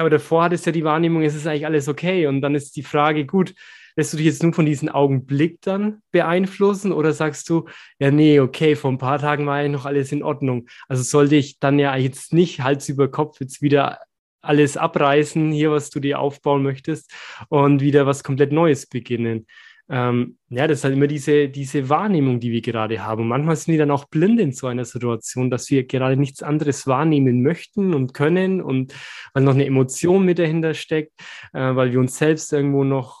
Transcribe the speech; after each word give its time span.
aber 0.00 0.10
davor 0.10 0.44
hattest 0.44 0.66
du 0.66 0.70
ja 0.70 0.72
die 0.72 0.84
Wahrnehmung, 0.84 1.22
es 1.22 1.34
ist 1.34 1.46
eigentlich 1.46 1.66
alles 1.66 1.88
okay. 1.88 2.26
Und 2.26 2.40
dann 2.40 2.54
ist 2.54 2.76
die 2.76 2.82
Frage, 2.82 3.26
gut, 3.26 3.54
lässt 3.96 4.12
du 4.12 4.16
dich 4.16 4.26
jetzt 4.26 4.42
nur 4.42 4.52
von 4.52 4.66
diesem 4.66 4.88
Augenblick 4.88 5.60
dann 5.62 6.02
beeinflussen 6.10 6.92
oder 6.92 7.12
sagst 7.12 7.48
du, 7.48 7.66
ja, 7.98 8.10
nee, 8.10 8.40
okay, 8.40 8.76
vor 8.76 8.90
ein 8.90 8.98
paar 8.98 9.18
Tagen 9.18 9.46
war 9.46 9.62
ja 9.62 9.68
noch 9.68 9.86
alles 9.86 10.12
in 10.12 10.22
Ordnung. 10.22 10.68
Also 10.88 11.02
sollte 11.02 11.36
ich 11.36 11.58
dann 11.58 11.78
ja 11.78 11.94
jetzt 11.96 12.32
nicht 12.32 12.60
Hals 12.62 12.88
über 12.88 13.10
Kopf 13.10 13.40
jetzt 13.40 13.62
wieder 13.62 14.00
alles 14.42 14.76
abreißen, 14.76 15.52
hier, 15.52 15.70
was 15.70 15.90
du 15.90 16.00
dir 16.00 16.18
aufbauen 16.18 16.62
möchtest 16.62 17.12
und 17.48 17.82
wieder 17.82 18.06
was 18.06 18.24
komplett 18.24 18.52
Neues 18.52 18.86
beginnen. 18.86 19.46
Ähm, 19.92 20.38
ja, 20.50 20.68
das 20.68 20.78
ist 20.78 20.84
halt 20.84 20.94
immer 20.94 21.08
diese, 21.08 21.48
diese 21.48 21.88
Wahrnehmung, 21.88 22.38
die 22.38 22.52
wir 22.52 22.62
gerade 22.62 23.04
haben. 23.04 23.22
Und 23.22 23.28
manchmal 23.28 23.56
sind 23.56 23.72
wir 23.72 23.78
dann 23.78 23.90
auch 23.90 24.04
blind 24.04 24.38
in 24.38 24.52
so 24.52 24.68
einer 24.68 24.84
Situation, 24.84 25.50
dass 25.50 25.68
wir 25.68 25.84
gerade 25.84 26.16
nichts 26.16 26.44
anderes 26.44 26.86
wahrnehmen 26.86 27.42
möchten 27.42 27.92
und 27.92 28.14
können 28.14 28.62
und 28.62 28.94
weil 29.34 29.42
noch 29.42 29.54
eine 29.54 29.66
Emotion 29.66 30.24
mit 30.24 30.38
dahinter 30.38 30.74
steckt, 30.74 31.12
äh, 31.52 31.74
weil 31.74 31.90
wir 31.92 31.98
uns 31.98 32.16
selbst 32.16 32.52
irgendwo 32.52 32.84
noch 32.84 33.19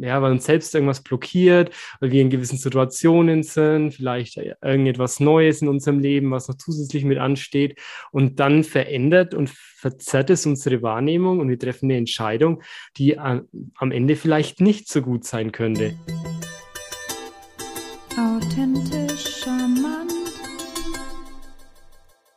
ja, 0.00 0.22
weil 0.22 0.32
uns 0.32 0.44
selbst 0.44 0.74
irgendwas 0.74 1.02
blockiert, 1.02 1.74
weil 2.00 2.10
wir 2.10 2.22
in 2.22 2.30
gewissen 2.30 2.58
Situationen 2.58 3.42
sind, 3.42 3.92
vielleicht 3.92 4.36
irgendetwas 4.36 5.20
Neues 5.20 5.62
in 5.62 5.68
unserem 5.68 5.98
Leben, 5.98 6.30
was 6.30 6.48
noch 6.48 6.56
zusätzlich 6.56 7.04
mit 7.04 7.18
ansteht. 7.18 7.78
Und 8.12 8.40
dann 8.40 8.64
verändert 8.64 9.34
und 9.34 9.50
verzerrt 9.50 10.30
es 10.30 10.46
unsere 10.46 10.82
Wahrnehmung 10.82 11.40
und 11.40 11.48
wir 11.48 11.58
treffen 11.58 11.86
eine 11.86 11.98
Entscheidung, 11.98 12.62
die 12.96 13.18
am 13.18 13.48
Ende 13.90 14.16
vielleicht 14.16 14.60
nicht 14.60 14.88
so 14.88 15.02
gut 15.02 15.24
sein 15.24 15.52
könnte. 15.52 15.94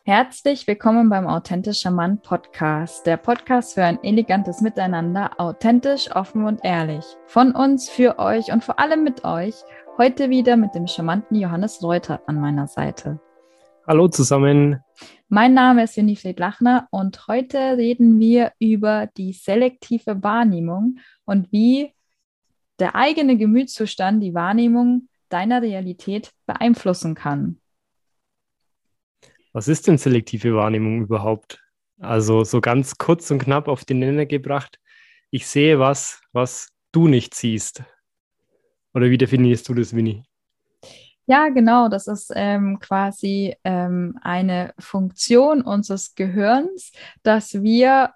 Herzlich 0.08 0.68
willkommen 0.68 1.10
beim 1.10 1.28
Authentischer 1.28 1.92
Mann 1.92 2.22
Podcast, 2.22 3.06
der 3.06 3.18
Podcast 3.18 3.74
für 3.74 3.84
ein 3.84 4.02
elegantes 4.06 4.62
Miteinander, 4.62 5.32
authentisch, 5.38 6.10
offen 6.16 6.46
und 6.46 6.62
ehrlich. 6.64 7.04
Von 7.26 7.52
uns, 7.52 7.90
für 7.90 8.18
euch 8.18 8.54
und 8.54 8.64
vor 8.64 8.80
allem 8.80 9.04
mit 9.04 9.26
euch. 9.26 9.56
Heute 9.98 10.30
wieder 10.30 10.56
mit 10.56 10.74
dem 10.76 10.88
charmanten 10.88 11.36
Johannes 11.36 11.84
Reuter 11.84 12.22
an 12.26 12.40
meiner 12.40 12.68
Seite. 12.68 13.20
Hallo 13.86 14.08
zusammen. 14.08 14.80
Mein 15.28 15.54
Name 15.54 15.84
ist 15.84 15.98
Winifred 15.98 16.40
Lachner 16.40 16.88
und 16.90 17.28
heute 17.28 17.76
reden 17.76 18.18
wir 18.18 18.54
über 18.60 19.10
die 19.18 19.34
selektive 19.34 20.24
Wahrnehmung 20.24 21.00
und 21.26 21.52
wie 21.52 21.92
der 22.80 22.96
eigene 22.96 23.36
Gemütszustand 23.36 24.24
die 24.24 24.34
Wahrnehmung 24.34 25.10
deiner 25.28 25.62
Realität 25.62 26.32
beeinflussen 26.46 27.14
kann. 27.14 27.60
Was 29.58 29.68
ist 29.68 29.88
denn 29.88 29.98
selektive 29.98 30.54
Wahrnehmung 30.54 31.02
überhaupt? 31.02 31.60
Also 32.00 32.44
so 32.44 32.62
ganz 32.62 33.00
kurz 33.00 33.32
und 33.32 33.40
knapp 33.40 33.68
auf 33.68 33.86
den 33.86 33.98
Nenner 33.98 34.28
gebracht. 34.28 34.80
Ich 35.32 35.48
sehe 35.48 35.80
was, 35.80 36.22
was 36.32 36.70
du 36.92 37.08
nicht 37.08 37.34
siehst. 37.34 37.82
Oder 38.94 39.10
wie 39.10 39.18
definierst 39.18 39.68
du 39.68 39.74
das, 39.74 39.96
Winnie? 39.96 40.26
Ja, 41.26 41.50
genau. 41.50 41.90
Das 41.90 42.06
ist 42.06 42.32
ähm, 42.36 42.78
quasi 42.78 43.56
ähm, 43.64 44.20
eine 44.22 44.76
Funktion 44.78 45.64
unseres 45.64 46.14
Gehirns, 46.14 46.92
dass 47.24 47.64
wir 47.64 48.12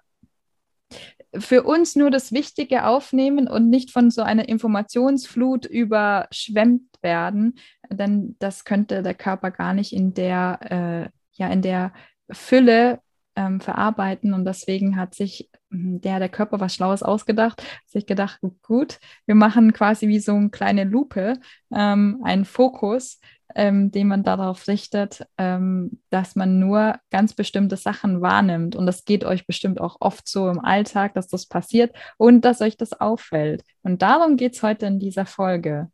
für 1.36 1.64
uns 1.64 1.96
nur 1.96 2.12
das 2.12 2.30
Wichtige 2.30 2.86
aufnehmen 2.86 3.48
und 3.48 3.68
nicht 3.68 3.90
von 3.90 4.12
so 4.12 4.22
einer 4.22 4.48
Informationsflut 4.48 5.66
überschwemmt 5.66 7.02
werden, 7.02 7.58
denn 7.90 8.36
das 8.38 8.64
könnte 8.64 9.02
der 9.02 9.14
Körper 9.14 9.50
gar 9.50 9.74
nicht 9.74 9.92
in 9.92 10.14
der 10.14 11.10
äh, 11.10 11.21
ja 11.42 11.48
in 11.48 11.62
der 11.62 11.92
Fülle 12.30 13.00
ähm, 13.36 13.60
verarbeiten. 13.60 14.34
Und 14.34 14.44
deswegen 14.44 14.96
hat 14.96 15.14
sich 15.14 15.50
hm, 15.70 16.00
der, 16.00 16.18
der 16.18 16.28
Körper 16.28 16.60
was 16.60 16.74
Schlaues 16.74 17.02
ausgedacht, 17.02 17.62
sich 17.86 18.06
gedacht, 18.06 18.40
gut, 18.62 18.98
wir 19.26 19.34
machen 19.34 19.72
quasi 19.72 20.08
wie 20.08 20.20
so 20.20 20.34
eine 20.34 20.50
kleine 20.50 20.84
Lupe, 20.84 21.34
ähm, 21.74 22.20
einen 22.24 22.44
Fokus, 22.44 23.20
ähm, 23.54 23.90
den 23.90 24.08
man 24.08 24.22
darauf 24.22 24.66
richtet, 24.68 25.26
ähm, 25.36 26.00
dass 26.10 26.36
man 26.36 26.58
nur 26.58 26.96
ganz 27.10 27.34
bestimmte 27.34 27.76
Sachen 27.76 28.20
wahrnimmt. 28.20 28.76
Und 28.76 28.86
das 28.86 29.04
geht 29.04 29.24
euch 29.24 29.46
bestimmt 29.46 29.80
auch 29.80 29.96
oft 30.00 30.28
so 30.28 30.48
im 30.48 30.60
Alltag, 30.60 31.14
dass 31.14 31.28
das 31.28 31.46
passiert 31.46 31.94
und 32.16 32.44
dass 32.44 32.60
euch 32.60 32.76
das 32.76 32.92
auffällt. 32.92 33.62
Und 33.82 34.02
darum 34.02 34.36
geht 34.36 34.54
es 34.54 34.62
heute 34.62 34.86
in 34.86 34.98
dieser 34.98 35.26
Folge. 35.26 35.90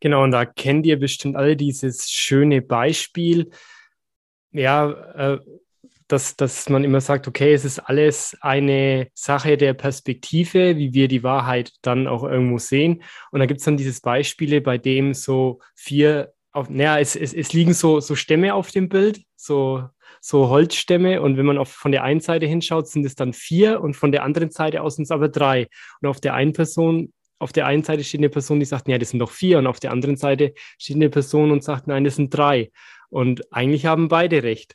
Genau, 0.00 0.22
und 0.22 0.32
da 0.32 0.44
kennt 0.44 0.84
ihr 0.86 0.98
bestimmt 0.98 1.36
alle 1.36 1.56
dieses 1.56 2.10
schöne 2.10 2.60
Beispiel, 2.60 3.50
ja, 4.54 4.90
äh, 5.34 5.38
dass, 6.08 6.36
dass 6.36 6.68
man 6.68 6.84
immer 6.84 7.00
sagt, 7.00 7.26
okay, 7.28 7.54
es 7.54 7.64
ist 7.64 7.78
alles 7.78 8.36
eine 8.40 9.08
Sache 9.14 9.56
der 9.56 9.74
Perspektive, 9.74 10.76
wie 10.76 10.92
wir 10.92 11.08
die 11.08 11.22
Wahrheit 11.22 11.72
dann 11.82 12.06
auch 12.06 12.24
irgendwo 12.24 12.58
sehen. 12.58 13.02
Und 13.30 13.40
da 13.40 13.46
gibt 13.46 13.60
es 13.60 13.64
dann 13.64 13.76
dieses 13.76 14.00
Beispiele, 14.00 14.60
bei 14.60 14.78
dem 14.78 15.14
so 15.14 15.60
vier, 15.74 16.32
auf, 16.52 16.68
naja, 16.68 16.98
es, 16.98 17.16
es, 17.16 17.32
es 17.32 17.52
liegen 17.52 17.72
so, 17.72 18.00
so 18.00 18.14
Stämme 18.16 18.54
auf 18.54 18.70
dem 18.70 18.88
Bild, 18.88 19.22
so, 19.34 19.84
so 20.20 20.48
Holzstämme. 20.50 21.22
Und 21.22 21.36
wenn 21.36 21.46
man 21.46 21.58
auf, 21.58 21.70
von 21.70 21.90
der 21.90 22.04
einen 22.04 22.20
Seite 22.20 22.46
hinschaut, 22.46 22.86
sind 22.86 23.06
es 23.06 23.14
dann 23.14 23.32
vier 23.32 23.80
und 23.80 23.94
von 23.94 24.12
der 24.12 24.24
anderen 24.24 24.50
Seite 24.50 24.82
aus 24.82 24.96
sind 24.96 25.04
es 25.04 25.10
aber 25.10 25.28
drei. 25.28 25.68
Und 26.00 26.08
auf 26.08 26.20
der 26.20 26.34
einen 26.34 26.52
Person 26.52 27.12
auf 27.40 27.52
der 27.52 27.66
einen 27.66 27.82
Seite 27.82 28.04
steht 28.04 28.20
eine 28.20 28.30
Person, 28.30 28.60
die 28.60 28.64
sagt, 28.64 28.88
ja, 28.88 28.96
das 28.96 29.10
sind 29.10 29.18
doch 29.18 29.30
vier, 29.30 29.58
und 29.58 29.66
auf 29.66 29.80
der 29.80 29.90
anderen 29.90 30.16
Seite 30.16 30.54
steht 30.78 30.96
eine 30.96 31.10
Person 31.10 31.50
und 31.50 31.62
sagt, 31.62 31.86
nein, 31.86 32.04
das 32.04 32.16
sind 32.16 32.30
drei. 32.30 32.70
Und 33.14 33.52
eigentlich 33.52 33.86
haben 33.86 34.08
beide 34.08 34.42
recht. 34.42 34.74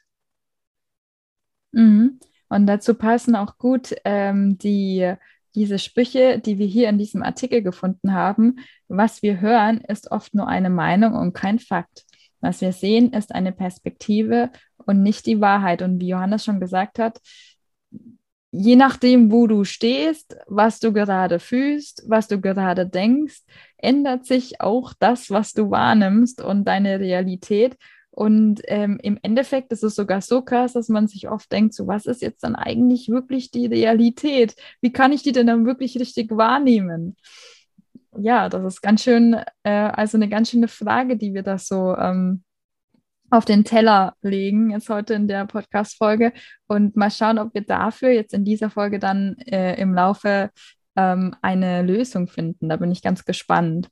Mhm. 1.74 2.22
Und 2.48 2.68
dazu 2.68 2.94
passen 2.94 3.36
auch 3.36 3.58
gut 3.58 3.94
ähm, 4.06 4.58
die, 4.58 5.14
diese 5.56 5.78
Sprüche, 5.78 6.40
die 6.40 6.58
wir 6.58 6.66
hier 6.66 6.88
in 6.88 6.98
diesem 6.98 7.22
Artikel 7.22 7.62
gefunden 7.62 8.14
haben. 8.14 8.62
Was 8.88 9.22
wir 9.24 9.42
hören, 9.42 9.82
ist 9.82 10.10
oft 10.12 10.34
nur 10.36 10.48
eine 10.48 10.70
Meinung 10.70 11.16
und 11.16 11.34
kein 11.34 11.60
Fakt. 11.60 12.06
Was 12.40 12.62
wir 12.62 12.72
sehen, 12.72 13.12
ist 13.12 13.36
eine 13.36 13.52
Perspektive 13.52 14.52
und 14.78 15.04
nicht 15.04 15.26
die 15.26 15.42
Wahrheit. 15.42 15.82
Und 15.82 16.00
wie 16.00 16.08
Johannes 16.08 16.46
schon 16.46 16.62
gesagt 16.62 16.98
hat, 16.98 17.20
je 18.52 18.78
nachdem, 18.78 19.34
wo 19.34 19.48
du 19.48 19.66
stehst, 19.66 20.38
was 20.48 20.80
du 20.80 20.94
gerade 20.94 21.40
fühlst, 21.40 22.06
was 22.08 22.30
du 22.30 22.40
gerade 22.40 22.88
denkst, 22.88 23.42
ändert 23.76 24.26
sich 24.26 24.62
auch 24.62 24.94
das, 24.98 25.30
was 25.30 25.52
du 25.52 25.72
wahrnimmst 25.72 26.42
und 26.42 26.64
deine 26.64 27.02
Realität. 27.02 27.76
Und 28.20 28.60
ähm, 28.66 29.00
im 29.02 29.18
Endeffekt 29.22 29.72
ist 29.72 29.82
es 29.82 29.96
sogar 29.96 30.20
so 30.20 30.42
krass, 30.42 30.74
dass 30.74 30.90
man 30.90 31.08
sich 31.08 31.30
oft 31.30 31.50
denkt, 31.54 31.74
so 31.74 31.88
was 31.88 32.06
ist 32.06 32.22
jetzt 32.22 32.44
dann 32.44 32.54
eigentlich 32.54 33.08
wirklich 33.08 33.50
die 33.50 33.66
Realität? 33.66 34.58
Wie 34.82 34.92
kann 34.92 35.14
ich 35.14 35.24
die 35.24 35.32
denn 35.32 35.48
dann 35.48 35.66
wirklich 35.66 35.98
richtig 35.98 36.30
wahrnehmen? 36.32 37.16
Ja, 38.18 38.50
das 38.50 38.66
ist 38.66 38.82
ganz 38.82 39.04
schön, 39.04 39.38
äh, 39.64 39.70
also 39.72 40.18
eine 40.18 40.28
ganz 40.28 40.50
schöne 40.50 40.68
Frage, 40.68 41.16
die 41.16 41.34
wir 41.34 41.44
da 41.44 41.58
so 41.58 41.96
ähm, 41.96 42.44
auf 43.30 43.46
den 43.46 43.64
Teller 43.64 44.16
legen, 44.22 44.72
jetzt 44.72 44.90
heute 44.90 45.14
in 45.14 45.30
der 45.30 45.46
Podcast-Folge. 45.46 46.34
Und 46.68 46.98
mal 46.98 47.12
schauen, 47.12 47.40
ob 47.40 47.54
wir 47.54 47.62
dafür 47.62 48.10
jetzt 48.10 48.34
in 48.34 48.44
dieser 48.44 48.70
Folge 48.70 49.00
dann 49.00 49.38
äh, 49.46 49.80
im 49.80 49.94
Laufe 49.94 50.50
ähm, 50.98 51.38
eine 51.42 51.84
Lösung 51.84 52.28
finden. 52.28 52.68
Da 52.68 52.76
bin 52.76 52.92
ich 52.92 53.02
ganz 53.02 53.24
gespannt. 53.24 53.88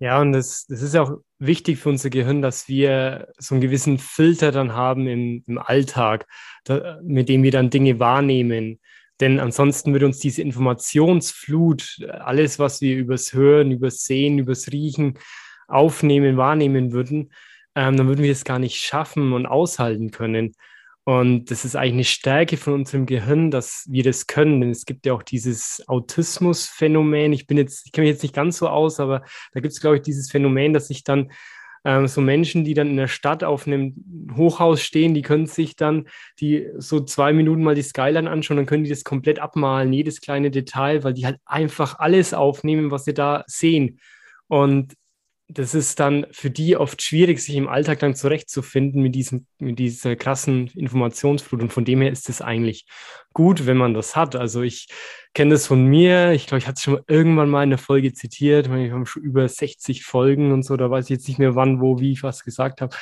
Ja, 0.00 0.20
und 0.20 0.32
das, 0.32 0.66
das 0.66 0.82
ist 0.82 0.96
auch 0.96 1.20
wichtig 1.40 1.78
für 1.78 1.88
unser 1.88 2.10
Gehirn, 2.10 2.42
dass 2.42 2.68
wir 2.68 3.28
so 3.38 3.54
einen 3.54 3.62
gewissen 3.62 3.98
Filter 3.98 4.52
dann 4.52 4.74
haben 4.74 5.08
im, 5.08 5.42
im 5.46 5.58
Alltag, 5.58 6.26
da, 6.64 7.00
mit 7.02 7.28
dem 7.28 7.42
wir 7.42 7.50
dann 7.50 7.70
Dinge 7.70 7.98
wahrnehmen. 7.98 8.78
Denn 9.20 9.40
ansonsten 9.40 9.92
würde 9.92 10.06
uns 10.06 10.18
diese 10.18 10.42
Informationsflut, 10.42 12.06
alles, 12.20 12.58
was 12.58 12.80
wir 12.80 12.96
übers 12.96 13.32
Hören, 13.32 13.70
übers 13.70 14.04
Sehen, 14.04 14.38
übers 14.38 14.70
Riechen 14.70 15.18
aufnehmen, 15.68 16.36
wahrnehmen 16.36 16.92
würden, 16.92 17.32
ähm, 17.74 17.96
dann 17.96 18.08
würden 18.08 18.22
wir 18.22 18.32
es 18.32 18.44
gar 18.44 18.58
nicht 18.58 18.76
schaffen 18.76 19.32
und 19.32 19.46
aushalten 19.46 20.10
können. 20.10 20.52
Und 21.04 21.50
das 21.50 21.64
ist 21.64 21.76
eigentlich 21.76 21.92
eine 21.92 22.04
Stärke 22.04 22.56
von 22.56 22.74
unserem 22.74 23.06
Gehirn, 23.06 23.50
dass 23.50 23.86
wir 23.88 24.02
das 24.02 24.26
können. 24.26 24.60
Denn 24.60 24.70
es 24.70 24.84
gibt 24.84 25.06
ja 25.06 25.14
auch 25.14 25.22
dieses 25.22 25.82
Autismus-Phänomen. 25.88 27.32
Ich 27.32 27.46
bin 27.46 27.56
jetzt, 27.56 27.86
ich 27.86 27.92
kenne 27.92 28.06
mich 28.06 28.14
jetzt 28.14 28.22
nicht 28.22 28.34
ganz 28.34 28.58
so 28.58 28.68
aus, 28.68 29.00
aber 29.00 29.22
da 29.52 29.60
gibt 29.60 29.72
es, 29.72 29.80
glaube 29.80 29.96
ich, 29.96 30.02
dieses 30.02 30.30
Phänomen, 30.30 30.72
dass 30.72 30.88
sich 30.88 31.02
dann 31.02 31.32
ähm, 31.84 32.06
so 32.06 32.20
Menschen, 32.20 32.64
die 32.64 32.74
dann 32.74 32.88
in 32.88 32.96
der 32.96 33.08
Stadt 33.08 33.42
auf 33.42 33.66
einem 33.66 33.94
Hochhaus 34.36 34.82
stehen, 34.82 35.14
die 35.14 35.22
können 35.22 35.46
sich 35.46 35.76
dann 35.76 36.06
die 36.38 36.68
so 36.76 37.00
zwei 37.00 37.32
Minuten 37.32 37.62
mal 37.62 37.74
die 37.74 37.82
Skyline 37.82 38.30
anschauen, 38.30 38.58
dann 38.58 38.66
können 38.66 38.84
die 38.84 38.90
das 38.90 39.04
komplett 39.04 39.38
abmalen, 39.38 39.92
jedes 39.92 40.20
kleine 40.20 40.50
Detail, 40.50 41.02
weil 41.04 41.14
die 41.14 41.24
halt 41.24 41.38
einfach 41.46 41.98
alles 41.98 42.34
aufnehmen, 42.34 42.90
was 42.90 43.04
sie 43.04 43.14
da 43.14 43.44
sehen. 43.46 43.98
Und 44.48 44.94
das 45.52 45.74
ist 45.74 45.98
dann 45.98 46.26
für 46.30 46.50
die 46.50 46.76
oft 46.76 47.02
schwierig, 47.02 47.40
sich 47.40 47.56
im 47.56 47.68
Alltag 47.68 47.98
dann 47.98 48.14
zurechtzufinden 48.14 49.02
mit, 49.02 49.14
diesem, 49.14 49.46
mit 49.58 49.78
dieser 49.78 50.14
krassen 50.16 50.68
Informationsflut. 50.68 51.60
Und 51.60 51.72
von 51.72 51.84
dem 51.84 52.00
her 52.00 52.12
ist 52.12 52.28
es 52.28 52.40
eigentlich 52.40 52.86
gut, 53.32 53.66
wenn 53.66 53.76
man 53.76 53.94
das 53.94 54.16
hat. 54.16 54.36
Also 54.36 54.62
ich 54.62 54.88
kenne 55.34 55.52
das 55.52 55.66
von 55.66 55.84
mir. 55.84 56.32
Ich 56.32 56.46
glaube, 56.46 56.58
ich 56.58 56.66
hatte 56.66 56.76
es 56.76 56.82
schon 56.82 57.00
irgendwann 57.08 57.50
mal 57.50 57.64
in 57.64 57.70
der 57.70 57.78
Folge 57.78 58.12
zitiert. 58.12 58.70
Wir 58.70 58.92
haben 58.92 59.06
schon 59.06 59.22
über 59.22 59.48
60 59.48 60.04
Folgen 60.04 60.52
und 60.52 60.62
so. 60.62 60.76
Da 60.76 60.90
weiß 60.90 61.06
ich 61.06 61.10
jetzt 61.10 61.28
nicht 61.28 61.38
mehr, 61.38 61.54
wann, 61.54 61.80
wo, 61.80 61.98
wie 61.98 62.12
ich 62.12 62.22
was 62.22 62.44
gesagt 62.44 62.80
habe. 62.80 62.94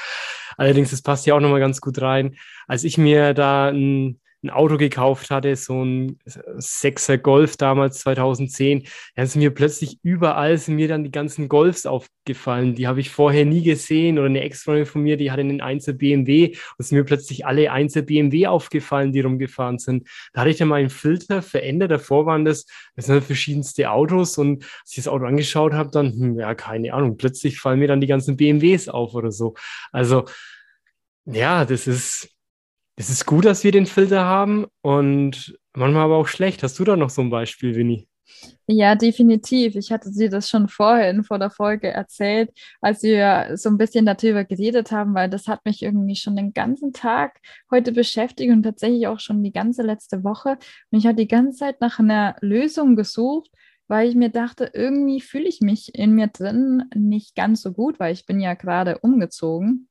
Allerdings, 0.57 0.91
das 0.91 1.03
passt 1.03 1.27
ja 1.27 1.35
auch 1.35 1.41
nochmal 1.41 1.61
ganz 1.61 1.81
gut 1.81 2.01
rein. 2.01 2.37
Als 2.67 2.85
ich 2.85 2.99
mir 2.99 3.35
da 3.35 3.69
ein 3.69 4.21
ein 4.43 4.51
Auto 4.51 4.77
gekauft 4.77 5.31
hatte, 5.31 5.57
so 5.57 5.85
ein 5.85 6.19
Sechser 6.25 7.19
Golf 7.19 7.57
damals 7.57 7.99
2010, 8.01 8.87
dann 9.17 9.27
sind 9.27 9.41
mir 9.41 9.51
plötzlich 9.51 9.99
überall 10.03 10.57
sind 10.59 10.77
mir 10.77 10.87
dann 10.87 11.03
die 11.03 11.11
ganzen 11.11 11.49
Golfs 11.49 11.87
aufgefallen. 11.87 12.75
Die 12.75 12.87
habe 12.87 13.01
ich 13.01 13.11
vorher 13.11 13.45
nie 13.45 13.63
gesehen 13.63 14.19
oder 14.19 14.27
eine 14.27 14.43
Ex-Freundin 14.43 14.87
von 14.87 15.03
mir, 15.03 15.17
die 15.17 15.33
hatte 15.33 15.41
einen 15.41 15.61
Einzel 15.61 15.95
BMW 15.95 16.57
und 16.77 16.85
sind 16.85 16.97
mir 16.97 17.05
plötzlich 17.05 17.47
alle 17.47 17.73
Einzel 17.73 18.03
BMW 18.05 18.47
aufgefallen, 18.47 19.13
die 19.13 19.21
rumgefahren 19.21 19.79
sind. 19.79 20.09
Da 20.33 20.43
hatte 20.43 20.51
ich 20.51 20.59
dann 20.59 20.69
meinen 20.69 20.91
Filter 20.91 21.43
verändert. 21.43 21.91
Davor 21.91 22.27
waren 22.27 22.45
das, 22.45 22.67
das 22.95 23.07
sind 23.07 23.15
halt 23.15 23.25
verschiedenste 23.25 23.91
Autos 23.91 24.39
und 24.39 24.65
als 24.83 24.91
ich 24.91 24.97
das 24.97 25.09
Auto 25.09 25.25
angeschaut 25.25 25.73
habe, 25.73 25.91
dann, 25.91 26.13
hm, 26.13 26.39
ja, 26.39 26.55
keine 26.55 26.95
Ahnung, 26.95 27.17
plötzlich 27.17 27.59
fallen 27.59 27.81
mir 27.81 27.89
dann 27.89 28.01
die 28.01 28.07
ganzen 28.07 28.37
BMWs 28.37 28.89
auf 28.89 29.15
oder 29.15 29.33
so. 29.33 29.55
Also, 29.91 30.27
ja, 31.27 31.65
das 31.65 31.87
ist, 31.87 32.38
es 32.99 33.11
ist 33.11 33.27
gut, 33.27 33.45
dass 33.45 33.63
wir 33.63 33.71
den 33.71 33.87
Filter 33.87 34.25
haben 34.25 34.67
und 34.83 35.57
manchmal 35.73 36.03
aber 36.03 36.17
auch 36.17 36.27
schlecht. 36.27 36.65
Hast 36.65 36.81
du 36.81 36.85
da 36.85 36.97
noch 36.97 37.11
so 37.11 37.23
ein 37.23 37.31
Beispiel, 37.31 37.77
Winnie? 37.77 38.09
Ja, 38.67 38.97
definitiv. 38.97 39.77
Ich 39.77 39.93
hatte 39.93 40.11
dir 40.11 40.29
das 40.29 40.51
schon 40.51 40.69
vorhin 40.69 41.23
vor 41.23 41.39
der 41.39 41.51
Folge 41.51 41.89
erzählt, 41.89 42.51
als 42.81 43.05
wir 43.05 43.57
so 43.57 43.69
ein 43.69 43.79
bisschen 43.79 44.05
darüber 44.05 44.45
geredet 44.45 44.91
haben, 44.91 45.15
weil 45.15 45.31
das 45.31 45.47
hat 45.47 45.65
mich 45.65 45.83
irgendwie 45.83 46.17
schon 46.17 46.35
den 46.35 46.53
ganzen 46.53 46.93
Tag 46.93 47.39
heute 47.71 47.93
beschäftigt 47.93 48.51
und 48.51 48.65
tatsächlich 48.65 49.07
auch 49.07 49.21
schon 49.21 49.45
die 49.45 49.53
ganze 49.53 49.83
letzte 49.83 50.25
Woche. 50.25 50.59
Und 50.91 50.99
ich 50.99 51.07
habe 51.07 51.17
die 51.17 51.29
ganze 51.29 51.57
Zeit 51.59 51.81
nach 51.81 52.01
einer 52.01 52.35
Lösung 52.41 52.97
gesucht, 52.97 53.51
weil 53.87 54.09
ich 54.09 54.17
mir 54.17 54.29
dachte, 54.29 54.73
irgendwie 54.75 55.21
fühle 55.21 55.49
ich 55.49 55.61
mich 55.61 55.95
in 55.95 56.15
mir 56.15 56.27
drin 56.27 56.83
nicht 56.95 57.37
ganz 57.37 57.63
so 57.63 57.73
gut, 57.73 58.01
weil 58.01 58.13
ich 58.13 58.27
bin 58.27 58.41
ja 58.41 58.55
gerade 58.55 58.99
umgezogen. 58.99 59.89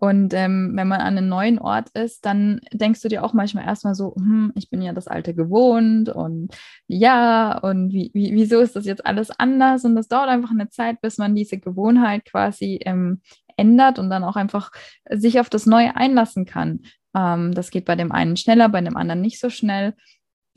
Und 0.00 0.34
ähm, 0.34 0.72
wenn 0.74 0.88
man 0.88 1.00
an 1.00 1.18
einem 1.18 1.28
neuen 1.28 1.58
Ort 1.58 1.90
ist, 1.90 2.24
dann 2.26 2.60
denkst 2.72 3.00
du 3.02 3.08
dir 3.08 3.24
auch 3.24 3.32
manchmal 3.32 3.64
erstmal 3.64 3.94
so, 3.94 4.14
hm, 4.16 4.52
ich 4.54 4.70
bin 4.70 4.82
ja 4.82 4.92
das 4.92 5.08
Alte 5.08 5.34
gewohnt 5.34 6.08
und 6.08 6.54
ja, 6.86 7.58
und 7.58 7.92
wie, 7.92 8.10
wie, 8.14 8.34
wieso 8.34 8.60
ist 8.60 8.76
das 8.76 8.86
jetzt 8.86 9.06
alles 9.06 9.30
anders? 9.30 9.84
Und 9.84 9.96
das 9.96 10.08
dauert 10.08 10.28
einfach 10.28 10.50
eine 10.50 10.68
Zeit, 10.68 11.00
bis 11.00 11.18
man 11.18 11.34
diese 11.34 11.58
Gewohnheit 11.58 12.24
quasi 12.24 12.80
ähm, 12.84 13.20
ändert 13.56 13.98
und 13.98 14.10
dann 14.10 14.24
auch 14.24 14.36
einfach 14.36 14.70
sich 15.10 15.40
auf 15.40 15.48
das 15.48 15.66
Neue 15.66 15.96
einlassen 15.96 16.44
kann. 16.44 16.80
Ähm, 17.14 17.52
das 17.54 17.70
geht 17.70 17.84
bei 17.84 17.96
dem 17.96 18.12
einen 18.12 18.36
schneller, 18.36 18.68
bei 18.68 18.80
dem 18.80 18.96
anderen 18.96 19.20
nicht 19.20 19.40
so 19.40 19.50
schnell. 19.50 19.94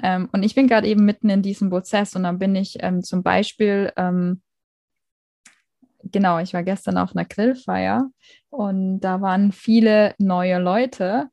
Ähm, 0.01 0.29
und 0.31 0.43
ich 0.43 0.55
bin 0.55 0.67
gerade 0.67 0.87
eben 0.87 1.05
mitten 1.05 1.29
in 1.29 1.41
diesem 1.41 1.69
Prozess 1.69 2.15
und 2.15 2.23
dann 2.23 2.39
bin 2.39 2.55
ich 2.55 2.77
ähm, 2.81 3.03
zum 3.03 3.23
Beispiel 3.23 3.91
ähm, 3.97 4.41
genau, 6.11 6.39
ich 6.39 6.53
war 6.53 6.63
gestern 6.63 6.97
auf 6.97 7.15
einer 7.15 7.25
Grillfeier 7.25 8.09
und 8.49 8.99
da 9.01 9.21
waren 9.21 9.51
viele 9.51 10.15
neue 10.17 10.59
Leute 10.59 11.29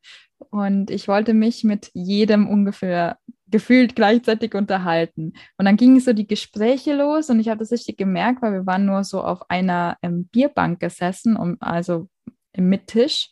und 0.50 0.90
ich 0.90 1.08
wollte 1.08 1.34
mich 1.34 1.64
mit 1.64 1.90
jedem 1.94 2.48
ungefähr 2.48 3.18
gefühlt 3.46 3.94
gleichzeitig 3.94 4.54
unterhalten. 4.54 5.34
Und 5.58 5.64
dann 5.66 5.76
gingen 5.76 6.00
so 6.00 6.12
die 6.12 6.26
Gespräche 6.26 6.94
los 6.94 7.30
und 7.30 7.38
ich 7.38 7.48
habe 7.48 7.60
das 7.60 7.70
richtig 7.70 7.96
gemerkt, 7.96 8.42
weil 8.42 8.52
wir 8.52 8.66
waren 8.66 8.86
nur 8.86 9.04
so 9.04 9.22
auf 9.22 9.48
einer 9.48 9.96
ähm, 10.02 10.26
Bierbank 10.26 10.80
gesessen, 10.80 11.36
um, 11.36 11.56
also 11.60 12.08
im 12.52 12.68
Mittisch, 12.68 13.30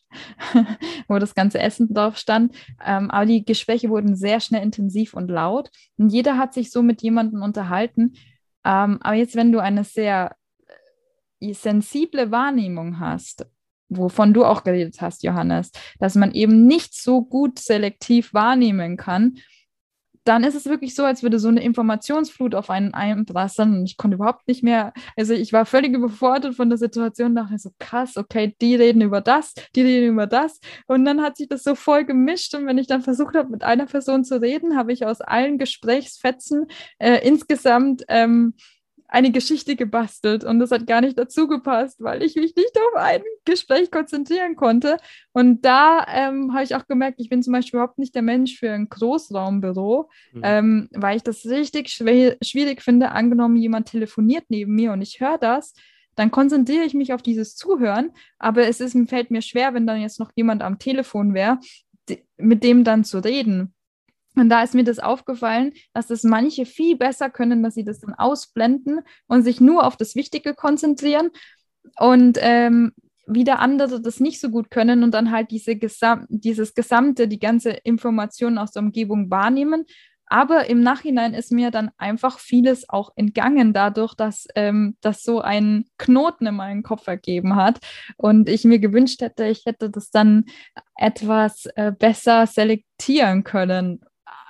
wo 1.08 1.18
das 1.18 1.34
ganze 1.34 1.58
Essen 1.60 1.92
drauf 1.92 2.18
stand. 2.18 2.54
Ähm, 2.84 3.10
aber 3.10 3.26
die 3.26 3.44
Gespräche 3.44 3.88
wurden 3.88 4.14
sehr 4.14 4.40
schnell 4.40 4.62
intensiv 4.62 5.14
und 5.14 5.28
laut 5.28 5.70
und 5.96 6.10
jeder 6.10 6.38
hat 6.38 6.54
sich 6.54 6.70
so 6.70 6.82
mit 6.82 7.02
jemandem 7.02 7.42
unterhalten. 7.42 8.14
Ähm, 8.64 8.98
aber 9.00 9.14
jetzt, 9.14 9.34
wenn 9.34 9.52
du 9.52 9.58
eine 9.60 9.84
sehr 9.84 10.36
sensible 11.52 12.30
Wahrnehmung 12.30 13.00
hast, 13.00 13.46
wovon 13.88 14.32
du 14.32 14.44
auch 14.44 14.64
geredet 14.64 15.00
hast, 15.00 15.22
Johannes, 15.22 15.70
dass 15.98 16.14
man 16.14 16.32
eben 16.32 16.66
nicht 16.66 16.94
so 16.94 17.22
gut 17.22 17.58
selektiv 17.58 18.32
wahrnehmen 18.32 18.96
kann, 18.96 19.34
dann 20.24 20.44
ist 20.44 20.54
es 20.54 20.66
wirklich 20.66 20.94
so, 20.94 21.04
als 21.04 21.22
würde 21.22 21.38
so 21.38 21.48
eine 21.48 21.62
Informationsflut 21.62 22.54
auf 22.54 22.70
einen 22.70 22.94
einprasseln 22.94 23.78
und 23.78 23.84
ich 23.84 23.96
konnte 23.96 24.14
überhaupt 24.16 24.46
nicht 24.46 24.62
mehr, 24.62 24.92
also 25.16 25.34
ich 25.34 25.52
war 25.52 25.66
völlig 25.66 25.94
überfordert 25.94 26.54
von 26.54 26.68
der 26.68 26.78
Situation, 26.78 27.34
dachte 27.34 27.58
so 27.58 27.70
krass, 27.78 28.16
okay, 28.16 28.54
die 28.60 28.76
reden 28.76 29.02
über 29.02 29.20
das, 29.20 29.54
die 29.74 29.82
reden 29.82 30.12
über 30.12 30.26
das. 30.26 30.60
Und 30.86 31.04
dann 31.04 31.22
hat 31.22 31.36
sich 31.36 31.48
das 31.48 31.64
so 31.64 31.74
voll 31.74 32.04
gemischt 32.04 32.54
und 32.54 32.66
wenn 32.66 32.78
ich 32.78 32.86
dann 32.86 33.02
versucht 33.02 33.34
habe, 33.34 33.50
mit 33.50 33.64
einer 33.64 33.86
Person 33.86 34.24
zu 34.24 34.40
reden, 34.40 34.76
habe 34.76 34.92
ich 34.92 35.06
aus 35.06 35.20
allen 35.20 35.58
Gesprächsfetzen 35.58 36.66
äh, 36.98 37.26
insgesamt 37.26 38.04
ähm, 38.08 38.54
eine 39.12 39.30
Geschichte 39.30 39.76
gebastelt 39.76 40.42
und 40.42 40.58
das 40.58 40.70
hat 40.70 40.86
gar 40.86 41.02
nicht 41.02 41.18
dazu 41.18 41.46
gepasst, 41.46 42.02
weil 42.02 42.22
ich 42.22 42.34
mich 42.34 42.56
nicht 42.56 42.78
auf 42.78 42.98
ein 42.98 43.20
Gespräch 43.44 43.90
konzentrieren 43.90 44.56
konnte. 44.56 44.96
Und 45.32 45.66
da 45.66 46.06
ähm, 46.08 46.54
habe 46.54 46.64
ich 46.64 46.74
auch 46.74 46.86
gemerkt, 46.86 47.20
ich 47.20 47.28
bin 47.28 47.42
zum 47.42 47.52
Beispiel 47.52 47.76
überhaupt 47.76 47.98
nicht 47.98 48.14
der 48.14 48.22
Mensch 48.22 48.58
für 48.58 48.72
ein 48.72 48.88
Großraumbüro, 48.88 50.08
mhm. 50.32 50.40
ähm, 50.42 50.88
weil 50.92 51.18
ich 51.18 51.22
das 51.22 51.44
richtig 51.44 51.90
schwierig 51.90 52.80
finde. 52.80 53.10
Angenommen, 53.10 53.56
jemand 53.56 53.90
telefoniert 53.90 54.46
neben 54.48 54.74
mir 54.74 54.92
und 54.92 55.02
ich 55.02 55.20
höre 55.20 55.36
das, 55.36 55.74
dann 56.14 56.30
konzentriere 56.30 56.84
ich 56.84 56.94
mich 56.94 57.12
auf 57.12 57.20
dieses 57.20 57.54
Zuhören, 57.54 58.12
aber 58.38 58.66
es 58.66 58.80
ist, 58.80 58.96
fällt 59.10 59.30
mir 59.30 59.42
schwer, 59.42 59.74
wenn 59.74 59.86
dann 59.86 60.00
jetzt 60.00 60.20
noch 60.20 60.30
jemand 60.36 60.62
am 60.62 60.78
Telefon 60.78 61.34
wäre, 61.34 61.58
mit 62.38 62.64
dem 62.64 62.82
dann 62.82 63.04
zu 63.04 63.18
reden. 63.18 63.74
Und 64.34 64.48
da 64.48 64.62
ist 64.62 64.74
mir 64.74 64.84
das 64.84 64.98
aufgefallen, 64.98 65.72
dass 65.92 66.06
das 66.06 66.22
manche 66.22 66.64
viel 66.64 66.96
besser 66.96 67.28
können, 67.30 67.62
dass 67.62 67.74
sie 67.74 67.84
das 67.84 68.00
dann 68.00 68.14
ausblenden 68.14 69.00
und 69.26 69.42
sich 69.42 69.60
nur 69.60 69.86
auf 69.86 69.96
das 69.96 70.14
Wichtige 70.14 70.54
konzentrieren 70.54 71.30
und 71.98 72.38
ähm, 72.40 72.92
wieder 73.26 73.60
andere 73.60 74.00
das 74.00 74.20
nicht 74.20 74.40
so 74.40 74.50
gut 74.50 74.70
können 74.70 75.02
und 75.02 75.12
dann 75.12 75.30
halt 75.30 75.50
diese 75.50 75.76
Gesam 75.76 76.26
dieses 76.28 76.74
gesamte, 76.74 77.28
die 77.28 77.38
ganze 77.38 77.70
Information 77.70 78.58
aus 78.58 78.72
der 78.72 78.82
Umgebung 78.82 79.30
wahrnehmen. 79.30 79.84
Aber 80.26 80.66
im 80.70 80.82
Nachhinein 80.82 81.34
ist 81.34 81.52
mir 81.52 81.70
dann 81.70 81.90
einfach 81.98 82.38
vieles 82.38 82.88
auch 82.88 83.10
entgangen, 83.16 83.74
dadurch, 83.74 84.14
dass 84.14 84.46
ähm, 84.54 84.96
das 85.02 85.22
so 85.22 85.42
einen 85.42 85.84
Knoten 85.98 86.46
in 86.46 86.54
meinen 86.54 86.82
Kopf 86.82 87.06
ergeben 87.06 87.54
hat. 87.54 87.80
Und 88.16 88.48
ich 88.48 88.64
mir 88.64 88.78
gewünscht 88.78 89.20
hätte, 89.20 89.44
ich 89.44 89.66
hätte 89.66 89.90
das 89.90 90.10
dann 90.10 90.46
etwas 90.96 91.66
äh, 91.76 91.92
besser 91.92 92.46
selektieren 92.46 93.44
können 93.44 94.00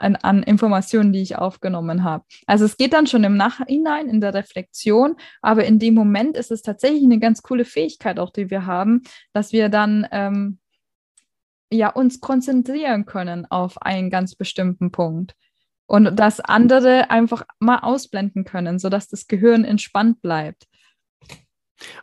an, 0.03 0.17
an 0.17 0.43
Informationen, 0.43 1.13
die 1.13 1.23
ich 1.23 1.37
aufgenommen 1.37 2.05
habe. 2.05 2.25
Also 2.47 2.65
es 2.65 2.77
geht 2.77 2.93
dann 2.93 3.07
schon 3.07 3.25
im 3.25 3.37
Nachhinein 3.37 4.09
in 4.09 4.21
der 4.21 4.35
Reflexion, 4.35 5.17
aber 5.41 5.65
in 5.65 5.79
dem 5.79 5.95
Moment 5.95 6.37
ist 6.37 6.51
es 6.51 6.63
tatsächlich 6.63 7.05
eine 7.05 7.19
ganz 7.19 7.43
coole 7.43 7.65
Fähigkeit 7.65 8.19
auch, 8.19 8.31
die 8.31 8.51
wir 8.51 8.67
haben, 8.67 9.03
dass 9.33 9.53
wir 9.53 9.69
dann 9.69 10.07
ähm, 10.11 10.59
ja 11.71 11.89
uns 11.89 12.21
konzentrieren 12.21 13.07
können 13.07 13.47
auf 13.51 13.81
einen 13.81 14.11
ganz 14.11 14.35
bestimmten 14.35 14.91
Punkt 14.91 15.35
und 15.87 16.17
das 16.19 16.41
andere 16.41 17.11
einfach 17.11 17.44
mal 17.59 17.79
ausblenden 17.79 18.44
können, 18.44 18.79
sodass 18.79 19.09
das 19.09 19.27
Gehirn 19.27 19.65
entspannt 19.65 20.23
bleibt. 20.23 20.67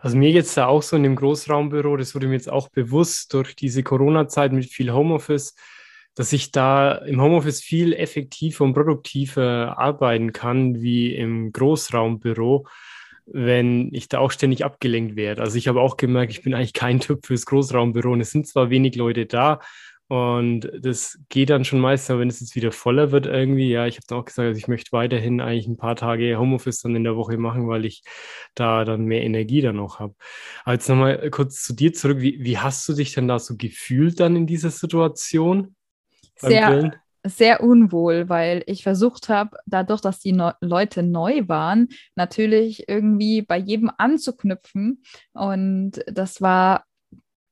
Also 0.01 0.17
mir 0.17 0.31
jetzt 0.31 0.57
da 0.57 0.67
auch 0.67 0.83
so 0.83 0.95
in 0.95 1.03
dem 1.03 1.15
Großraumbüro, 1.15 1.95
das 1.97 2.13
wurde 2.13 2.27
mir 2.27 2.33
jetzt 2.33 2.49
auch 2.49 2.69
bewusst 2.69 3.33
durch 3.33 3.55
diese 3.55 3.83
Corona-Zeit 3.83 4.51
mit 4.51 4.65
viel 4.65 4.91
Homeoffice, 4.91 5.55
dass 6.15 6.33
ich 6.33 6.51
da 6.51 6.93
im 6.93 7.21
Homeoffice 7.21 7.61
viel 7.61 7.93
effektiver 7.93 8.63
und 8.63 8.73
produktiver 8.73 9.77
arbeiten 9.77 10.33
kann 10.33 10.81
wie 10.81 11.15
im 11.15 11.51
Großraumbüro, 11.51 12.67
wenn 13.25 13.93
ich 13.93 14.09
da 14.09 14.19
auch 14.19 14.31
ständig 14.31 14.65
abgelenkt 14.65 15.15
werde. 15.15 15.41
Also 15.41 15.57
ich 15.57 15.67
habe 15.67 15.81
auch 15.81 15.97
gemerkt, 15.97 16.31
ich 16.31 16.41
bin 16.41 16.53
eigentlich 16.53 16.73
kein 16.73 16.99
Typ 16.99 17.25
fürs 17.25 17.45
Großraumbüro 17.45 18.11
und 18.11 18.21
es 18.21 18.31
sind 18.31 18.47
zwar 18.47 18.69
wenig 18.69 18.95
Leute 18.95 19.25
da 19.25 19.59
und 20.09 20.71
das 20.75 21.19
geht 21.29 21.51
dann 21.51 21.65
schon 21.65 21.79
meistens, 21.79 22.17
wenn 22.17 22.29
es 22.29 22.39
jetzt 22.39 22.55
wieder 22.55 22.71
voller 22.71 23.11
wird 23.11 23.27
irgendwie, 23.27 23.69
ja, 23.69 23.85
ich 23.85 23.97
habe 23.97 24.07
dann 24.07 24.17
auch 24.17 24.25
gesagt, 24.25 24.47
also 24.47 24.57
ich 24.57 24.67
möchte 24.67 24.91
weiterhin 24.91 25.39
eigentlich 25.39 25.67
ein 25.67 25.77
paar 25.77 25.95
Tage 25.95 26.35
Homeoffice 26.39 26.81
dann 26.81 26.95
in 26.95 27.03
der 27.03 27.15
Woche 27.15 27.37
machen, 27.37 27.67
weil 27.67 27.85
ich 27.85 28.01
da 28.55 28.85
dann 28.85 29.05
mehr 29.05 29.21
Energie 29.21 29.61
dann 29.61 29.75
noch 29.75 29.99
habe. 29.99 30.15
Aber 30.63 30.73
jetzt 30.73 30.89
nochmal 30.89 31.29
kurz 31.29 31.61
zu 31.61 31.73
dir 31.73 31.93
zurück. 31.93 32.21
Wie, 32.21 32.43
wie 32.43 32.57
hast 32.57 32.89
du 32.89 32.93
dich 32.93 33.13
denn 33.13 33.27
da 33.27 33.37
so 33.37 33.55
gefühlt 33.55 34.19
dann 34.19 34.35
in 34.35 34.47
dieser 34.47 34.71
Situation? 34.71 35.75
Sehr, 36.39 36.93
sehr 37.23 37.61
unwohl, 37.61 38.29
weil 38.29 38.63
ich 38.65 38.83
versucht 38.83 39.29
habe, 39.29 39.57
dadurch, 39.65 40.01
dass 40.01 40.19
die 40.19 40.31
no 40.31 40.51
Leute 40.61 41.03
neu 41.03 41.47
waren, 41.47 41.89
natürlich 42.15 42.87
irgendwie 42.87 43.41
bei 43.41 43.57
jedem 43.57 43.91
anzuknüpfen. 43.97 45.03
Und 45.33 46.03
das 46.07 46.41
war, 46.41 46.85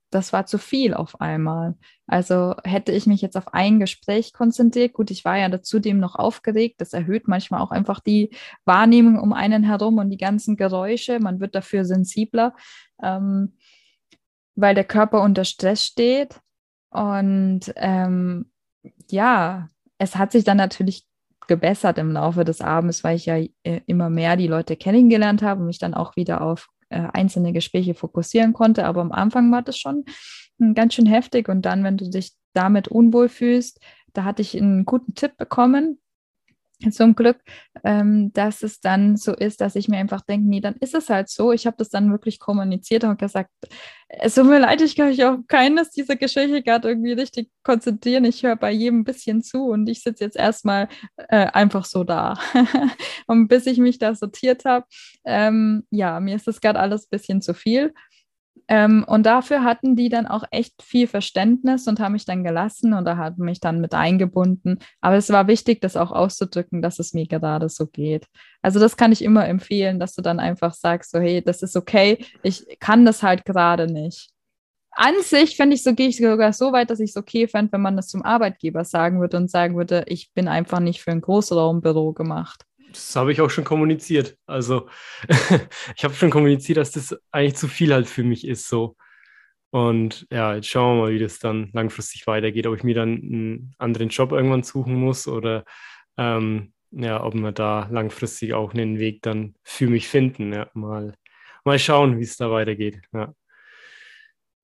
das 0.10 0.32
war 0.32 0.46
zu 0.46 0.58
viel 0.58 0.94
auf 0.94 1.20
einmal. 1.20 1.76
Also 2.06 2.56
hätte 2.64 2.94
ich 2.94 3.08
mich 3.08 3.22
jetzt 3.22 3.36
auf 3.36 3.54
ein 3.54 3.80
Gespräch 3.80 4.32
konzentriert, 4.32 4.94
gut, 4.94 5.12
ich 5.12 5.26
war 5.26 5.38
ja 5.38 5.62
zudem 5.62 6.00
noch 6.00 6.16
aufgeregt, 6.16 6.80
das 6.80 6.94
erhöht 6.94 7.28
manchmal 7.28 7.62
auch 7.62 7.72
einfach 7.72 8.00
die 8.00 8.32
Wahrnehmung 8.64 9.20
um 9.20 9.34
einen 9.34 9.64
herum 9.64 9.98
und 9.98 10.10
die 10.10 10.18
ganzen 10.18 10.56
Geräusche, 10.56 11.20
man 11.20 11.42
wird 11.42 11.56
dafür 11.56 11.84
sensibler, 11.84 12.56
ähm, 13.04 13.58
weil 14.56 14.76
der 14.76 14.86
Körper 14.86 15.22
unter 15.22 15.44
Stress 15.44 15.84
steht. 15.84 16.40
Und 16.90 17.74
ähm, 17.76 18.50
ja, 19.10 19.68
es 19.98 20.16
hat 20.16 20.32
sich 20.32 20.44
dann 20.44 20.58
natürlich 20.58 21.06
gebessert 21.48 21.98
im 21.98 22.12
Laufe 22.12 22.44
des 22.44 22.62
Abends, 22.62 23.04
weil 23.04 23.16
ich 23.16 23.26
ja 23.26 23.38
äh, 23.38 23.82
immer 23.86 24.10
mehr 24.10 24.36
die 24.36 24.48
Leute 24.48 24.76
kennengelernt 24.76 25.42
habe 25.42 25.62
und 25.62 25.68
mich 25.68 25.80
dann 25.80 25.94
auch 25.94 26.16
wieder 26.16 26.42
auf 26.42 26.68
äh, 26.90 27.08
einzelne 27.14 27.54
Gespräche 27.54 27.94
fokussieren 27.94 28.54
konnte. 28.54 28.86
Aber 28.86 29.02
am 29.02 29.12
Anfang 29.12 29.52
war 29.52 29.62
das 29.62 29.78
schon 29.78 30.06
hm, 30.60 30.74
ganz 30.74 30.94
schön 30.94 31.06
heftig. 31.06 31.50
Und 31.50 31.64
dann, 31.64 31.84
wenn 31.84 31.98
du 31.98 32.10
dich 32.10 32.34
damit 32.54 32.88
unwohl 32.88 33.30
fühlst, 33.30 33.80
da 34.14 34.24
hatte 34.24 34.42
ich 34.42 34.58
einen 34.58 34.86
guten 34.86 35.16
Tipp 35.16 35.38
bekommen 35.38 36.00
zum 36.92 37.16
Glück, 37.16 37.38
ähm, 37.84 38.32
dass 38.34 38.64
es 38.64 38.80
dann 38.80 39.18
so 39.18 39.34
ist, 39.34 39.62
dass 39.62 39.76
ich 39.76 39.88
mir 39.88 39.98
einfach 39.98 40.22
denke, 40.22 40.48
nee, 40.48 40.62
dann 40.62 40.76
ist 40.80 40.94
es 40.94 41.10
halt 41.10 41.30
so. 41.30 41.52
Ich 41.52 41.66
habe 41.66 41.78
das 41.78 41.90
dann 41.90 42.12
wirklich 42.12 42.40
kommuniziert 42.40 43.04
und 43.04 43.20
gesagt, 43.20 43.50
es 44.10 44.36
tut 44.36 44.46
mir 44.46 44.60
leid, 44.60 44.82
ich 44.82 44.96
kann 44.96 45.10
mich 45.10 45.24
auf 45.26 45.40
keines 45.48 45.90
dieser 45.90 46.16
Gespräche 46.16 46.62
gerade 46.62 46.88
irgendwie 46.88 47.14
richtig 47.14 47.50
konzentrieren. 47.64 48.26
Ich 48.26 48.44
höre 48.44 48.56
bei 48.56 48.72
jedem 48.72 49.00
ein 49.00 49.04
bisschen 49.04 49.42
zu 49.42 49.66
und 49.66 49.90
ich 49.90 50.02
sitze 50.02 50.24
jetzt 50.24 50.38
erstmal 50.38 50.88
äh, 51.18 51.48
einfach 51.48 51.86
so 51.86 52.04
da. 52.04 52.36
und 53.28 53.48
bis 53.48 53.66
ich 53.66 53.80
mich 53.80 53.98
da 53.98 54.16
sortiert 54.16 54.64
habe, 54.64 54.86
ähm, 55.26 55.84
ja, 55.90 56.20
mir 56.20 56.36
ist 56.36 56.48
das 56.48 56.62
gerade 56.62 56.80
alles 56.80 57.06
ein 57.06 57.10
bisschen 57.12 57.42
zu 57.42 57.54
viel. 57.54 57.94
Ähm, 58.70 59.06
und 59.08 59.26
dafür 59.26 59.64
hatten 59.64 59.96
die 59.96 60.10
dann 60.10 60.28
auch 60.28 60.44
echt 60.52 60.82
viel 60.84 61.08
Verständnis 61.08 61.88
und 61.88 62.00
haben 62.00 62.12
mich 62.14 62.26
dann 62.26 62.44
gelassen 62.44 62.94
und 62.94 63.06
da 63.06 63.16
hat 63.16 63.38
mich 63.38 63.62
dann 63.62 63.80
mit 63.80 63.94
eingebunden. 63.94 64.80
Aber 65.00 65.16
es 65.16 65.30
war 65.30 65.48
wichtig, 65.48 65.80
das 65.82 65.96
auch 65.96 66.12
auszudrücken, 66.12 66.82
dass 66.82 67.00
es 67.00 67.14
mir 67.14 67.28
gerade 67.28 67.70
so 67.70 67.88
geht. 67.88 68.26
Also 68.62 68.80
das 68.80 68.98
kann 68.98 69.12
ich 69.14 69.24
immer 69.24 69.48
empfehlen, 69.48 70.00
dass 70.00 70.16
du 70.16 70.22
dann 70.22 70.40
einfach 70.40 70.74
sagst, 70.74 71.12
so 71.12 71.20
hey, 71.20 71.42
das 71.42 71.62
ist 71.64 71.78
okay, 71.78 72.26
ich 72.44 72.78
kann 72.80 73.06
das 73.06 73.24
halt 73.24 73.46
gerade 73.46 73.88
nicht. 73.88 74.32
An 74.92 75.14
sich 75.22 75.56
fände 75.56 75.76
ich 75.76 75.84
so, 75.84 75.94
gehe 75.94 76.08
ich 76.10 76.18
sogar 76.18 76.52
so 76.54 76.72
weit, 76.74 76.90
dass 76.90 77.00
ich 77.00 77.12
es 77.12 77.18
okay 77.18 77.48
fände, 77.48 77.72
wenn 77.74 77.82
man 77.82 77.96
das 77.96 78.08
zum 78.08 78.24
Arbeitgeber 78.24 78.84
sagen 78.84 79.22
würde 79.22 79.38
und 79.38 79.50
sagen 79.50 79.78
würde, 79.78 80.04
ich 80.08 80.34
bin 80.34 80.48
einfach 80.48 80.80
nicht 80.80 81.02
für 81.02 81.12
ein 81.12 81.22
Großraumbüro 81.22 82.14
gemacht 82.14 82.67
das 82.92 83.16
habe 83.16 83.32
ich 83.32 83.42
auch 83.42 83.50
schon 83.50 83.64
kommuniziert. 83.64 84.38
Also 84.46 84.90
ich 85.96 86.04
habe 86.04 86.14
schon 86.14 86.30
kommuniziert, 86.30 86.78
dass 86.78 86.92
das 86.92 87.18
eigentlich 87.32 87.56
zu 87.56 87.68
viel 87.68 87.94
halt 87.94 88.08
für 88.08 88.24
mich 88.24 88.48
ist 88.48 88.68
so. 88.68 88.96
Und 89.70 90.28
ja, 90.32 90.56
jetzt 90.56 90.68
schauen 90.68 90.98
wir 90.98 91.04
mal, 91.04 91.12
wie 91.12 91.20
das 91.20 91.40
dann 91.40 91.70
langfristig 91.74 92.26
weitergeht, 92.28 92.68
ob 92.68 92.76
ich 92.78 92.84
mir 92.84 92.96
dann 92.96 93.10
einen 93.10 93.76
anderen 93.78 94.10
Job 94.10 94.32
irgendwann 94.32 94.64
suchen 94.64 94.96
muss 94.96 95.28
oder 95.28 95.66
ähm, 96.18 96.74
ja, 96.92 97.22
ob 97.24 97.36
wir 97.36 97.52
da 97.52 97.88
langfristig 97.92 98.54
auch 98.54 98.74
einen 98.74 98.98
Weg 99.00 99.22
dann 99.22 99.56
für 99.64 99.88
mich 99.88 100.08
finden. 100.08 100.54
Ja, 100.54 100.70
mal, 100.74 101.16
mal 101.66 101.80
schauen, 101.80 102.18
wie 102.18 102.24
es 102.24 102.38
da 102.38 102.50
weitergeht. 102.50 103.02
Ja. 103.14 103.34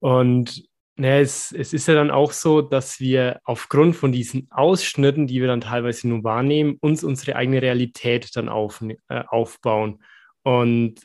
Und 0.00 0.64
naja, 0.96 1.20
es, 1.20 1.50
es 1.52 1.72
ist 1.72 1.88
ja 1.88 1.94
dann 1.94 2.10
auch 2.10 2.32
so, 2.32 2.62
dass 2.62 3.00
wir 3.00 3.40
aufgrund 3.44 3.96
von 3.96 4.12
diesen 4.12 4.48
Ausschnitten, 4.50 5.26
die 5.26 5.40
wir 5.40 5.48
dann 5.48 5.60
teilweise 5.60 6.08
nur 6.08 6.22
wahrnehmen, 6.22 6.76
uns 6.80 7.02
unsere 7.02 7.36
eigene 7.36 7.60
Realität 7.60 8.30
dann 8.36 8.48
auf, 8.48 8.80
äh, 9.08 9.24
aufbauen. 9.26 10.02
Und 10.42 11.00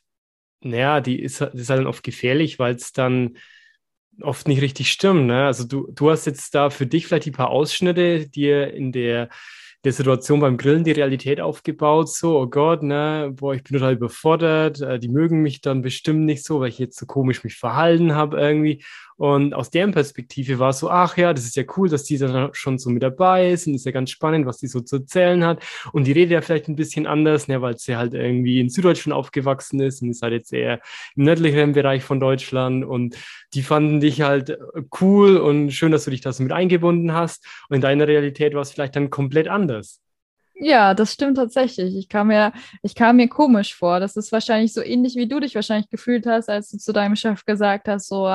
naja, 0.62 1.02
die 1.02 1.20
ist, 1.20 1.42
das 1.42 1.56
ist 1.56 1.70
halt 1.70 1.80
dann 1.80 1.88
oft 1.88 2.04
gefährlich, 2.04 2.60
weil 2.60 2.76
es 2.76 2.92
dann 2.92 3.38
oft 4.22 4.48
nicht 4.48 4.62
richtig 4.62 4.92
stimmt. 4.92 5.28
Ne? 5.28 5.46
Also 5.46 5.64
du, 5.66 5.88
du 5.92 6.12
hast 6.12 6.26
jetzt 6.26 6.54
da 6.54 6.70
für 6.70 6.86
dich 6.86 7.08
vielleicht 7.08 7.26
die 7.26 7.32
paar 7.32 7.50
Ausschnitte, 7.50 8.28
die 8.28 8.50
in 8.50 8.92
der 8.92 9.30
der 9.86 9.94
Situation 9.94 10.42
beim 10.42 10.58
Grillen 10.58 10.84
die 10.84 10.92
Realität 10.92 11.40
aufgebaut, 11.40 12.10
so, 12.10 12.38
oh 12.38 12.48
Gott, 12.48 12.84
ne, 12.84 13.32
boah, 13.34 13.54
ich 13.54 13.64
bin 13.64 13.78
total 13.78 13.94
überfordert, 13.94 14.82
äh, 14.82 15.00
die 15.00 15.08
mögen 15.08 15.42
mich 15.42 15.62
dann 15.62 15.82
bestimmt 15.82 16.26
nicht 16.26 16.44
so, 16.44 16.60
weil 16.60 16.70
ich 16.70 16.80
jetzt 16.80 17.00
so 17.00 17.06
komisch 17.06 17.44
mich 17.44 17.56
verhalten 17.56 18.14
habe 18.14 18.40
irgendwie. 18.40 18.84
Und 19.20 19.54
aus 19.54 19.70
deren 19.70 19.92
Perspektive 19.92 20.60
war 20.60 20.70
es 20.70 20.80
so, 20.80 20.90
ach 20.90 21.18
ja, 21.18 21.34
das 21.34 21.44
ist 21.44 21.58
ja 21.58 21.64
cool, 21.76 21.90
dass 21.90 22.06
die 22.06 22.18
dann 22.18 22.54
schon 22.54 22.78
so 22.80 22.90
mit 22.90 23.04
dabei 23.04 23.52
ist 23.52 23.68
und 23.68 23.76
ist 23.76 23.86
ja 23.86 23.92
ganz 23.92 24.12
spannend, 24.12 24.46
was 24.46 24.60
die 24.60 24.68
so 24.68 24.80
zu 24.80 24.96
erzählen 24.96 25.44
hat. 25.44 25.62
Und 25.92 26.08
die 26.08 26.14
redet 26.14 26.32
ja 26.32 26.42
vielleicht 26.42 26.70
ein 26.70 26.78
bisschen 26.78 27.06
anders, 27.06 27.50
ne, 27.50 27.62
weil 27.62 27.78
sie 27.78 27.98
halt 27.98 28.14
irgendwie 28.14 28.62
in 28.62 28.70
Süddeutschland 28.70 29.14
aufgewachsen 29.14 29.82
ist 29.82 30.02
und 30.02 30.10
ist 30.10 30.22
halt 30.22 30.32
jetzt 30.32 30.54
eher 30.54 30.80
im 31.18 31.26
nördlicheren 31.26 31.74
Bereich 31.74 32.02
von 32.02 32.22
Deutschland. 32.22 32.86
Und 32.86 33.18
die 33.54 33.62
fanden 33.62 34.00
dich 34.00 34.22
halt 34.22 34.58
cool 35.02 35.36
und 35.36 35.72
schön, 35.72 35.92
dass 35.92 36.06
du 36.06 36.12
dich 36.12 36.22
da 36.22 36.32
so 36.32 36.42
mit 36.42 36.54
eingebunden 36.54 37.12
hast. 37.14 37.46
Und 37.68 37.76
in 37.76 37.82
deiner 37.82 38.08
Realität 38.08 38.54
war 38.54 38.62
es 38.62 38.72
vielleicht 38.72 38.96
dann 38.96 39.10
komplett 39.10 39.50
anders. 39.50 39.69
Ja, 40.62 40.94
das 40.94 41.14
stimmt 41.14 41.38
tatsächlich. 41.38 41.96
Ich 41.96 42.10
kam 42.10 42.28
mir, 42.28 42.52
ich 42.84 42.94
kam 42.94 43.16
mir 43.16 43.30
komisch 43.30 43.74
vor. 43.74 44.02
Das 44.02 44.18
ist 44.18 44.34
wahrscheinlich 44.34 44.74
so 44.74 44.82
ähnlich, 44.82 45.16
wie 45.16 45.28
du 45.28 45.40
dich 45.40 45.56
wahrscheinlich 45.56 45.90
gefühlt 45.90 46.28
hast, 46.28 46.50
als 46.50 46.70
du 46.70 46.78
zu 46.78 46.92
deinem 46.92 47.16
Chef 47.16 47.46
gesagt 47.46 47.88
hast, 47.88 48.10
so 48.10 48.28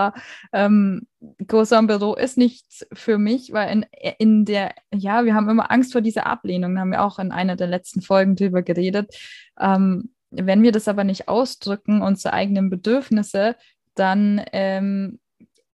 ähm, 0.55 1.07
großer 1.47 1.83
Büro 1.83 2.15
ist 2.15 2.39
nichts 2.39 2.87
für 2.95 3.19
mich, 3.19 3.53
weil 3.53 3.71
in, 3.71 3.87
in 4.19 4.45
der, 4.47 4.75
ja, 4.95 5.27
wir 5.27 5.35
haben 5.35 5.51
immer 5.51 5.71
Angst 5.71 5.93
vor 5.93 6.01
dieser 6.01 6.27
Ablehnung. 6.27 6.75
Da 6.75 6.81
haben 6.81 6.93
wir 6.93 7.05
auch 7.05 7.19
in 7.19 7.31
einer 7.31 7.57
der 7.57 7.67
letzten 7.67 8.01
Folgen 8.01 8.37
drüber 8.37 8.63
geredet. 8.63 9.15
Ähm, 9.61 10.15
wenn 10.31 10.63
wir 10.63 10.73
das 10.73 10.89
aber 10.89 11.05
nicht 11.05 11.29
ausdrücken, 11.29 12.01
unsere 12.01 12.33
eigenen 12.33 12.71
Bedürfnisse, 12.71 13.55
dann 13.95 14.43
ähm, 14.53 15.21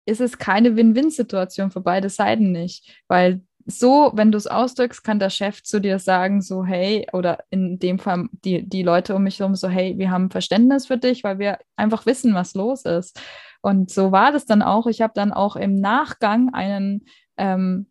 ist 0.06 0.22
es 0.22 0.38
keine 0.38 0.76
Win-Win-Situation 0.76 1.70
für 1.70 1.82
beide 1.82 2.08
Seiten 2.08 2.52
nicht, 2.52 3.02
weil 3.06 3.42
so, 3.70 4.12
wenn 4.14 4.32
du 4.32 4.38
es 4.38 4.46
ausdrückst, 4.46 5.04
kann 5.04 5.18
der 5.18 5.28
Chef 5.28 5.62
zu 5.62 5.78
dir 5.78 5.98
sagen, 5.98 6.40
so, 6.40 6.64
hey, 6.64 7.06
oder 7.12 7.44
in 7.50 7.78
dem 7.78 7.98
Fall 7.98 8.28
die, 8.32 8.66
die 8.66 8.82
Leute 8.82 9.14
um 9.14 9.22
mich 9.22 9.40
herum, 9.40 9.54
so, 9.54 9.68
hey, 9.68 9.98
wir 9.98 10.10
haben 10.10 10.30
Verständnis 10.30 10.86
für 10.86 10.96
dich, 10.96 11.22
weil 11.22 11.38
wir 11.38 11.58
einfach 11.76 12.06
wissen, 12.06 12.34
was 12.34 12.54
los 12.54 12.86
ist. 12.86 13.20
Und 13.60 13.90
so 13.90 14.10
war 14.10 14.32
das 14.32 14.46
dann 14.46 14.62
auch. 14.62 14.86
Ich 14.86 15.02
habe 15.02 15.12
dann 15.14 15.34
auch 15.34 15.54
im 15.54 15.74
Nachgang 15.74 16.54
einen, 16.54 17.04
ähm, 17.36 17.90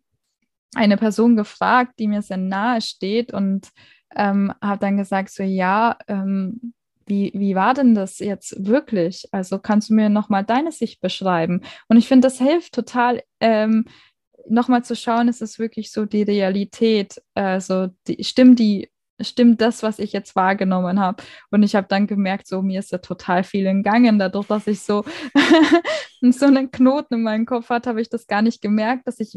eine 0.74 0.96
Person 0.96 1.36
gefragt, 1.36 1.94
die 2.00 2.08
mir 2.08 2.22
sehr 2.22 2.38
nahe 2.38 2.80
steht 2.80 3.32
und 3.32 3.68
ähm, 4.16 4.52
habe 4.60 4.80
dann 4.80 4.96
gesagt, 4.96 5.30
so, 5.30 5.44
ja, 5.44 5.96
ähm, 6.08 6.74
wie, 7.06 7.32
wie 7.34 7.54
war 7.54 7.74
denn 7.74 7.94
das 7.94 8.18
jetzt 8.18 8.66
wirklich? 8.66 9.28
Also 9.32 9.58
kannst 9.58 9.90
du 9.90 9.94
mir 9.94 10.08
nochmal 10.08 10.44
deine 10.44 10.72
Sicht 10.72 11.00
beschreiben? 11.00 11.62
Und 11.88 11.96
ich 11.96 12.08
finde, 12.08 12.26
das 12.26 12.38
hilft 12.38 12.74
total, 12.74 13.22
ähm, 13.40 13.84
nochmal 14.48 14.84
zu 14.84 14.96
schauen, 14.96 15.28
ist 15.28 15.42
es 15.42 15.58
wirklich 15.58 15.92
so 15.92 16.06
die 16.06 16.22
Realität, 16.22 17.22
also 17.34 17.88
die, 18.06 18.22
stimmt 18.24 18.58
die, 18.58 18.90
stimmt 19.20 19.60
das, 19.60 19.82
was 19.82 19.98
ich 19.98 20.12
jetzt 20.12 20.36
wahrgenommen 20.36 21.00
habe. 21.00 21.22
Und 21.50 21.62
ich 21.62 21.74
habe 21.74 21.88
dann 21.88 22.06
gemerkt, 22.06 22.46
so 22.46 22.62
mir 22.62 22.80
ist 22.80 22.92
da 22.92 22.98
total 22.98 23.44
viel 23.44 23.66
entgangen, 23.66 24.18
dadurch, 24.18 24.46
dass 24.46 24.66
ich 24.66 24.80
so, 24.80 25.04
so 26.22 26.46
einen 26.46 26.70
Knoten 26.70 27.14
in 27.14 27.22
meinem 27.22 27.46
Kopf 27.46 27.68
hatte, 27.70 27.90
habe 27.90 28.00
ich 28.00 28.08
das 28.08 28.26
gar 28.26 28.42
nicht 28.42 28.62
gemerkt, 28.62 29.06
dass 29.06 29.20
ich 29.20 29.36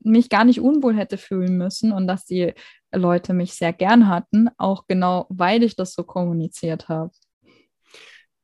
mich 0.00 0.28
gar 0.28 0.44
nicht 0.44 0.60
unwohl 0.60 0.96
hätte 0.96 1.18
fühlen 1.18 1.56
müssen 1.58 1.92
und 1.92 2.06
dass 2.06 2.24
die 2.24 2.54
Leute 2.92 3.34
mich 3.34 3.54
sehr 3.54 3.72
gern 3.72 4.08
hatten, 4.08 4.48
auch 4.58 4.86
genau 4.86 5.26
weil 5.28 5.62
ich 5.62 5.76
das 5.76 5.92
so 5.94 6.04
kommuniziert 6.04 6.88
habe. 6.88 7.10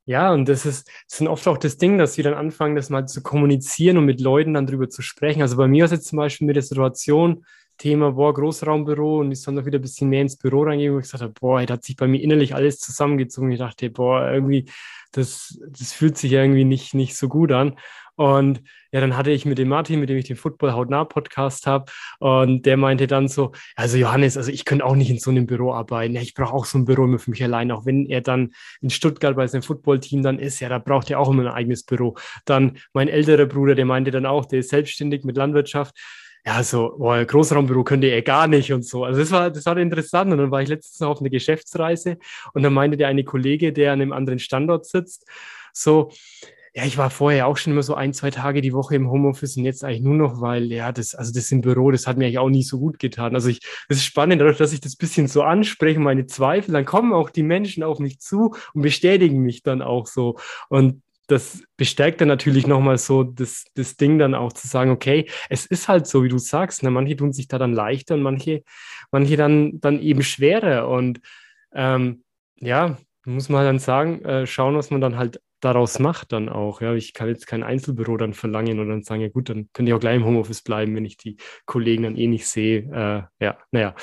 Ja, 0.05 0.33
und 0.33 0.49
das 0.49 0.67
ist, 0.67 0.89
das 1.09 1.19
sind 1.19 1.29
oft 1.29 1.47
auch 1.47 1.59
das 1.59 1.79
Ding, 1.79 1.97
dass 1.97 2.15
sie 2.15 2.23
dann 2.23 2.35
anfangen, 2.35 2.75
das 2.75 2.91
mal 2.91 3.07
zu 3.07 3.23
kommunizieren 3.23 3.99
und 3.99 4.05
mit 4.05 4.21
Leuten 4.21 4.55
dann 4.55 4.67
drüber 4.67 4.89
zu 4.89 5.01
sprechen. 5.01 5.43
Also 5.43 5.57
bei 5.57 5.69
mir 5.69 5.85
ist 5.85 5.93
jetzt 5.93 6.09
zum 6.09 6.17
Beispiel 6.17 6.47
mit 6.47 6.57
der 6.57 6.63
Situation, 6.65 7.45
Thema, 7.79 8.13
boah, 8.13 8.35
Großraumbüro 8.35 9.21
und 9.21 9.33
ich 9.33 9.43
dann 9.45 9.55
noch 9.55 9.65
wieder 9.65 9.79
ein 9.79 9.83
bisschen 9.83 10.09
mehr 10.09 10.23
ins 10.23 10.37
Büro 10.37 10.63
reingegangen 10.65 10.97
und 10.97 11.03
gesagt 11.03 11.23
habe, 11.23 11.33
boah, 11.41 11.65
da 11.65 11.75
hat 11.75 11.85
sich 11.85 11.97
bei 11.97 12.07
mir 12.07 12.21
innerlich 12.21 12.55
alles 12.55 12.79
zusammengezogen. 12.81 13.51
Ich 13.53 13.59
dachte, 13.59 13.91
boah, 13.91 14.31
irgendwie, 14.31 14.69
das, 15.13 15.59
das 15.69 15.93
fühlt 15.93 16.19
sich 16.19 16.33
irgendwie 16.33 16.65
nicht, 16.65 16.95
nicht 16.95 17.17
so 17.17 17.29
gut 17.29 17.53
an. 17.53 17.77
Und 18.17 18.63
ja, 18.93 19.01
dann 19.01 19.17
hatte 19.17 19.31
ich 19.31 19.45
mit 19.47 19.59
dem 19.59 19.69
Martin, 19.69 20.01
mit 20.01 20.09
dem 20.09 20.19
ich 20.19 20.27
den 20.27 20.37
Football 20.37 20.73
Hautnah 20.73 21.05
Podcast 21.05 21.67
habe, 21.67 21.91
und 22.19 22.67
der 22.67 22.77
meinte 22.77 23.07
dann 23.07 23.29
so, 23.29 23.53
also 23.75 23.97
Johannes, 23.97 24.37
also 24.37 24.51
ich 24.51 24.65
könnte 24.65 24.85
auch 24.85 24.95
nicht 24.95 25.11
in 25.11 25.19
so 25.19 25.31
einem 25.31 25.47
Büro 25.47 25.73
arbeiten. 25.73 26.15
Ja, 26.15 26.21
ich 26.21 26.35
brauche 26.35 26.53
auch 26.53 26.65
so 26.65 26.79
ein 26.79 26.85
Büro 26.85 27.05
immer 27.05 27.19
für 27.19 27.31
mich 27.31 27.43
allein. 27.43 27.73
Auch 27.73 27.87
wenn 27.87 28.07
er 28.07 28.21
dann 28.21 28.53
in 28.81 28.91
Stuttgart 28.91 29.35
bei 29.37 29.47
seinem 29.47 29.63
Footballteam 29.63 30.23
dann 30.23 30.39
ist, 30.39 30.61
ja, 30.61 30.69
da 30.69 30.79
braucht 30.79 31.11
er 31.11 31.19
auch 31.19 31.31
immer 31.31 31.43
ein 31.43 31.53
eigenes 31.53 31.85
Büro. 31.85 32.17
Dann 32.45 32.79
mein 32.93 33.09
älterer 33.09 33.47
Bruder, 33.47 33.75
der 33.75 33.87
meinte 33.87 34.11
dann 34.11 34.27
auch, 34.27 34.45
der 34.45 34.61
ist 34.61 34.71
selbstständig 34.71 35.25
mit 35.25 35.37
Landwirtschaft 35.37 35.97
ja, 36.45 36.63
so, 36.65 36.97
boah, 36.99 37.25
Großraumbüro 37.25 37.85
könnte 37.85 38.09
er 38.09 38.21
gar 38.23 38.49
nicht 38.49 38.73
und 38.73 38.85
so. 38.85 39.05
Also 39.05 39.21
das 39.21 39.31
war, 39.31 39.51
das 39.51 39.65
war 39.65 39.77
interessant. 39.77 40.33
Und 40.33 40.39
dann 40.39 40.51
war 40.51 40.61
ich 40.61 40.69
letztens 40.69 40.99
noch 41.01 41.11
auf 41.11 41.21
einer 41.21 41.31
Geschäftsreise 41.31 42.19
und 42.53 42.65
dann 42.65 42.73
meinte 42.73 42.97
der 42.97 43.09
eine 43.09 43.23
Kollege, 43.25 43.73
der 43.73 43.93
an 43.93 44.01
einem 44.01 44.13
anderen 44.13 44.41
Standort 44.41 44.87
sitzt, 44.87 45.25
so, 45.73 46.11
ja, 46.75 46.85
ich 46.85 46.97
war 46.97 47.11
vorher 47.11 47.47
auch 47.47 47.59
schon 47.59 47.75
immer 47.75 47.83
so 47.83 47.95
ein, 47.95 48.15
zwei 48.15 48.31
Tage 48.31 48.63
die 48.63 48.73
Woche 48.73 48.95
im 48.95 49.11
Homeoffice 49.11 49.59
und 49.59 49.65
jetzt 49.65 49.85
eigentlich 49.85 50.01
nur 50.01 50.15
noch, 50.15 50.41
weil, 50.41 50.73
ja, 50.73 50.91
das, 50.91 51.15
also 51.15 51.31
das 51.33 51.53
im 51.53 51.61
Büro, 51.61 51.91
das 51.91 52.07
hat 52.07 52.17
mir 52.17 52.25
eigentlich 52.25 52.39
auch 52.39 52.49
nie 52.49 52.63
so 52.63 52.79
gut 52.79 52.99
getan. 52.99 53.35
Also 53.35 53.51
ich, 53.51 53.61
das 53.89 53.99
ist 53.99 54.05
spannend, 54.05 54.41
dadurch, 54.41 54.57
dass 54.57 54.73
ich 54.73 54.81
das 54.81 54.97
bisschen 54.97 55.29
so 55.29 55.43
anspreche, 55.43 56.01
meine 56.01 56.27
Zweifel, 56.27 56.73
dann 56.73 56.87
kommen 56.87 57.13
auch 57.13 57.29
die 57.29 57.43
Menschen 57.43 57.83
auf 57.83 57.99
mich 57.99 58.21
zu 58.21 58.55
und 58.73 58.83
bestätigen 58.83 59.41
mich 59.43 59.63
dann 59.63 59.83
auch 59.83 60.07
so. 60.07 60.39
Und 60.71 61.03
das 61.27 61.63
bestärkt 61.77 62.21
dann 62.23 62.29
natürlich 62.29 62.67
nochmal 62.67 62.97
so 62.97 63.23
das, 63.23 63.65
das 63.75 63.97
Ding 63.97 64.19
dann 64.19 64.35
auch 64.35 64.55
zu 64.55 64.67
sagen, 64.67 64.91
okay, 64.91 65.29
es 65.51 65.67
ist 65.67 65.89
halt 65.89 66.07
so, 66.07 66.25
wie 66.25 66.29
du 66.29 66.39
sagst, 66.39 66.83
ne? 66.83 66.91
manche 66.91 67.17
tun 67.17 67.33
sich 67.33 67.49
da 67.49 67.59
dann 67.59 67.75
leichter 67.75 68.15
und 68.15 68.23
manche, 68.23 68.63
manche 69.11 69.37
dann, 69.37 69.79
dann 69.81 70.01
eben 70.01 70.23
schwerer. 70.23 70.89
Und 70.89 71.21
ähm, 71.75 72.25
ja, 72.57 72.97
muss 73.27 73.51
man 73.51 73.65
dann 73.65 73.79
sagen, 73.79 74.25
äh, 74.25 74.47
schauen, 74.47 74.75
was 74.75 74.91
man 74.91 75.01
dann 75.03 75.17
halt 75.19 75.41
daraus 75.63 75.99
macht 75.99 76.33
dann 76.33 76.49
auch. 76.51 76.83
Ja, 76.83 76.93
ich 76.93 77.15
kann 77.15 77.29
jetzt 77.29 77.47
kein 77.47 77.63
Einzelbüro 77.63 78.17
dann 78.19 78.35
verlangen 78.35 78.81
und 78.81 78.89
dann 78.89 79.03
sagen, 79.03 79.23
ja 79.23 79.29
gut, 79.29 79.49
dann 79.49 79.71
könnte 79.73 79.91
ich 79.91 79.95
auch 79.95 80.01
gleich 80.01 80.17
im 80.17 80.25
Homeoffice 80.25 80.63
bleiben, 80.63 80.95
wenn 80.95 81.05
ich 81.07 81.17
die 81.17 81.39
Kollegen 81.65 82.03
dann 82.03 82.17
eh 82.17 82.27
nicht 82.27 82.47
sehe. 82.47 82.81
Äh, 83.41 83.45
ja, 83.45 83.59
naja. 83.71 83.95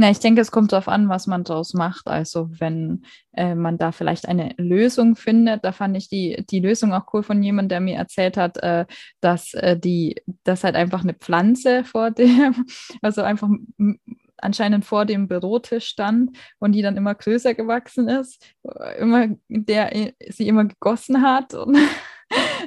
Na, 0.00 0.10
ich 0.10 0.18
denke, 0.18 0.40
es 0.40 0.50
kommt 0.50 0.72
darauf 0.72 0.88
an, 0.88 1.10
was 1.10 1.26
man 1.26 1.44
daraus 1.44 1.74
macht. 1.74 2.06
Also 2.06 2.48
wenn 2.58 3.04
äh, 3.32 3.54
man 3.54 3.76
da 3.76 3.92
vielleicht 3.92 4.26
eine 4.26 4.54
Lösung 4.56 5.14
findet, 5.14 5.62
da 5.62 5.72
fand 5.72 5.94
ich 5.94 6.08
die, 6.08 6.42
die 6.48 6.60
Lösung 6.60 6.94
auch 6.94 7.12
cool 7.12 7.22
von 7.22 7.42
jemandem, 7.42 7.68
der 7.68 7.80
mir 7.80 7.96
erzählt 7.98 8.38
hat, 8.38 8.56
äh, 8.62 8.86
dass 9.20 9.52
äh, 9.52 9.78
die, 9.78 10.16
dass 10.42 10.64
halt 10.64 10.74
einfach 10.74 11.02
eine 11.02 11.12
Pflanze 11.12 11.84
vor 11.84 12.10
dem, 12.12 12.64
also 13.02 13.20
einfach 13.20 13.50
anscheinend 14.42 14.84
vor 14.84 15.04
dem 15.06 15.28
Bürotisch 15.28 15.86
stand 15.86 16.36
und 16.58 16.72
die 16.72 16.82
dann 16.82 16.96
immer 16.96 17.14
größer 17.14 17.54
gewachsen 17.54 18.08
ist, 18.08 18.44
immer 18.98 19.28
der 19.48 20.12
sie 20.28 20.48
immer 20.48 20.64
gegossen 20.64 21.22
hat 21.22 21.54
und 21.54 21.78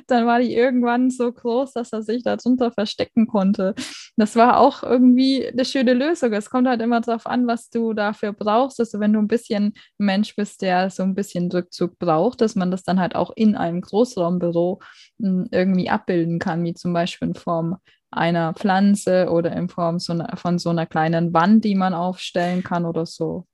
dann 0.07 0.25
war 0.25 0.39
die 0.39 0.53
irgendwann 0.53 1.09
so 1.09 1.31
groß, 1.31 1.73
dass 1.73 1.93
er 1.93 2.03
sich 2.03 2.23
darunter 2.23 2.71
verstecken 2.71 3.27
konnte. 3.27 3.75
Das 4.17 4.35
war 4.35 4.59
auch 4.59 4.83
irgendwie 4.83 5.47
eine 5.47 5.65
schöne 5.65 5.93
Lösung. 5.93 6.33
Es 6.33 6.49
kommt 6.49 6.67
halt 6.67 6.81
immer 6.81 7.01
darauf 7.01 7.25
an, 7.25 7.47
was 7.47 7.69
du 7.69 7.93
dafür 7.93 8.33
brauchst. 8.33 8.79
Also 8.79 8.99
wenn 8.99 9.13
du 9.13 9.19
ein 9.19 9.27
bisschen 9.27 9.73
Mensch 9.97 10.35
bist, 10.35 10.61
der 10.61 10.89
so 10.89 11.03
ein 11.03 11.15
bisschen 11.15 11.51
Rückzug 11.51 11.97
braucht, 11.97 12.41
dass 12.41 12.55
man 12.55 12.71
das 12.71 12.83
dann 12.83 12.99
halt 12.99 13.15
auch 13.15 13.31
in 13.35 13.55
einem 13.55 13.81
Großraumbüro 13.81 14.79
hm, 15.19 15.47
irgendwie 15.51 15.89
abbilden 15.89 16.39
kann, 16.39 16.63
wie 16.63 16.73
zum 16.73 16.93
Beispiel 16.93 17.29
in 17.29 17.35
Form 17.35 17.77
einer 18.17 18.53
Pflanze 18.53 19.29
oder 19.29 19.53
in 19.53 19.69
Form 19.69 19.99
so 19.99 20.13
eine, 20.13 20.27
von 20.35 20.59
so 20.59 20.69
einer 20.69 20.85
kleinen 20.85 21.33
Wand, 21.33 21.63
die 21.65 21.75
man 21.75 21.93
aufstellen 21.93 22.63
kann 22.63 22.85
oder 22.85 23.05
so. 23.05 23.45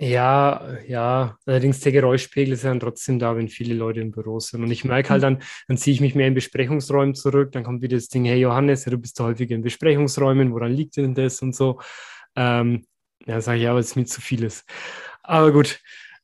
Ja, 0.00 0.78
ja, 0.86 1.36
allerdings 1.44 1.80
der 1.80 1.90
Geräuschpegel 1.90 2.54
ist 2.54 2.64
dann 2.64 2.78
trotzdem 2.78 3.18
da, 3.18 3.36
wenn 3.36 3.48
viele 3.48 3.74
Leute 3.74 4.00
im 4.00 4.12
Büro 4.12 4.38
sind. 4.38 4.62
Und 4.62 4.70
ich 4.70 4.84
merke 4.84 5.10
halt 5.10 5.24
dann, 5.24 5.42
dann 5.66 5.76
ziehe 5.76 5.92
ich 5.92 6.00
mich 6.00 6.14
mehr 6.14 6.28
in 6.28 6.34
Besprechungsräumen 6.34 7.16
zurück, 7.16 7.50
dann 7.50 7.64
kommt 7.64 7.82
wieder 7.82 7.96
das 7.96 8.06
Ding, 8.06 8.24
hey 8.24 8.38
Johannes, 8.38 8.84
du 8.84 8.96
bist 8.96 9.18
häufiger 9.18 9.56
in 9.56 9.62
Besprechungsräumen, 9.62 10.52
woran 10.52 10.72
liegt 10.72 10.96
denn 10.98 11.16
das 11.16 11.42
und 11.42 11.52
so. 11.52 11.80
Ähm, 12.36 12.84
ja, 13.26 13.40
sage 13.40 13.58
ich, 13.58 13.64
ja, 13.64 13.70
aber 13.70 13.80
es 13.80 13.88
ist 13.88 13.96
mir 13.96 14.04
zu 14.04 14.20
vieles. 14.20 14.64
Aber 15.24 15.50
gut, 15.50 15.80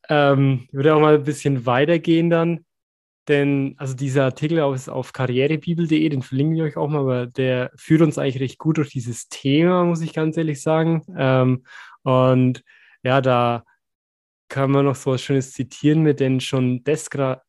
ähm, 0.08 0.66
ich 0.68 0.74
würde 0.74 0.94
auch 0.94 1.00
mal 1.00 1.16
ein 1.16 1.24
bisschen 1.24 1.66
weitergehen 1.66 2.30
dann. 2.30 2.64
Denn 3.28 3.74
also 3.78 3.94
dieser 3.94 4.24
Artikel 4.24 4.58
ist 4.74 4.88
auf 4.88 5.12
karrierebibel.de, 5.12 6.08
den 6.08 6.22
verlinken 6.22 6.56
wir 6.56 6.64
euch 6.64 6.76
auch 6.76 6.88
mal, 6.88 7.00
aber 7.00 7.26
der 7.26 7.70
führt 7.76 8.02
uns 8.02 8.18
eigentlich 8.18 8.40
recht 8.40 8.58
gut 8.58 8.76
durch 8.76 8.90
dieses 8.90 9.28
Thema, 9.28 9.84
muss 9.84 10.02
ich 10.02 10.12
ganz 10.12 10.36
ehrlich 10.36 10.60
sagen. 10.60 11.02
Ähm, 11.16 11.64
und 12.02 12.62
ja, 13.02 13.20
da 13.22 13.64
kann 14.48 14.70
man 14.70 14.84
noch 14.84 14.94
so 14.94 15.12
was 15.12 15.22
Schönes 15.22 15.52
zitieren 15.52 16.02
mit, 16.02 16.20
denn 16.20 16.40
schon 16.40 16.84
Desgra 16.84 17.42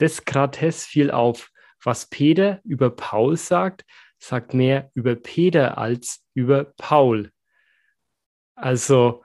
Deskrates 0.00 0.84
fiel 0.84 1.10
auf, 1.10 1.50
was 1.82 2.08
Peter 2.08 2.60
über 2.64 2.90
Paul 2.90 3.36
sagt, 3.36 3.84
sagt 4.18 4.54
mehr 4.54 4.90
über 4.94 5.14
Peter 5.14 5.78
als 5.78 6.24
über 6.34 6.64
Paul. 6.76 7.30
Also, 8.54 9.24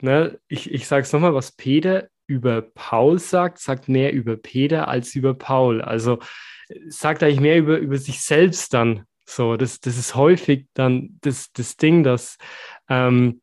ne, 0.00 0.38
ich, 0.48 0.70
ich 0.70 0.86
sage 0.86 1.02
es 1.02 1.12
nochmal, 1.12 1.34
was 1.34 1.52
Peter 1.52 2.08
über 2.26 2.62
Paul 2.62 3.18
sagt, 3.18 3.58
sagt 3.58 3.88
mehr 3.88 4.12
über 4.12 4.36
Peter 4.36 4.88
als 4.88 5.14
über 5.14 5.34
Paul. 5.34 5.82
Also 5.82 6.18
sagt 6.88 7.22
eigentlich 7.22 7.40
mehr 7.40 7.58
über, 7.58 7.78
über 7.78 7.98
sich 7.98 8.20
selbst 8.22 8.74
dann. 8.74 9.04
So, 9.26 9.56
das, 9.56 9.80
das 9.80 9.96
ist 9.96 10.14
häufig 10.14 10.66
dann 10.74 11.18
das, 11.22 11.50
das 11.52 11.76
Ding, 11.76 12.02
dass 12.02 12.36
ähm, 12.88 13.40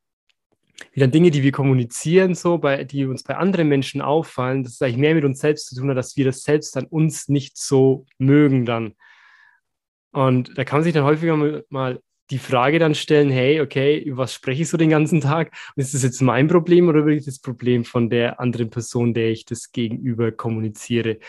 wieder 0.93 1.07
Dinge, 1.07 1.31
die 1.31 1.43
wir 1.43 1.51
kommunizieren, 1.51 2.35
so, 2.35 2.57
bei, 2.57 2.83
die 2.83 3.05
uns 3.05 3.23
bei 3.23 3.35
anderen 3.35 3.67
Menschen 3.67 4.01
auffallen, 4.01 4.63
das 4.63 4.73
ist 4.73 4.83
eigentlich 4.83 4.97
mehr 4.97 5.15
mit 5.15 5.25
uns 5.25 5.39
selbst 5.39 5.67
zu 5.67 5.75
tun 5.75 5.89
hat, 5.89 5.97
dass 5.97 6.17
wir 6.17 6.25
das 6.25 6.41
selbst 6.41 6.75
an 6.77 6.85
uns 6.85 7.29
nicht 7.29 7.57
so 7.57 8.05
mögen 8.17 8.65
dann. 8.65 8.95
Und 10.11 10.57
da 10.57 10.63
kann 10.63 10.79
man 10.79 10.83
sich 10.83 10.93
dann 10.93 11.05
häufiger 11.05 11.63
mal 11.69 12.01
die 12.31 12.39
Frage 12.39 12.79
dann 12.79 12.95
stellen, 12.95 13.29
hey, 13.29 13.61
okay, 13.61 13.99
über 13.99 14.23
was 14.23 14.33
spreche 14.33 14.61
ich 14.61 14.69
so 14.69 14.77
den 14.77 14.89
ganzen 14.89 15.21
Tag? 15.21 15.51
Und 15.75 15.81
ist 15.81 15.93
das 15.93 16.03
jetzt 16.03 16.21
mein 16.21 16.47
Problem 16.47 16.87
oder 16.87 17.05
wirklich 17.05 17.25
das 17.25 17.39
Problem 17.39 17.83
von 17.83 18.09
der 18.09 18.39
anderen 18.39 18.69
Person, 18.69 19.13
der 19.13 19.29
ich 19.31 19.45
das 19.45 19.71
gegenüber 19.71 20.31
kommuniziere? 20.31 21.19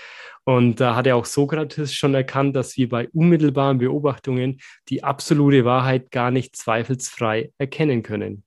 Und 0.45 0.81
da 0.81 0.95
hat 0.95 1.07
er 1.07 1.17
auch 1.17 1.25
Sokrates 1.25 1.93
schon 1.93 2.15
erkannt, 2.15 2.57
dass 2.57 2.77
wir 2.77 2.89
bei 2.89 3.09
unmittelbaren 3.11 3.79
Beobachtungen 3.79 4.61
die 4.89 5.05
absolute 5.05 5.65
Wahrheit 5.65 6.11
gar 6.11 6.31
nicht 6.31 6.57
zweifelsfrei 6.57 7.53
erkennen 7.59 8.03
können. 8.03 8.45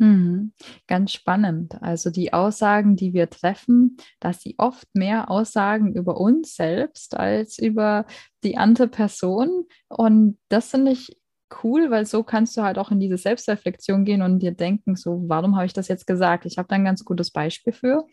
Mhm. 0.00 0.54
Ganz 0.86 1.12
spannend. 1.12 1.80
Also 1.82 2.08
die 2.08 2.32
Aussagen, 2.32 2.96
die 2.96 3.12
wir 3.12 3.28
treffen, 3.28 3.98
dass 4.18 4.40
sie 4.40 4.54
oft 4.56 4.88
mehr 4.94 5.30
aussagen 5.30 5.94
über 5.94 6.18
uns 6.18 6.56
selbst 6.56 7.14
als 7.16 7.58
über 7.58 8.06
die 8.42 8.56
andere 8.56 8.88
Person. 8.88 9.66
Und 9.88 10.38
das 10.48 10.70
finde 10.70 10.92
ich 10.92 11.19
cool, 11.62 11.90
weil 11.90 12.06
so 12.06 12.22
kannst 12.22 12.56
du 12.56 12.62
halt 12.62 12.78
auch 12.78 12.90
in 12.90 13.00
diese 13.00 13.16
Selbstreflexion 13.16 14.04
gehen 14.04 14.22
und 14.22 14.40
dir 14.40 14.52
denken, 14.52 14.96
so, 14.96 15.22
warum 15.26 15.56
habe 15.56 15.66
ich 15.66 15.72
das 15.72 15.88
jetzt 15.88 16.06
gesagt? 16.06 16.46
Ich 16.46 16.58
habe 16.58 16.68
da 16.68 16.76
ein 16.76 16.84
ganz 16.84 17.04
gutes 17.04 17.30
Beispiel 17.30 17.72
für. 17.72 18.06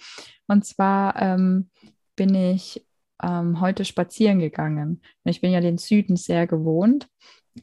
Und 0.48 0.66
zwar 0.66 1.22
ähm, 1.22 1.70
bin 2.16 2.34
ich 2.36 2.86
ähm, 3.22 3.60
heute 3.62 3.86
spazieren 3.86 4.40
gegangen. 4.40 5.02
Ich 5.24 5.42
bin 5.42 5.52
ja 5.52 5.62
den 5.62 5.78
Süden 5.78 6.16
sehr 6.16 6.48
gewohnt 6.48 7.08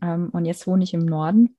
ähm, 0.02 0.30
und 0.32 0.44
jetzt 0.44 0.66
wohne 0.66 0.84
ich 0.84 0.94
im 0.94 1.04
Norden. 1.04 1.56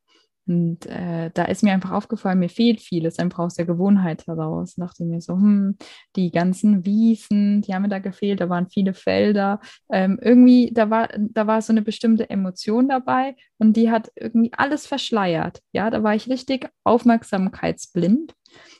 Und 0.47 0.85
äh, 0.85 1.31
da 1.33 1.45
ist 1.45 1.63
mir 1.63 1.73
einfach 1.73 1.91
aufgefallen, 1.91 2.39
mir 2.39 2.49
fehlt 2.49 2.79
vieles 2.79 3.17
einfach 3.17 3.39
aus 3.39 3.55
der 3.55 3.65
Gewohnheit 3.65 4.27
heraus. 4.27 4.75
Dachte 4.75 5.03
mir 5.03 5.19
so, 5.19 5.33
hm, 5.33 5.77
die 6.15 6.31
ganzen 6.31 6.85
Wiesen, 6.85 7.61
die 7.61 7.73
haben 7.73 7.81
mir 7.81 7.89
da 7.89 7.99
gefehlt, 7.99 8.41
da 8.41 8.49
waren 8.49 8.69
viele 8.69 8.93
Felder. 8.93 9.59
Ähm, 9.89 10.19
irgendwie, 10.21 10.71
da 10.71 10.89
war, 10.89 11.09
da 11.17 11.47
war 11.47 11.61
so 11.61 11.73
eine 11.73 11.81
bestimmte 11.81 12.29
Emotion 12.29 12.87
dabei 12.87 13.35
und 13.57 13.75
die 13.75 13.89
hat 13.89 14.11
irgendwie 14.15 14.53
alles 14.53 14.85
verschleiert. 14.85 15.61
Ja, 15.71 15.89
da 15.89 16.03
war 16.03 16.13
ich 16.13 16.29
richtig 16.29 16.69
aufmerksamkeitsblind, 16.83 18.35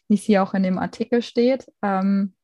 wie 0.08 0.16
es 0.16 0.24
hier 0.24 0.44
auch 0.44 0.54
in 0.54 0.64
dem 0.64 0.78
Artikel 0.78 1.24
steht. 1.24 1.66
Ähm, 1.82 2.36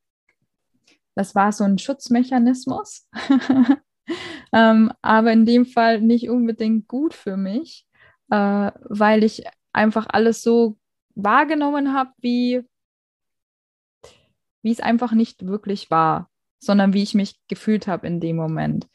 das 1.14 1.34
war 1.34 1.52
so 1.52 1.62
ein 1.62 1.78
Schutzmechanismus, 1.78 3.08
ähm, 4.52 4.90
aber 5.02 5.32
in 5.32 5.46
dem 5.46 5.66
Fall 5.66 6.00
nicht 6.00 6.28
unbedingt 6.28 6.88
gut 6.88 7.14
für 7.14 7.36
mich 7.36 7.86
äh, 8.32 8.72
weil 8.88 9.24
ich 9.24 9.44
einfach 9.74 10.06
alles 10.08 10.42
so 10.42 10.78
wahrgenommen 11.14 11.92
habe, 11.92 12.12
wie, 12.18 12.62
wie 14.62 14.72
es 14.72 14.80
einfach 14.80 15.12
nicht 15.12 15.44
wirklich 15.44 15.90
war, 15.90 16.30
sondern 16.58 16.94
wie 16.94 17.02
ich 17.02 17.12
mich 17.12 17.38
gefühlt 17.48 17.86
habe 17.86 18.06
in 18.06 18.20
dem 18.20 18.36
Moment. 18.36 18.88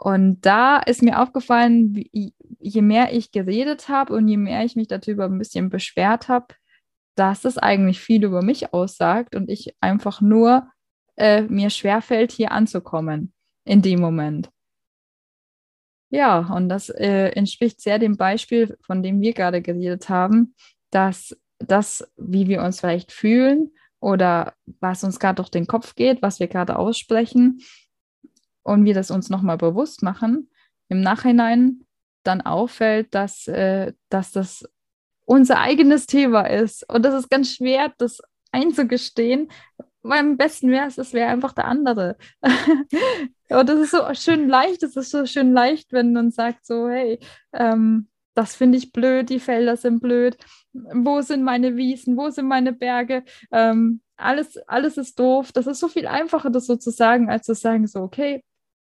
Und 0.00 0.40
da 0.40 0.78
ist 0.78 1.02
mir 1.02 1.20
aufgefallen, 1.20 1.94
wie, 1.94 2.34
je 2.58 2.80
mehr 2.80 3.12
ich 3.12 3.30
geredet 3.30 3.90
habe 3.90 4.14
und 4.14 4.26
je 4.26 4.38
mehr 4.38 4.64
ich 4.64 4.74
mich 4.74 4.88
darüber 4.88 5.26
ein 5.26 5.38
bisschen 5.38 5.68
beschwert 5.68 6.28
habe, 6.28 6.46
dass 7.14 7.44
es 7.44 7.58
eigentlich 7.58 8.00
viel 8.00 8.24
über 8.24 8.40
mich 8.40 8.72
aussagt 8.72 9.36
und 9.36 9.50
ich 9.50 9.76
einfach 9.80 10.22
nur 10.22 10.66
äh, 11.16 11.42
mir 11.42 11.68
schwerfällt, 11.68 12.32
hier 12.32 12.52
anzukommen 12.52 13.34
in 13.64 13.82
dem 13.82 14.00
Moment. 14.00 14.50
Ja, 16.12 16.40
und 16.54 16.68
das 16.68 16.90
äh, 16.90 17.28
entspricht 17.30 17.80
sehr 17.80 17.98
dem 17.98 18.18
Beispiel, 18.18 18.76
von 18.82 19.02
dem 19.02 19.22
wir 19.22 19.32
gerade 19.32 19.62
geredet 19.62 20.10
haben, 20.10 20.54
dass 20.90 21.34
das, 21.58 22.06
wie 22.18 22.48
wir 22.48 22.62
uns 22.62 22.80
vielleicht 22.80 23.12
fühlen 23.12 23.70
oder 23.98 24.52
was 24.80 25.04
uns 25.04 25.18
gerade 25.18 25.36
durch 25.36 25.48
den 25.48 25.66
Kopf 25.66 25.94
geht, 25.94 26.20
was 26.20 26.38
wir 26.38 26.48
gerade 26.48 26.76
aussprechen 26.76 27.62
und 28.62 28.84
wir 28.84 28.92
das 28.92 29.10
uns 29.10 29.30
nochmal 29.30 29.56
bewusst 29.56 30.02
machen, 30.02 30.50
im 30.90 31.00
Nachhinein 31.00 31.86
dann 32.24 32.42
auffällt, 32.42 33.14
dass, 33.14 33.48
äh, 33.48 33.94
dass 34.10 34.32
das 34.32 34.68
unser 35.24 35.60
eigenes 35.60 36.06
Thema 36.06 36.42
ist. 36.42 36.86
Und 36.92 37.06
das 37.06 37.14
ist 37.14 37.30
ganz 37.30 37.54
schwer, 37.54 37.90
das 37.96 38.20
einzugestehen, 38.50 39.50
am 40.04 40.36
besten 40.36 40.70
wäre 40.70 40.86
es, 40.86 40.98
es 40.98 41.12
wäre 41.12 41.30
einfach 41.30 41.52
der 41.52 41.66
andere. 41.66 42.16
und 42.42 43.68
das 43.68 43.80
ist 43.80 43.90
so 43.92 44.02
schön 44.14 44.48
leicht, 44.48 44.82
es 44.82 44.96
ist 44.96 45.10
so 45.10 45.26
schön 45.26 45.52
leicht, 45.52 45.92
wenn 45.92 46.12
man 46.12 46.30
sagt 46.30 46.66
so, 46.66 46.88
hey, 46.88 47.18
ähm, 47.52 48.08
das 48.34 48.54
finde 48.56 48.78
ich 48.78 48.92
blöd, 48.92 49.28
die 49.28 49.40
Felder 49.40 49.76
sind 49.76 50.00
blöd, 50.00 50.36
wo 50.72 51.20
sind 51.20 51.42
meine 51.42 51.76
Wiesen, 51.76 52.16
wo 52.16 52.30
sind 52.30 52.48
meine 52.48 52.72
Berge, 52.72 53.24
ähm, 53.50 54.00
alles, 54.16 54.56
alles 54.68 54.96
ist 54.96 55.18
doof. 55.18 55.52
Das 55.52 55.66
ist 55.66 55.80
so 55.80 55.88
viel 55.88 56.06
einfacher, 56.06 56.50
das 56.50 56.66
so 56.66 56.76
zu 56.76 56.90
sagen, 56.90 57.28
als 57.28 57.44
zu 57.44 57.54
sagen, 57.54 57.86
so, 57.86 58.00
okay, 58.00 58.42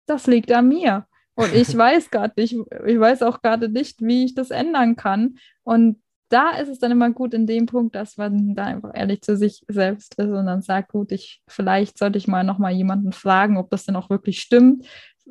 das 0.07 0.27
liegt 0.27 0.51
an 0.51 0.67
mir. 0.67 1.05
Und 1.35 1.53
ich 1.53 1.75
weiß 1.77 2.09
gerade 2.09 2.33
nicht, 2.37 2.55
ich 2.85 2.99
weiß 2.99 3.21
auch 3.23 3.41
gerade 3.41 3.69
nicht, 3.69 4.01
wie 4.01 4.25
ich 4.25 4.35
das 4.35 4.51
ändern 4.51 4.95
kann. 4.95 5.37
Und 5.63 6.01
da 6.35 6.49
ist 6.49 6.67
es 6.67 6.79
dann 6.79 6.91
immer 6.91 7.11
gut 7.11 7.33
in 7.33 7.47
dem 7.47 7.65
Punkt, 7.65 7.95
dass 7.95 8.17
man 8.17 8.55
da 8.55 8.65
einfach 8.65 8.91
ehrlich 8.93 9.21
zu 9.21 9.37
sich 9.37 9.63
selbst 9.69 10.15
ist 10.15 10.27
und 10.27 10.45
dann 10.45 10.61
sagt, 10.61 10.91
gut, 10.91 11.13
ich 11.13 11.41
vielleicht 11.47 11.97
sollte 11.97 12.17
ich 12.17 12.27
mal 12.27 12.43
noch 12.43 12.57
mal 12.57 12.73
jemanden 12.73 13.13
fragen, 13.13 13.57
ob 13.57 13.69
das 13.69 13.85
denn 13.85 13.95
auch 13.95 14.09
wirklich 14.09 14.41
stimmt. 14.41 14.85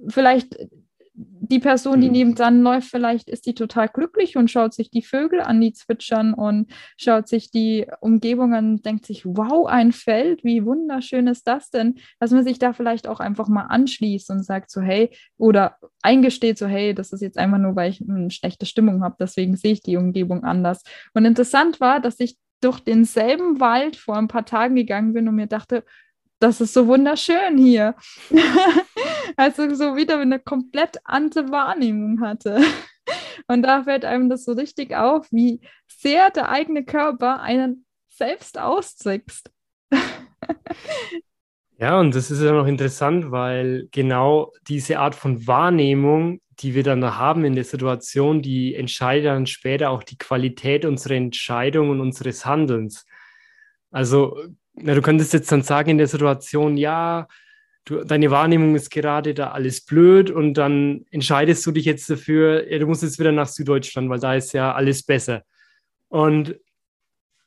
Vielleicht 0.08 0.56
die 1.16 1.60
Person, 1.60 2.00
die 2.00 2.08
mhm. 2.08 2.12
nebenan 2.12 2.62
läuft, 2.62 2.90
vielleicht 2.90 3.28
ist 3.28 3.46
die 3.46 3.54
total 3.54 3.88
glücklich 3.88 4.36
und 4.36 4.50
schaut 4.50 4.74
sich 4.74 4.90
die 4.90 5.02
Vögel 5.02 5.40
an, 5.40 5.60
die 5.60 5.72
zwitschern 5.72 6.34
und 6.34 6.72
schaut 6.96 7.28
sich 7.28 7.52
die 7.52 7.86
Umgebung 8.00 8.52
an 8.52 8.70
und 8.70 8.86
denkt 8.86 9.06
sich, 9.06 9.24
wow, 9.24 9.66
ein 9.66 9.92
Feld, 9.92 10.42
wie 10.42 10.64
wunderschön 10.64 11.28
ist 11.28 11.46
das 11.46 11.70
denn? 11.70 11.96
Dass 12.18 12.32
man 12.32 12.42
sich 12.42 12.58
da 12.58 12.72
vielleicht 12.72 13.06
auch 13.06 13.20
einfach 13.20 13.46
mal 13.46 13.66
anschließt 13.66 14.30
und 14.30 14.44
sagt 14.44 14.70
so, 14.70 14.80
hey, 14.80 15.10
oder 15.36 15.76
eingesteht 16.02 16.58
so, 16.58 16.66
hey, 16.66 16.94
das 16.94 17.12
ist 17.12 17.20
jetzt 17.20 17.38
einfach 17.38 17.58
nur, 17.58 17.76
weil 17.76 17.90
ich 17.90 18.00
eine 18.00 18.30
schlechte 18.30 18.66
Stimmung 18.66 19.04
habe, 19.04 19.16
deswegen 19.20 19.56
sehe 19.56 19.72
ich 19.72 19.82
die 19.82 19.96
Umgebung 19.96 20.42
anders. 20.42 20.82
Und 21.12 21.24
interessant 21.26 21.80
war, 21.80 22.00
dass 22.00 22.18
ich 22.18 22.36
durch 22.60 22.80
denselben 22.80 23.60
Wald 23.60 23.94
vor 23.96 24.16
ein 24.16 24.28
paar 24.28 24.46
Tagen 24.46 24.74
gegangen 24.74 25.12
bin 25.12 25.28
und 25.28 25.36
mir 25.36 25.46
dachte, 25.46 25.84
das 26.40 26.60
ist 26.60 26.74
so 26.74 26.86
wunderschön 26.86 27.56
hier. 27.56 27.94
also 29.36 29.74
so 29.74 29.96
wieder 29.96 30.18
eine 30.18 30.38
komplett 30.38 30.98
andere 31.04 31.50
Wahrnehmung 31.50 32.20
hatte. 32.20 32.60
Und 33.48 33.62
da 33.62 33.84
fällt 33.84 34.04
einem 34.04 34.28
das 34.28 34.44
so 34.44 34.52
richtig 34.52 34.94
auf, 34.94 35.30
wie 35.30 35.60
sehr 35.86 36.30
der 36.30 36.48
eigene 36.48 36.84
Körper 36.84 37.40
einen 37.40 37.84
selbst 38.08 38.58
austrickst. 38.58 39.50
ja, 41.78 41.98
und 41.98 42.14
das 42.14 42.30
ist 42.30 42.40
ja 42.40 42.52
noch 42.52 42.66
interessant, 42.66 43.30
weil 43.30 43.88
genau 43.90 44.52
diese 44.68 44.98
Art 44.98 45.14
von 45.14 45.46
Wahrnehmung, 45.46 46.40
die 46.60 46.74
wir 46.74 46.84
dann 46.84 47.04
haben 47.04 47.44
in 47.44 47.54
der 47.54 47.64
Situation, 47.64 48.40
die 48.40 48.74
entscheidet 48.74 49.26
dann 49.26 49.46
später 49.46 49.90
auch 49.90 50.02
die 50.02 50.16
Qualität 50.18 50.84
unserer 50.84 51.14
Entscheidung 51.14 51.90
und 51.90 52.00
unseres 52.00 52.46
Handelns. 52.46 53.04
Also 53.90 54.36
na, 54.74 54.94
du 54.94 55.02
könntest 55.02 55.32
jetzt 55.32 55.52
dann 55.52 55.62
sagen 55.62 55.90
in 55.90 55.98
der 55.98 56.08
Situation, 56.08 56.76
ja, 56.76 57.28
du, 57.84 58.04
deine 58.04 58.30
Wahrnehmung 58.30 58.74
ist 58.74 58.90
gerade 58.90 59.34
da 59.34 59.50
alles 59.50 59.84
blöd 59.84 60.30
und 60.30 60.54
dann 60.54 61.04
entscheidest 61.10 61.64
du 61.66 61.72
dich 61.72 61.84
jetzt 61.84 62.08
dafür, 62.10 62.70
ja, 62.70 62.78
du 62.78 62.86
musst 62.86 63.02
jetzt 63.02 63.18
wieder 63.18 63.32
nach 63.32 63.48
Süddeutschland, 63.48 64.08
weil 64.08 64.20
da 64.20 64.34
ist 64.34 64.52
ja 64.52 64.72
alles 64.72 65.02
besser. 65.02 65.42
Und 66.08 66.58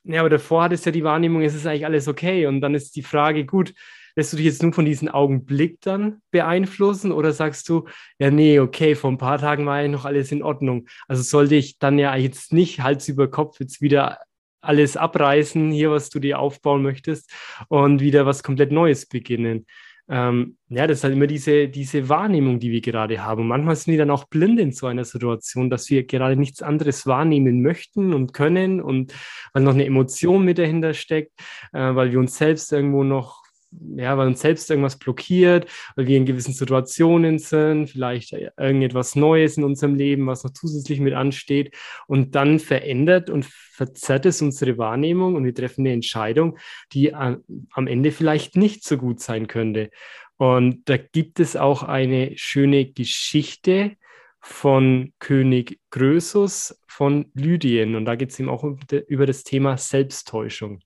ja, 0.04 0.20
aber 0.20 0.30
davor 0.30 0.64
hattest 0.64 0.86
ja 0.86 0.92
die 0.92 1.04
Wahrnehmung, 1.04 1.42
es 1.42 1.54
ist 1.54 1.66
eigentlich 1.66 1.84
alles 1.84 2.08
okay. 2.08 2.46
Und 2.46 2.60
dann 2.60 2.74
ist 2.74 2.96
die 2.96 3.02
Frage, 3.02 3.44
gut, 3.44 3.74
lässt 4.16 4.32
du 4.32 4.36
dich 4.36 4.46
jetzt 4.46 4.62
nur 4.62 4.72
von 4.72 4.84
diesem 4.84 5.08
Augenblick 5.08 5.80
dann 5.82 6.22
beeinflussen 6.30 7.12
oder 7.12 7.32
sagst 7.32 7.68
du, 7.68 7.86
ja, 8.18 8.30
nee, 8.30 8.58
okay, 8.58 8.94
vor 8.94 9.10
ein 9.10 9.18
paar 9.18 9.38
Tagen 9.38 9.66
war 9.66 9.82
ja 9.82 9.88
noch 9.88 10.06
alles 10.06 10.32
in 10.32 10.42
Ordnung. 10.42 10.88
Also 11.08 11.22
sollte 11.22 11.56
ich 11.56 11.78
dann 11.78 11.98
ja 11.98 12.16
jetzt 12.16 12.52
nicht 12.52 12.80
Hals 12.80 13.06
über 13.08 13.30
Kopf 13.30 13.60
jetzt 13.60 13.80
wieder 13.80 14.18
alles 14.60 14.96
abreißen, 14.96 15.70
hier, 15.70 15.90
was 15.90 16.10
du 16.10 16.18
dir 16.20 16.38
aufbauen 16.40 16.82
möchtest 16.82 17.30
und 17.68 18.00
wieder 18.00 18.26
was 18.26 18.42
komplett 18.42 18.72
Neues 18.72 19.06
beginnen. 19.06 19.66
Ähm, 20.10 20.56
ja, 20.68 20.86
das 20.86 20.98
ist 20.98 21.04
halt 21.04 21.14
immer 21.14 21.26
diese, 21.26 21.68
diese 21.68 22.08
Wahrnehmung, 22.08 22.60
die 22.60 22.70
wir 22.70 22.80
gerade 22.80 23.22
haben. 23.22 23.42
Und 23.42 23.48
manchmal 23.48 23.76
sind 23.76 23.92
wir 23.92 23.98
dann 23.98 24.10
auch 24.10 24.24
blind 24.24 24.58
in 24.58 24.72
so 24.72 24.86
einer 24.86 25.04
Situation, 25.04 25.68
dass 25.68 25.90
wir 25.90 26.06
gerade 26.06 26.36
nichts 26.36 26.62
anderes 26.62 27.06
wahrnehmen 27.06 27.60
möchten 27.60 28.14
und 28.14 28.32
können 28.32 28.80
und 28.80 29.14
weil 29.52 29.62
noch 29.62 29.74
eine 29.74 29.84
Emotion 29.84 30.44
mit 30.44 30.58
dahinter 30.58 30.94
steckt, 30.94 31.32
äh, 31.72 31.94
weil 31.94 32.10
wir 32.12 32.18
uns 32.18 32.38
selbst 32.38 32.72
irgendwo 32.72 33.04
noch 33.04 33.47
ja, 33.70 34.16
weil 34.16 34.28
uns 34.28 34.40
selbst 34.40 34.70
irgendwas 34.70 34.98
blockiert, 34.98 35.70
weil 35.96 36.06
wir 36.06 36.16
in 36.16 36.26
gewissen 36.26 36.54
Situationen 36.54 37.38
sind, 37.38 37.90
vielleicht 37.90 38.32
irgendetwas 38.32 39.14
Neues 39.14 39.56
in 39.56 39.64
unserem 39.64 39.94
Leben, 39.94 40.26
was 40.26 40.44
noch 40.44 40.52
zusätzlich 40.52 41.00
mit 41.00 41.14
ansteht. 41.14 41.74
Und 42.06 42.34
dann 42.34 42.58
verändert 42.58 43.30
und 43.30 43.44
verzerrt 43.44 44.26
es 44.26 44.42
unsere 44.42 44.78
Wahrnehmung 44.78 45.34
und 45.34 45.44
wir 45.44 45.54
treffen 45.54 45.82
eine 45.82 45.92
Entscheidung, 45.92 46.58
die 46.92 47.14
am 47.14 47.42
Ende 47.74 48.12
vielleicht 48.12 48.56
nicht 48.56 48.84
so 48.84 48.96
gut 48.96 49.20
sein 49.20 49.46
könnte. 49.46 49.90
Und 50.36 50.88
da 50.88 50.96
gibt 50.96 51.40
es 51.40 51.56
auch 51.56 51.82
eine 51.82 52.32
schöne 52.36 52.86
Geschichte 52.86 53.96
von 54.40 55.12
König 55.18 55.80
Grösus 55.90 56.80
von 56.86 57.30
Lydien. 57.34 57.96
Und 57.96 58.04
da 58.04 58.14
geht 58.14 58.30
es 58.30 58.38
ihm 58.38 58.48
auch 58.48 58.64
über 59.08 59.26
das 59.26 59.42
Thema 59.42 59.76
Selbsttäuschung. 59.76 60.80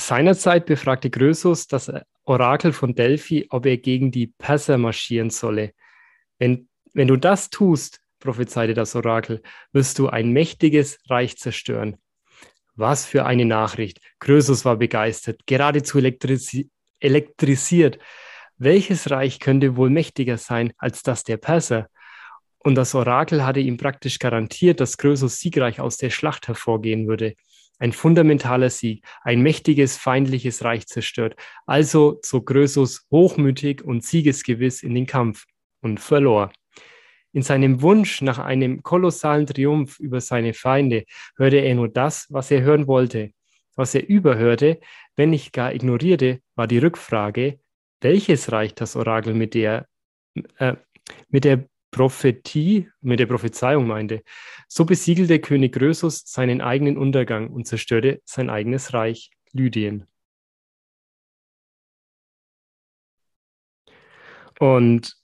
Seinerzeit 0.00 0.66
befragte 0.66 1.10
Krösus 1.10 1.66
das 1.66 1.90
Orakel 2.24 2.72
von 2.72 2.94
Delphi, 2.94 3.46
ob 3.50 3.66
er 3.66 3.78
gegen 3.78 4.12
die 4.12 4.28
Perser 4.28 4.78
marschieren 4.78 5.30
solle. 5.30 5.72
Wenn, 6.38 6.68
wenn 6.94 7.08
du 7.08 7.16
das 7.16 7.50
tust, 7.50 8.00
prophezeite 8.20 8.74
das 8.74 8.94
Orakel, 8.94 9.42
wirst 9.72 9.98
du 9.98 10.08
ein 10.08 10.30
mächtiges 10.30 10.98
Reich 11.08 11.36
zerstören. 11.36 11.96
Was 12.76 13.06
für 13.06 13.26
eine 13.26 13.44
Nachricht. 13.44 14.00
Krösus 14.20 14.64
war 14.64 14.76
begeistert, 14.76 15.40
geradezu 15.46 15.98
elektrisi 15.98 16.70
elektrisiert. 17.00 17.98
Welches 18.56 19.10
Reich 19.10 19.40
könnte 19.40 19.76
wohl 19.76 19.90
mächtiger 19.90 20.38
sein 20.38 20.72
als 20.78 21.02
das 21.02 21.24
der 21.24 21.38
Perser? 21.38 21.88
Und 22.58 22.76
das 22.76 22.94
Orakel 22.94 23.44
hatte 23.44 23.60
ihm 23.60 23.76
praktisch 23.76 24.18
garantiert, 24.18 24.80
dass 24.80 24.98
Krösus 24.98 25.38
siegreich 25.38 25.80
aus 25.80 25.96
der 25.96 26.10
Schlacht 26.10 26.46
hervorgehen 26.46 27.08
würde 27.08 27.34
ein 27.78 27.92
fundamentaler 27.92 28.70
Sieg, 28.70 29.04
ein 29.22 29.42
mächtiges 29.42 29.96
feindliches 29.96 30.64
Reich 30.64 30.86
zerstört. 30.86 31.36
Also 31.66 32.14
zog 32.22 32.46
Grösus 32.46 33.06
hochmütig 33.10 33.82
und 33.82 34.04
siegesgewiss 34.04 34.82
in 34.82 34.94
den 34.94 35.06
Kampf 35.06 35.44
und 35.80 36.00
verlor. 36.00 36.52
In 37.32 37.42
seinem 37.42 37.82
Wunsch 37.82 38.22
nach 38.22 38.38
einem 38.38 38.82
kolossalen 38.82 39.46
Triumph 39.46 40.00
über 40.00 40.20
seine 40.20 40.54
Feinde 40.54 41.04
hörte 41.36 41.58
er 41.58 41.74
nur 41.74 41.88
das, 41.88 42.26
was 42.30 42.50
er 42.50 42.62
hören 42.62 42.86
wollte. 42.86 43.32
Was 43.76 43.94
er 43.94 44.08
überhörte, 44.08 44.80
wenn 45.14 45.30
nicht 45.30 45.52
gar 45.52 45.72
ignorierte, 45.72 46.40
war 46.56 46.66
die 46.66 46.78
Rückfrage, 46.78 47.60
welches 48.00 48.50
Reich 48.50 48.74
das 48.74 48.96
Orakel 48.96 49.34
mit 49.34 49.54
der, 49.54 49.86
äh, 50.56 50.74
mit 51.28 51.44
der 51.44 51.68
Prophetie, 51.90 52.90
mit 53.00 53.20
der 53.20 53.26
Prophezeiung 53.26 53.86
meinte. 53.86 54.22
So 54.68 54.84
besiegelte 54.84 55.38
König 55.40 55.72
Grösus 55.74 56.22
seinen 56.26 56.60
eigenen 56.60 56.98
Untergang 56.98 57.48
und 57.48 57.66
zerstörte 57.66 58.20
sein 58.24 58.50
eigenes 58.50 58.92
Reich, 58.92 59.30
Lydien. 59.52 60.06
Und 64.58 65.14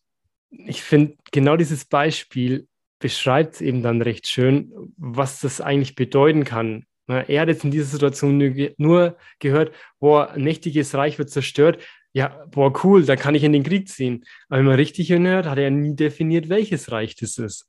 ich 0.50 0.82
finde, 0.82 1.16
genau 1.32 1.56
dieses 1.56 1.84
Beispiel 1.84 2.68
beschreibt 3.00 3.60
eben 3.60 3.82
dann 3.82 4.00
recht 4.00 4.28
schön, 4.28 4.72
was 4.96 5.40
das 5.40 5.60
eigentlich 5.60 5.94
bedeuten 5.94 6.44
kann. 6.44 6.86
Er 7.06 7.42
hat 7.42 7.48
jetzt 7.48 7.64
in 7.64 7.70
dieser 7.70 7.84
Situation 7.84 8.38
nur 8.78 9.18
gehört, 9.40 9.74
boah, 9.98 10.30
ein 10.30 10.42
mächtiges 10.44 10.94
Reich 10.94 11.18
wird 11.18 11.28
zerstört 11.28 11.84
ja, 12.14 12.46
boah, 12.50 12.72
cool, 12.84 13.04
da 13.04 13.16
kann 13.16 13.34
ich 13.34 13.42
in 13.42 13.52
den 13.52 13.64
Krieg 13.64 13.88
ziehen. 13.88 14.24
Aber 14.48 14.60
wenn 14.60 14.66
man 14.66 14.76
richtig 14.76 15.08
hinhört, 15.08 15.46
hat 15.46 15.58
er 15.58 15.70
nie 15.70 15.96
definiert, 15.96 16.48
welches 16.48 16.92
Reich 16.92 17.16
das 17.16 17.38
ist. 17.38 17.68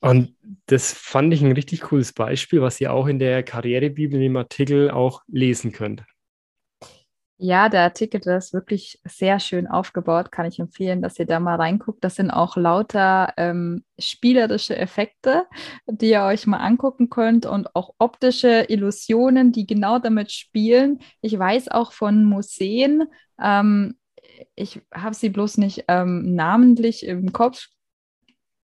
Und 0.00 0.34
das 0.66 0.92
fand 0.92 1.34
ich 1.34 1.42
ein 1.42 1.52
richtig 1.52 1.82
cooles 1.82 2.14
Beispiel, 2.14 2.62
was 2.62 2.80
ihr 2.80 2.92
auch 2.92 3.06
in 3.06 3.18
der 3.18 3.42
Karrierebibel 3.42 4.18
dem 4.18 4.36
Artikel 4.36 4.90
auch 4.90 5.22
lesen 5.26 5.72
könnt. 5.72 6.04
Ja, 7.40 7.68
der 7.68 7.82
Artikel 7.82 8.20
ist 8.32 8.52
wirklich 8.52 9.00
sehr 9.04 9.38
schön 9.38 9.68
aufgebaut. 9.68 10.32
Kann 10.32 10.46
ich 10.46 10.58
empfehlen, 10.58 11.00
dass 11.00 11.20
ihr 11.20 11.26
da 11.26 11.38
mal 11.38 11.54
reinguckt. 11.54 12.02
Das 12.02 12.16
sind 12.16 12.32
auch 12.32 12.56
lauter 12.56 13.32
ähm, 13.36 13.84
spielerische 13.96 14.76
Effekte, 14.76 15.46
die 15.86 16.10
ihr 16.10 16.24
euch 16.24 16.48
mal 16.48 16.58
angucken 16.58 17.10
könnt 17.10 17.46
und 17.46 17.76
auch 17.76 17.94
optische 17.98 18.66
Illusionen, 18.68 19.52
die 19.52 19.66
genau 19.68 20.00
damit 20.00 20.32
spielen. 20.32 20.98
Ich 21.20 21.38
weiß 21.38 21.68
auch 21.68 21.92
von 21.92 22.24
Museen, 22.24 23.04
ähm, 23.40 23.94
ich 24.54 24.80
habe 24.92 25.14
sie 25.14 25.30
bloß 25.30 25.58
nicht 25.58 25.84
ähm, 25.88 26.34
namentlich 26.34 27.06
im 27.06 27.32
Kopf, 27.32 27.68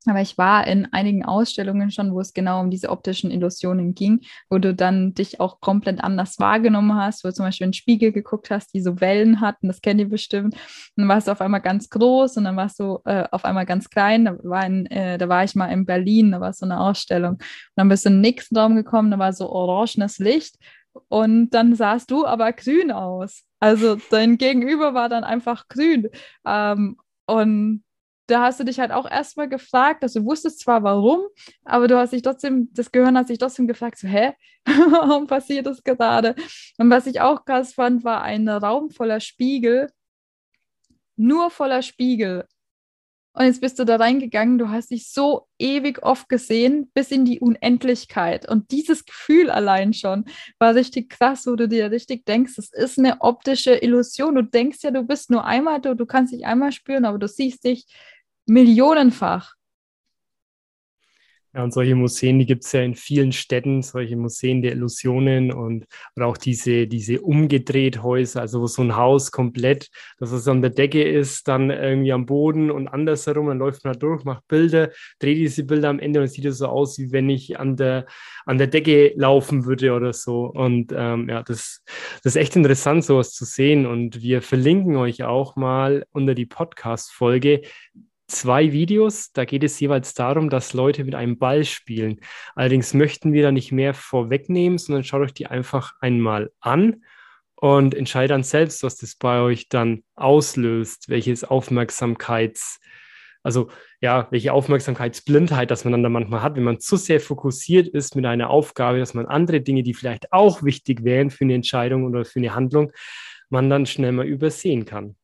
aber 0.07 0.21
ich 0.21 0.37
war 0.37 0.67
in 0.67 0.93
einigen 0.93 1.25
Ausstellungen 1.25 1.91
schon, 1.91 2.13
wo 2.13 2.21
es 2.21 2.33
genau 2.33 2.61
um 2.61 2.71
diese 2.71 2.91
optischen 2.91 3.31
Illusionen 3.31 3.95
ging, 3.95 4.21
wo 4.51 4.59
du 4.59 4.75
dann 4.75 5.15
dich 5.15 5.41
auch 5.41 5.61
komplett 5.61 6.03
anders 6.03 6.39
wahrgenommen 6.39 6.95
hast, 6.95 7.25
wo 7.25 7.29
du 7.29 7.35
zum 7.35 7.47
Beispiel 7.47 7.67
in 7.67 7.71
den 7.71 7.75
Spiegel 7.75 8.13
geguckt 8.13 8.51
hast, 8.51 8.75
die 8.75 8.81
so 8.81 9.01
Wellen 9.01 9.41
hatten, 9.41 9.69
das 9.69 9.81
kennt 9.81 10.01
ihr 10.01 10.09
bestimmt. 10.09 10.55
Und 10.55 10.63
dann 10.97 11.09
warst 11.09 11.29
du 11.29 11.33
auf 11.33 11.41
einmal 11.41 11.61
ganz 11.61 11.89
groß 11.89 12.37
und 12.37 12.45
dann 12.45 12.57
warst 12.57 12.79
du 12.81 12.99
äh, 13.05 13.25
auf 13.31 13.45
einmal 13.45 13.67
ganz 13.67 13.89
klein. 13.89 14.25
Da 14.25 14.37
war, 14.43 14.67
in, 14.67 14.87
äh, 14.87 15.19
da 15.19 15.29
war 15.29 15.45
ich 15.45 15.55
mal 15.55 15.69
in 15.69 15.87
Berlin, 15.87 16.33
da 16.33 16.41
war 16.41 16.53
so 16.53 16.67
eine 16.67 16.81
Ausstellung. 16.81 17.35
Und 17.35 17.43
dann 17.77 17.89
bist 17.89 18.05
du 18.05 18.11
in 18.11 18.17
den 18.17 18.21
nächsten 18.21 18.57
Raum 18.57 18.77
gekommen, 18.77 19.11
da 19.11 19.19
war 19.19 19.33
so 19.33 19.49
orangenes 19.51 20.19
Licht. 20.19 20.57
Und 21.09 21.51
dann 21.51 21.75
sahst 21.75 22.11
du 22.11 22.27
aber 22.27 22.53
grün 22.53 22.93
aus. 22.93 23.45
Also 23.61 23.97
dein 24.11 24.39
Gegenüber 24.39 24.95
war 24.95 25.09
dann 25.09 25.25
einfach 25.25 25.69
grün. 25.69 26.09
Ähm, 26.47 26.97
und 27.27 27.84
da 28.27 28.43
hast 28.43 28.61
du 28.61 28.65
dich 28.65 28.81
halt 28.81 28.91
auch 28.91 29.11
erstmal 29.11 29.49
gefragt, 29.49 30.03
dass 30.03 30.15
du 30.15 30.25
wusstest 30.25 30.61
zwar 30.61 30.83
warum, 30.83 31.21
aber 31.65 31.89
du 31.89 31.99
hast 31.99 32.13
dich 32.13 32.23
trotzdem, 32.23 32.69
das 32.73 32.91
Gehirn 32.91 33.19
hat 33.19 33.29
sich 33.29 33.39
trotzdem 33.39 33.67
gefragt, 33.67 33.99
so, 33.99 34.09
hä, 34.09 34.33
warum 34.67 35.27
passiert 35.27 35.67
das 35.67 35.83
gerade? 35.83 36.35
Und 36.79 36.91
was 36.91 37.07
ich 37.07 37.21
auch 37.21 37.45
krass 37.45 37.75
fand, 37.75 38.05
war 38.05 38.23
ein 38.23 38.49
Raum 38.49 38.91
voller 38.91 39.21
Spiegel, 39.21 39.91
nur 41.17 41.51
voller 41.51 41.83
Spiegel. 41.83 42.47
und 43.35 43.45
jetzt 43.47 43.61
bist 43.61 43.79
du 43.79 43.85
da 43.85 43.97
reingegangen, 43.97 44.59
du 44.59 44.69
hast 44.71 44.91
dich 44.91 45.11
so 45.11 45.49
ewig 45.59 46.03
oft 46.03 46.29
gesehen, 46.29 46.91
bis 46.95 47.11
in 47.11 47.25
die 47.25 47.41
Unendlichkeit. 47.41 48.49
Und 48.49 48.71
dieses 48.71 49.05
Gefühl 49.05 49.51
allein 49.51 49.93
schon 49.93 50.25
war 50.59 50.75
richtig 50.75 51.11
krass, 51.11 51.47
wo 51.47 51.57
du 51.57 51.69
dir 51.69 51.91
richtig 51.91 52.25
denkst, 52.27 52.59
es 52.59 52.73
ist 52.73 52.99
eine 52.99 53.21
optische 53.21 53.75
Illusion. 53.75 54.37
Du 54.37 54.43
denkst 54.43 54.79
ja, 54.83 54.93
du 54.93 55.03
bist 55.03 55.31
nur 55.31 55.45
einmal, 55.45 55.81
du, 55.81 55.95
du 55.97 56.07
kannst 56.07 56.33
dich 56.33 56.47
einmal 56.47 56.73
spüren, 56.73 57.05
aber 57.05 57.19
du 57.19 57.29
siehst 57.29 57.65
dich 57.65 57.87
millionenfach. 58.47 59.55
Ja, 61.55 61.63
und 61.63 61.73
solche 61.73 61.95
Museen, 61.95 62.41
die 62.41 62.47
gibt 62.47 62.65
es 62.65 62.73
ja 62.73 62.83
in 62.83 62.97
vielen 62.97 63.31
Städten, 63.31 63.81
solche 63.83 64.17
Museen 64.17 64.61
der 64.61 64.73
Illusionen 64.73 65.53
und 65.53 65.87
auch 66.21 66.37
diese, 66.37 66.89
diese 66.89 67.21
umgedreht 67.21 68.03
Häuser, 68.03 68.41
also 68.41 68.61
wo 68.61 68.67
so 68.67 68.83
ein 68.83 68.97
Haus 68.97 69.31
komplett, 69.31 69.89
dass 70.19 70.33
es 70.33 70.49
an 70.49 70.63
der 70.63 70.73
Decke 70.73 71.05
ist, 71.05 71.47
dann 71.47 71.71
irgendwie 71.71 72.13
am 72.13 72.27
Boden 72.27 72.73
und 72.73 72.89
andersherum, 72.89 73.47
dann 73.47 73.59
läuft 73.59 73.85
man 73.85 73.93
da 73.93 73.99
durch, 74.01 74.25
macht 74.25 74.49
Bilder, 74.49 74.91
dreht 75.21 75.39
diese 75.39 75.63
Bilder 75.63 75.91
am 75.91 76.01
Ende 76.01 76.19
und 76.19 76.25
es 76.25 76.33
sieht 76.33 76.53
so 76.53 76.67
aus, 76.67 76.99
wie 76.99 77.13
wenn 77.13 77.31
ich 77.31 77.57
an 77.57 77.77
der, 77.77 78.07
an 78.47 78.59
der 78.59 78.67
Decke 78.67 79.13
laufen 79.15 79.65
würde 79.65 79.93
oder 79.93 80.13
so. 80.13 80.47
Und 80.47 80.93
ähm, 80.97 81.29
ja, 81.29 81.45
das, 81.45 81.85
das 82.25 82.35
ist 82.35 82.37
echt 82.37 82.57
interessant, 82.57 83.05
sowas 83.05 83.33
zu 83.33 83.45
sehen. 83.45 83.87
Und 83.87 84.23
wir 84.23 84.43
verlinken 84.43 84.97
euch 84.97 85.23
auch 85.23 85.55
mal 85.55 86.05
unter 86.11 86.35
die 86.35 86.47
Podcast-Folge 86.47 87.61
zwei 88.27 88.73
Videos. 88.73 89.33
Da 89.33 89.45
geht 89.45 89.65
es 89.65 89.79
jeweils 89.81 90.15
darum, 90.15 90.51
dass 90.51 90.73
Leute 90.73 91.05
mit 91.05 91.15
einem 91.15 91.39
Ball 91.39 91.65
spielen. 91.65 92.21
Allerdings 92.55 92.95
möchten 92.95 93.33
wir 93.33 93.43
da 93.43 93.53
nicht 93.53 93.73
mehr 93.73 93.95
vorwegnehmen, 93.95 94.79
sondern 94.79 95.05
schaut 95.05 95.23
euch 95.23 95.35
die 95.35 95.47
einfach 95.47 95.93
einmal 96.01 96.51
an 96.61 97.03
und 97.57 97.95
entscheidet 97.95 98.31
dann 98.31 98.43
selbst, 98.43 98.83
was 98.83 98.97
das 98.97 99.15
bei 99.15 99.41
euch 99.41 99.69
dann 99.69 100.03
auslöst, 100.17 101.09
welches 101.09 101.45
Aufmerksamkeits, 101.45 102.81
also 103.43 103.69
ja, 104.01 104.29
welche 104.31 104.53
Aufmerksamkeitsblindheit, 104.53 105.71
dass 105.71 105.85
man 105.85 105.93
dann 105.93 106.03
da 106.03 106.09
manchmal 106.09 106.43
hat, 106.43 106.57
wenn 106.57 106.65
man 106.65 106.81
zu 106.81 106.97
sehr 106.97 107.21
fokussiert 107.21 107.89
ist 107.89 108.17
mit 108.17 108.27
einer 108.27 108.51
Aufgabe, 108.51 108.99
dass 108.99 109.15
man 109.15 109.27
andere 109.27 109.61
Dinge, 109.61 109.83
die 109.83 109.95
vielleicht 109.95 110.33
auch 110.33 110.63
wichtig 110.63 111.05
wären 111.05 111.31
für 111.31 111.45
eine 111.45 111.55
Entscheidung 111.55 112.05
oder 112.05 112.25
für 112.25 112.39
eine 112.39 112.55
Handlung, 112.55 112.93
man 113.49 113.71
dann 113.71 113.87
schnell 113.87 114.13
mal 114.13 114.27
übersehen 114.27 114.85
kann. 114.85 115.17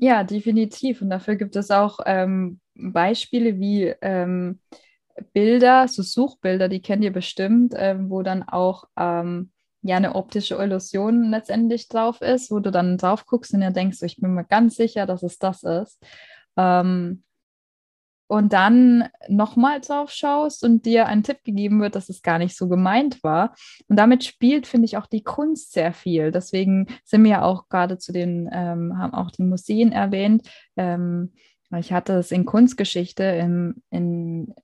Ja, 0.00 0.22
definitiv. 0.22 1.02
Und 1.02 1.10
dafür 1.10 1.34
gibt 1.36 1.56
es 1.56 1.70
auch 1.70 1.98
ähm, 2.06 2.60
Beispiele 2.74 3.58
wie 3.58 3.92
ähm, 4.00 4.60
Bilder, 5.32 5.88
so 5.88 6.02
Suchbilder, 6.02 6.68
die 6.68 6.80
kennt 6.80 7.02
ihr 7.02 7.12
bestimmt, 7.12 7.74
ähm, 7.76 8.08
wo 8.08 8.22
dann 8.22 8.44
auch 8.44 8.84
ähm, 8.96 9.50
ja 9.82 9.96
eine 9.96 10.14
optische 10.14 10.54
Illusion 10.54 11.30
letztendlich 11.30 11.88
drauf 11.88 12.20
ist, 12.22 12.52
wo 12.52 12.60
du 12.60 12.70
dann 12.70 12.96
drauf 12.96 13.26
guckst 13.26 13.52
und 13.54 13.60
dir 13.60 13.72
denkst, 13.72 14.00
ich 14.02 14.18
bin 14.20 14.34
mir 14.34 14.44
ganz 14.44 14.76
sicher, 14.76 15.04
dass 15.04 15.24
es 15.24 15.38
das 15.38 15.64
ist. 15.64 15.98
Ähm, 16.56 17.24
und 18.28 18.52
dann 18.52 19.08
nochmal 19.28 19.80
drauf 19.80 20.10
schaust 20.10 20.62
und 20.62 20.84
dir 20.86 21.06
ein 21.06 21.22
Tipp 21.22 21.42
gegeben 21.44 21.80
wird, 21.80 21.96
dass 21.96 22.10
es 22.10 22.22
gar 22.22 22.38
nicht 22.38 22.56
so 22.56 22.68
gemeint 22.68 23.24
war. 23.24 23.54
Und 23.88 23.96
damit 23.96 24.22
spielt, 24.22 24.66
finde 24.66 24.84
ich, 24.84 24.98
auch 24.98 25.06
die 25.06 25.24
Kunst 25.24 25.72
sehr 25.72 25.92
viel. 25.92 26.30
Deswegen 26.30 26.86
sind 27.04 27.24
wir 27.24 27.30
ja 27.30 27.42
auch 27.42 27.68
gerade 27.68 27.98
zu 27.98 28.12
den, 28.12 28.48
ähm, 28.52 28.96
haben 28.98 29.14
auch 29.14 29.30
die 29.30 29.42
Museen 29.42 29.92
erwähnt. 29.92 30.48
Ähm, 30.76 31.32
ich 31.76 31.92
hatte 31.92 32.14
es 32.14 32.30
in 32.30 32.44
Kunstgeschichte 32.44 33.24
in, 33.24 33.82
in, 33.90 34.54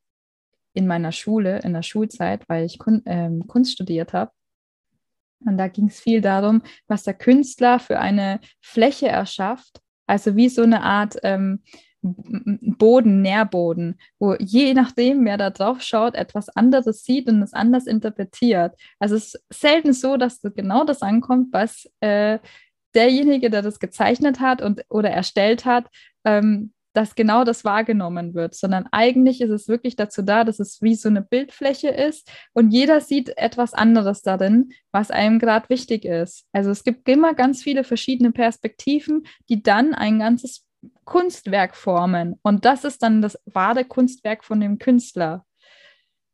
in 0.74 0.86
meiner 0.86 1.12
Schule, 1.12 1.60
in 1.60 1.72
der 1.72 1.82
Schulzeit, 1.82 2.46
weil 2.48 2.64
ich 2.66 2.78
Kun 2.78 3.02
ähm, 3.06 3.46
Kunst 3.46 3.72
studiert 3.72 4.12
habe. 4.12 4.30
Und 5.40 5.56
da 5.58 5.68
ging 5.68 5.88
es 5.88 6.00
viel 6.00 6.20
darum, 6.20 6.62
was 6.86 7.02
der 7.02 7.14
Künstler 7.14 7.78
für 7.78 7.98
eine 7.98 8.40
Fläche 8.60 9.08
erschafft. 9.08 9.80
Also 10.06 10.36
wie 10.36 10.50
so 10.50 10.62
eine 10.62 10.82
Art 10.82 11.16
ähm, 11.22 11.62
Boden, 12.04 13.22
Nährboden, 13.22 13.98
wo 14.18 14.34
je 14.34 14.74
nachdem, 14.74 15.24
wer 15.24 15.38
da 15.38 15.48
drauf 15.50 15.80
schaut, 15.80 16.14
etwas 16.14 16.50
anderes 16.50 17.02
sieht 17.04 17.28
und 17.28 17.42
es 17.42 17.54
anders 17.54 17.86
interpretiert. 17.86 18.74
Also 18.98 19.14
es 19.16 19.34
ist 19.34 19.44
selten 19.50 19.94
so, 19.94 20.18
dass 20.18 20.40
genau 20.42 20.84
das 20.84 21.00
ankommt, 21.00 21.48
was 21.52 21.90
äh, 22.00 22.38
derjenige, 22.94 23.48
der 23.48 23.62
das 23.62 23.78
gezeichnet 23.80 24.40
hat 24.40 24.60
und 24.60 24.82
oder 24.90 25.10
erstellt 25.10 25.64
hat, 25.64 25.88
ähm, 26.24 26.72
dass 26.92 27.16
genau 27.16 27.42
das 27.42 27.64
wahrgenommen 27.64 28.34
wird, 28.34 28.54
sondern 28.54 28.86
eigentlich 28.92 29.40
ist 29.40 29.50
es 29.50 29.66
wirklich 29.66 29.96
dazu 29.96 30.22
da, 30.22 30.44
dass 30.44 30.60
es 30.60 30.80
wie 30.80 30.94
so 30.94 31.08
eine 31.08 31.22
Bildfläche 31.22 31.88
ist 31.88 32.30
und 32.52 32.70
jeder 32.70 33.00
sieht 33.00 33.36
etwas 33.36 33.74
anderes 33.74 34.22
darin, 34.22 34.70
was 34.92 35.10
einem 35.10 35.38
gerade 35.38 35.68
wichtig 35.70 36.04
ist. 36.04 36.46
Also 36.52 36.70
es 36.70 36.84
gibt 36.84 37.08
immer 37.08 37.34
ganz 37.34 37.62
viele 37.62 37.82
verschiedene 37.82 38.30
Perspektiven, 38.30 39.26
die 39.48 39.62
dann 39.62 39.92
ein 39.94 40.20
ganzes 40.20 40.64
Kunstwerk 41.04 41.76
formen. 41.76 42.38
Und 42.42 42.64
das 42.64 42.84
ist 42.84 43.02
dann 43.02 43.22
das 43.22 43.38
wahre 43.46 43.84
Kunstwerk 43.84 44.44
von 44.44 44.60
dem 44.60 44.78
Künstler. 44.78 45.44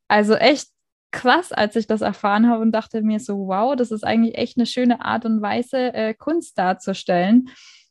Also 0.09 0.35
echt 0.35 0.69
krass, 1.11 1.53
als 1.53 1.77
ich 1.77 1.87
das 1.87 2.01
erfahren 2.03 2.49
habe 2.49 2.63
und 2.63 2.73
dachte 2.73 3.03
mir 3.03 3.21
so, 3.21 3.49
wow, 3.49 3.75
das 3.77 3.91
ist 3.91 4.05
eigentlich 4.05 4.37
echt 4.37 4.57
eine 4.57 4.67
schöne 4.67 5.05
Art 5.05 5.25
und 5.25 5.43
Weise, 5.43 5.93
äh, 5.93 6.15
Kunst 6.15 6.59
darzustellen, 6.59 7.49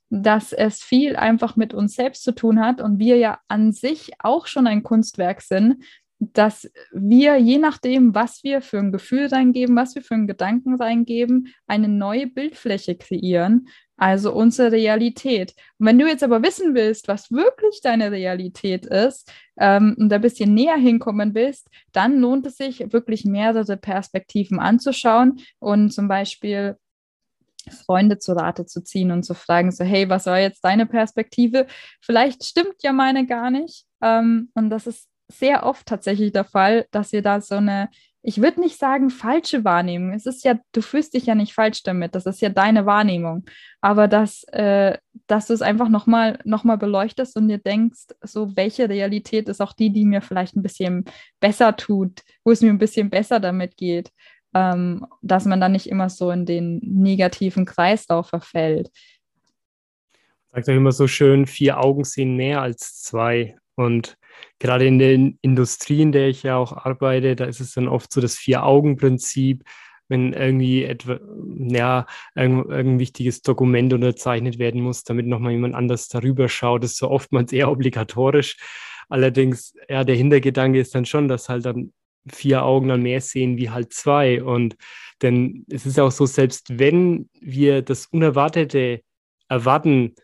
dass 0.09 0.53
es 0.53 0.81
viel 0.81 1.15
einfach 1.15 1.55
mit 1.55 1.73
uns 1.73 1.95
selbst 1.95 2.23
zu 2.23 2.33
tun 2.33 2.59
hat 2.59 2.81
und 2.81 2.99
wir 2.99 3.17
ja 3.17 3.39
an 3.47 3.73
sich 3.73 4.11
auch 4.19 4.47
schon 4.47 4.67
ein 4.67 4.83
Kunstwerk 4.83 5.41
sind, 5.41 5.83
dass 6.19 6.69
wir, 6.91 7.37
je 7.37 7.59
nachdem, 7.59 8.13
was 8.13 8.43
wir 8.43 8.61
für 8.61 8.79
ein 8.79 8.91
Gefühl 8.91 9.27
reingeben, 9.27 9.75
was 9.75 9.95
wir 9.95 10.01
für 10.01 10.15
einen 10.15 10.27
Gedanken 10.27 10.75
reingeben, 10.75 11.53
eine 11.65 11.87
neue 11.87 12.27
Bildfläche 12.27 12.95
kreieren 12.95 13.69
also 13.99 14.33
unsere 14.33 14.71
Realität. 14.71 15.53
Und 15.77 15.87
wenn 15.87 15.99
du 15.99 16.07
jetzt 16.07 16.23
aber 16.23 16.41
wissen 16.41 16.73
willst, 16.73 17.07
was 17.07 17.31
wirklich 17.31 17.81
deine 17.81 18.11
Realität 18.11 18.85
ist 18.85 19.31
ähm, 19.57 19.95
und 19.99 20.11
ein 20.11 20.21
bisschen 20.21 20.53
näher 20.53 20.77
hinkommen 20.77 21.35
willst, 21.35 21.69
dann 21.91 22.19
lohnt 22.19 22.45
es 22.45 22.57
sich 22.57 22.91
wirklich 22.93 23.25
mehrere 23.25 23.77
Perspektiven 23.77 24.59
anzuschauen 24.59 25.39
und 25.59 25.91
zum 25.91 26.07
Beispiel 26.07 26.77
Freunde 27.85 28.17
zu 28.17 28.33
Rate 28.33 28.65
zu 28.65 28.83
ziehen 28.83 29.11
und 29.11 29.23
zu 29.23 29.33
fragen, 29.33 29.71
so, 29.71 29.83
hey, 29.83 30.09
was 30.09 30.25
war 30.25 30.39
jetzt 30.39 30.63
deine 30.63 30.85
Perspektive? 30.85 31.67
Vielleicht 32.01 32.43
stimmt 32.43 32.81
ja 32.81 32.93
meine 32.93 33.25
gar 33.25 33.51
nicht. 33.51 33.85
Ähm, 34.01 34.49
und 34.53 34.69
das 34.69 34.87
ist 34.87 35.07
sehr 35.27 35.65
oft 35.65 35.85
tatsächlich 35.85 36.31
der 36.31 36.45
Fall, 36.45 36.87
dass 36.91 37.13
ihr 37.13 37.21
da 37.21 37.41
so 37.41 37.55
eine 37.55 37.89
ich 38.21 38.41
würde 38.41 38.59
nicht 38.59 38.77
sagen 38.77 39.09
falsche 39.09 39.63
Wahrnehmung. 39.63 40.13
Es 40.13 40.25
ist 40.25 40.43
ja, 40.43 40.59
du 40.73 40.81
fühlst 40.81 41.13
dich 41.13 41.25
ja 41.25 41.35
nicht 41.35 41.53
falsch 41.53 41.83
damit. 41.83 42.15
Das 42.15 42.25
ist 42.25 42.41
ja 42.41 42.49
deine 42.49 42.85
Wahrnehmung. 42.85 43.45
Aber 43.79 44.09
dass, 44.09 44.43
äh, 44.49 44.97
dass 45.27 45.47
du 45.47 45.53
es 45.53 45.61
einfach 45.61 45.87
nochmal 45.87 46.39
noch 46.43 46.65
mal 46.65 46.77
beleuchtest 46.77 47.37
und 47.37 47.47
dir 47.47 47.59
denkst, 47.59 48.07
so 48.21 48.55
welche 48.57 48.89
Realität 48.89 49.47
ist 49.47 49.61
auch 49.61 49.71
die, 49.71 49.91
die 49.91 50.05
mir 50.05 50.21
vielleicht 50.21 50.55
ein 50.55 50.63
bisschen 50.63 51.05
besser 51.39 51.77
tut, 51.77 52.21
wo 52.43 52.51
es 52.51 52.61
mir 52.61 52.69
ein 52.69 52.77
bisschen 52.77 53.09
besser 53.09 53.39
damit 53.39 53.77
geht, 53.77 54.11
ähm, 54.53 55.05
dass 55.21 55.45
man 55.45 55.61
dann 55.61 55.71
nicht 55.71 55.87
immer 55.87 56.09
so 56.09 56.29
in 56.31 56.45
den 56.45 56.79
negativen 56.83 57.63
Kreislauf 57.65 58.27
verfällt. 58.27 58.89
Sagt 60.51 60.67
euch 60.67 60.75
immer 60.75 60.91
so 60.91 61.07
schön, 61.07 61.45
vier 61.45 61.79
Augen 61.79 62.03
sehen 62.03 62.35
mehr 62.35 62.61
als 62.61 63.01
zwei. 63.01 63.55
Und 63.75 64.17
gerade 64.59 64.85
in 64.85 64.99
der 64.99 65.13
Industrie, 65.41 66.01
in 66.01 66.11
der 66.11 66.27
ich 66.27 66.43
ja 66.43 66.57
auch 66.57 66.73
arbeite, 66.73 67.35
da 67.35 67.45
ist 67.45 67.59
es 67.59 67.73
dann 67.73 67.87
oft 67.87 68.11
so 68.11 68.21
das 68.21 68.35
Vier-Augen-Prinzip, 68.35 69.63
wenn 70.09 70.33
irgendwie 70.33 70.83
etwa, 70.83 71.19
ja, 71.57 72.05
irgendein 72.35 72.99
wichtiges 72.99 73.41
Dokument 73.41 73.93
unterzeichnet 73.93 74.57
werden 74.57 74.81
muss, 74.81 75.03
damit 75.03 75.27
nochmal 75.27 75.51
jemand 75.53 75.75
anders 75.75 76.07
darüber 76.07 76.49
schaut, 76.49 76.83
ist 76.83 76.97
so 76.97 77.09
oftmals 77.09 77.53
eher 77.53 77.71
obligatorisch. 77.71 78.57
Allerdings, 79.07 79.73
ja, 79.87 80.03
der 80.03 80.15
Hintergedanke 80.15 80.79
ist 80.79 80.95
dann 80.95 81.05
schon, 81.05 81.27
dass 81.27 81.49
halt 81.49 81.65
dann 81.65 81.93
vier 82.27 82.63
Augen 82.63 82.89
dann 82.89 83.01
mehr 83.03 83.21
sehen 83.21 83.57
wie 83.57 83.69
halt 83.69 83.93
zwei. 83.93 84.43
Und 84.43 84.75
denn 85.21 85.65
es 85.69 85.85
ist 85.85 85.99
auch 85.99 86.11
so, 86.11 86.25
selbst 86.25 86.79
wenn 86.79 87.29
wir 87.39 87.81
das 87.81 88.07
Unerwartete 88.07 89.01
erwarten, 89.47 90.15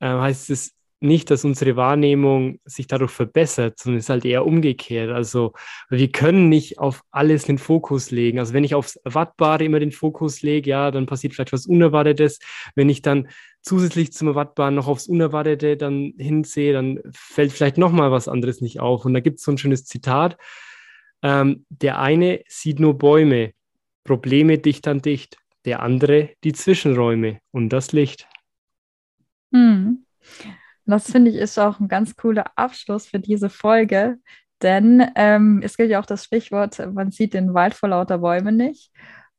äh, 0.00 0.06
heißt 0.08 0.50
es 0.50 0.72
nicht, 1.02 1.30
dass 1.30 1.44
unsere 1.44 1.76
Wahrnehmung 1.76 2.60
sich 2.64 2.86
dadurch 2.86 3.10
verbessert, 3.10 3.78
sondern 3.78 3.98
es 3.98 4.04
ist 4.04 4.10
halt 4.10 4.24
eher 4.24 4.46
umgekehrt. 4.46 5.10
Also 5.10 5.52
wir 5.90 6.10
können 6.10 6.48
nicht 6.48 6.78
auf 6.78 7.02
alles 7.10 7.44
den 7.44 7.58
Fokus 7.58 8.10
legen. 8.10 8.38
Also 8.38 8.54
wenn 8.54 8.64
ich 8.64 8.74
aufs 8.74 8.96
Erwartbare 8.96 9.64
immer 9.64 9.80
den 9.80 9.92
Fokus 9.92 10.42
lege, 10.42 10.70
ja, 10.70 10.90
dann 10.90 11.06
passiert 11.06 11.34
vielleicht 11.34 11.52
was 11.52 11.66
Unerwartetes. 11.66 12.38
Wenn 12.74 12.88
ich 12.88 13.02
dann 13.02 13.28
zusätzlich 13.62 14.12
zum 14.12 14.28
Erwartbaren 14.28 14.74
noch 14.74 14.88
aufs 14.88 15.06
Unerwartete 15.06 15.76
dann 15.76 16.14
hinsehe, 16.18 16.72
dann 16.72 17.00
fällt 17.12 17.52
vielleicht 17.52 17.78
nochmal 17.78 18.10
was 18.10 18.28
anderes 18.28 18.60
nicht 18.60 18.80
auf. 18.80 19.04
Und 19.04 19.14
da 19.14 19.20
gibt 19.20 19.38
es 19.38 19.44
so 19.44 19.52
ein 19.52 19.58
schönes 19.58 19.84
Zitat. 19.84 20.36
Ähm, 21.22 21.64
der 21.68 21.98
eine 22.00 22.42
sieht 22.48 22.80
nur 22.80 22.98
Bäume, 22.98 23.52
Probleme 24.04 24.58
dicht 24.58 24.88
an 24.88 25.02
dicht. 25.02 25.38
Der 25.64 25.80
andere 25.80 26.30
die 26.42 26.52
Zwischenräume 26.52 27.38
und 27.52 27.68
das 27.68 27.92
Licht. 27.92 28.26
Hm. 29.52 30.04
Das 30.84 31.10
finde 31.10 31.30
ich 31.30 31.36
ist 31.36 31.58
auch 31.58 31.80
ein 31.80 31.88
ganz 31.88 32.16
cooler 32.16 32.46
Abschluss 32.56 33.06
für 33.06 33.20
diese 33.20 33.48
Folge, 33.50 34.18
denn 34.62 35.10
ähm, 35.16 35.60
es 35.64 35.76
gilt 35.76 35.90
ja 35.90 36.00
auch 36.00 36.06
das 36.06 36.24
Sprichwort, 36.24 36.78
man 36.92 37.10
sieht 37.10 37.34
den 37.34 37.54
Wald 37.54 37.74
vor 37.74 37.88
lauter 37.88 38.18
Bäumen 38.18 38.56
nicht. 38.56 38.92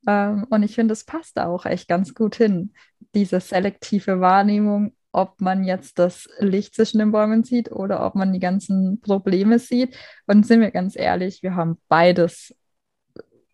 Ähm, 0.08 0.46
und 0.50 0.64
ich 0.64 0.76
finde, 0.76 0.94
es 0.94 1.06
passt 1.06 1.40
auch 1.40 1.66
echt 1.66 1.88
ganz 1.88 2.14
gut 2.14 2.36
hin, 2.36 2.74
diese 3.14 3.40
selektive 3.40 4.20
Wahrnehmung 4.20 4.94
ob 5.14 5.40
man 5.40 5.64
jetzt 5.64 6.00
das 6.00 6.28
Licht 6.40 6.76
zwischen 6.76 6.98
den 6.98 7.12
Bäumen 7.12 7.44
sieht 7.44 7.72
oder 7.72 8.06
ob 8.06 8.16
man 8.16 8.34
die 8.34 8.40
ganzen 8.40 9.00
Probleme 9.00 9.60
sieht. 9.60 9.96
Und 10.26 10.46
sind 10.46 10.60
wir 10.60 10.72
ganz 10.72 10.98
ehrlich, 10.98 11.44
wir 11.44 11.56
haben 11.56 11.78
beides 11.88 12.54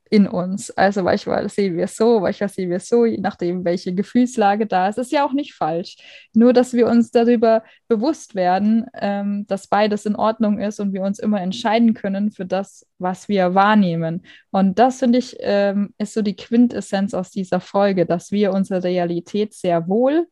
in 0.10 0.28
uns. 0.28 0.72
Also 0.72 1.04
manchmal 1.04 1.48
sehen 1.50 1.78
wir 1.78 1.86
es 1.86 1.96
so, 1.96 2.20
manchmal 2.20 2.50
sehen 2.50 2.70
wir 2.70 2.78
es 2.78 2.90
so, 2.90 3.06
je 3.06 3.20
nachdem, 3.20 3.64
welche 3.64 3.94
Gefühlslage 3.94 4.66
da 4.66 4.90
ist. 4.90 4.98
Ist 4.98 5.12
ja 5.12 5.26
auch 5.26 5.34
nicht 5.34 5.54
falsch. 5.54 5.98
Nur, 6.34 6.52
dass 6.52 6.74
wir 6.74 6.88
uns 6.88 7.12
darüber 7.12 7.64
bewusst 7.88 8.34
werden, 8.34 8.88
ähm, 8.96 9.46
dass 9.48 9.68
beides 9.68 10.06
in 10.06 10.16
Ordnung 10.16 10.60
ist 10.60 10.80
und 10.80 10.94
wir 10.94 11.04
uns 11.04 11.20
immer 11.20 11.42
entscheiden 11.42 11.94
können 11.94 12.32
für 12.32 12.46
das, 12.46 12.88
was 12.98 13.30
wir 13.30 13.54
wahrnehmen. 13.54 14.24
Und 14.52 14.80
das, 14.80 15.00
finde 15.00 15.20
ich, 15.20 15.38
ähm, 15.42 15.94
ist 16.00 16.14
so 16.14 16.24
die 16.24 16.36
Quintessenz 16.36 17.14
aus 17.14 17.30
dieser 17.30 17.60
Folge, 17.60 18.06
dass 18.06 18.32
wir 18.32 18.52
unsere 18.52 18.84
Realität 18.84 19.54
sehr 19.54 19.88
wohl 19.88 20.28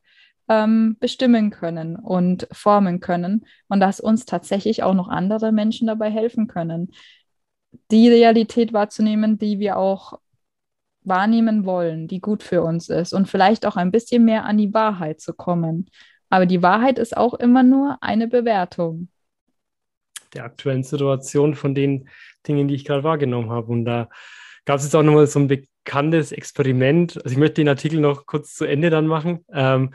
ähm, 0.49 0.97
bestimmen 0.99 1.51
können 1.51 1.97
und 1.97 2.47
formen 2.51 2.99
können 2.99 3.45
und 3.67 3.79
dass 3.79 3.99
uns 3.99 4.25
tatsächlich 4.25 4.81
auch 4.81 4.93
noch 4.93 5.09
andere 5.09 5.51
Menschen 5.51 5.87
dabei 5.87 6.09
helfen 6.09 6.47
können 6.47 6.91
die 7.91 8.09
Realität 8.09 8.73
wahrzunehmen, 8.73 9.37
die 9.37 9.59
wir 9.59 9.77
auch 9.77 10.19
wahrnehmen 11.03 11.65
wollen, 11.65 12.07
die 12.07 12.19
gut 12.19 12.43
für 12.43 12.61
uns 12.63 12.89
ist 12.89 13.13
und 13.13 13.27
vielleicht 13.27 13.65
auch 13.65 13.77
ein 13.77 13.91
bisschen 13.91 14.25
mehr 14.25 14.45
an 14.45 14.57
die 14.57 14.73
Wahrheit 14.73 15.21
zu 15.21 15.33
kommen. 15.33 15.89
Aber 16.29 16.45
die 16.45 16.61
Wahrheit 16.61 16.99
ist 16.99 17.15
auch 17.15 17.33
immer 17.33 17.63
nur 17.63 17.97
eine 18.01 18.27
Bewertung. 18.27 19.09
Der 20.33 20.43
aktuellen 20.43 20.83
Situation 20.83 21.55
von 21.55 21.73
den 21.73 22.09
Dingen, 22.47 22.67
die 22.67 22.75
ich 22.75 22.83
gerade 22.83 23.03
wahrgenommen 23.03 23.49
habe. 23.49 23.71
Und 23.71 23.85
da 23.85 24.09
gab 24.65 24.77
es 24.77 24.83
jetzt 24.83 24.95
auch 24.95 25.03
nochmal 25.03 25.27
so 25.27 25.39
ein 25.39 25.47
bekanntes 25.47 26.33
Experiment. 26.33 27.15
Also 27.23 27.31
ich 27.31 27.37
möchte 27.37 27.61
den 27.61 27.69
Artikel 27.69 28.01
noch 28.01 28.25
kurz 28.25 28.53
zu 28.53 28.65
Ende 28.65 28.89
dann 28.89 29.07
machen. 29.07 29.45
Ähm, 29.53 29.93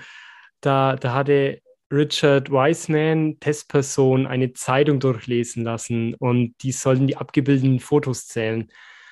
da, 0.63 0.97
da 0.97 1.13
hatte 1.13 1.61
Richard 1.93 2.51
Wiseman, 2.51 3.39
Testperson, 3.39 4.27
eine 4.27 4.55
Zeitung 4.55 4.99
durchlesen 4.99 5.63
lassen 5.63 6.15
und 6.15 6.55
die 6.63 6.73
sollten 6.73 7.07
die 7.07 7.19
abgebildeten 7.19 7.81
Fotos 7.81 8.27
zählen. 8.27 8.69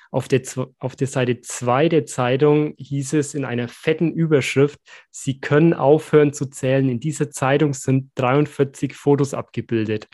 Auf 0.09 0.27
der, 0.27 0.41
auf 0.79 0.95
der 0.95 1.07
Seite 1.07 1.41
2 1.41 1.89
der 1.89 2.05
Zeitung 2.07 2.73
hieß 2.77 3.13
es 3.13 3.35
in 3.35 3.45
einer 3.45 3.67
fetten 3.67 4.11
Überschrift, 4.11 4.79
Sie 5.11 5.39
können 5.39 5.73
aufhören 5.75 6.33
zu 6.33 6.47
zählen. 6.47 6.89
In 6.89 6.99
dieser 6.99 7.29
Zeitung 7.29 7.73
sind 7.73 8.11
43 8.15 8.95
Fotos 8.95 9.35
abgebildet. 9.35 10.07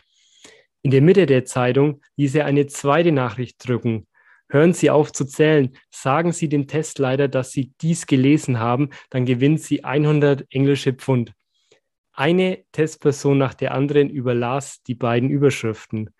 In 0.82 0.90
der 0.90 1.00
Mitte 1.00 1.24
der 1.24 1.46
Zeitung 1.46 2.02
ließ 2.16 2.34
er 2.34 2.44
eine 2.44 2.66
zweite 2.66 3.12
Nachricht 3.12 3.66
drücken. 3.66 4.06
Hören 4.50 4.74
Sie 4.74 4.90
auf 4.90 5.10
zu 5.12 5.24
zählen. 5.24 5.74
Sagen 5.90 6.32
Sie 6.32 6.48
dem 6.48 6.68
Testleiter, 6.68 7.28
dass 7.28 7.50
Sie 7.50 7.72
dies 7.80 8.06
gelesen 8.06 8.58
haben, 8.60 8.90
dann 9.10 9.24
gewinnen 9.24 9.58
Sie 9.58 9.84
100 9.84 10.46
englische 10.50 10.92
Pfund. 10.92 11.32
Eine 12.18 12.64
Testperson 12.72 13.38
nach 13.38 13.54
der 13.54 13.72
anderen 13.74 14.10
überlas 14.10 14.82
die 14.82 14.96
beiden 14.96 15.30
Überschriften. 15.30 16.10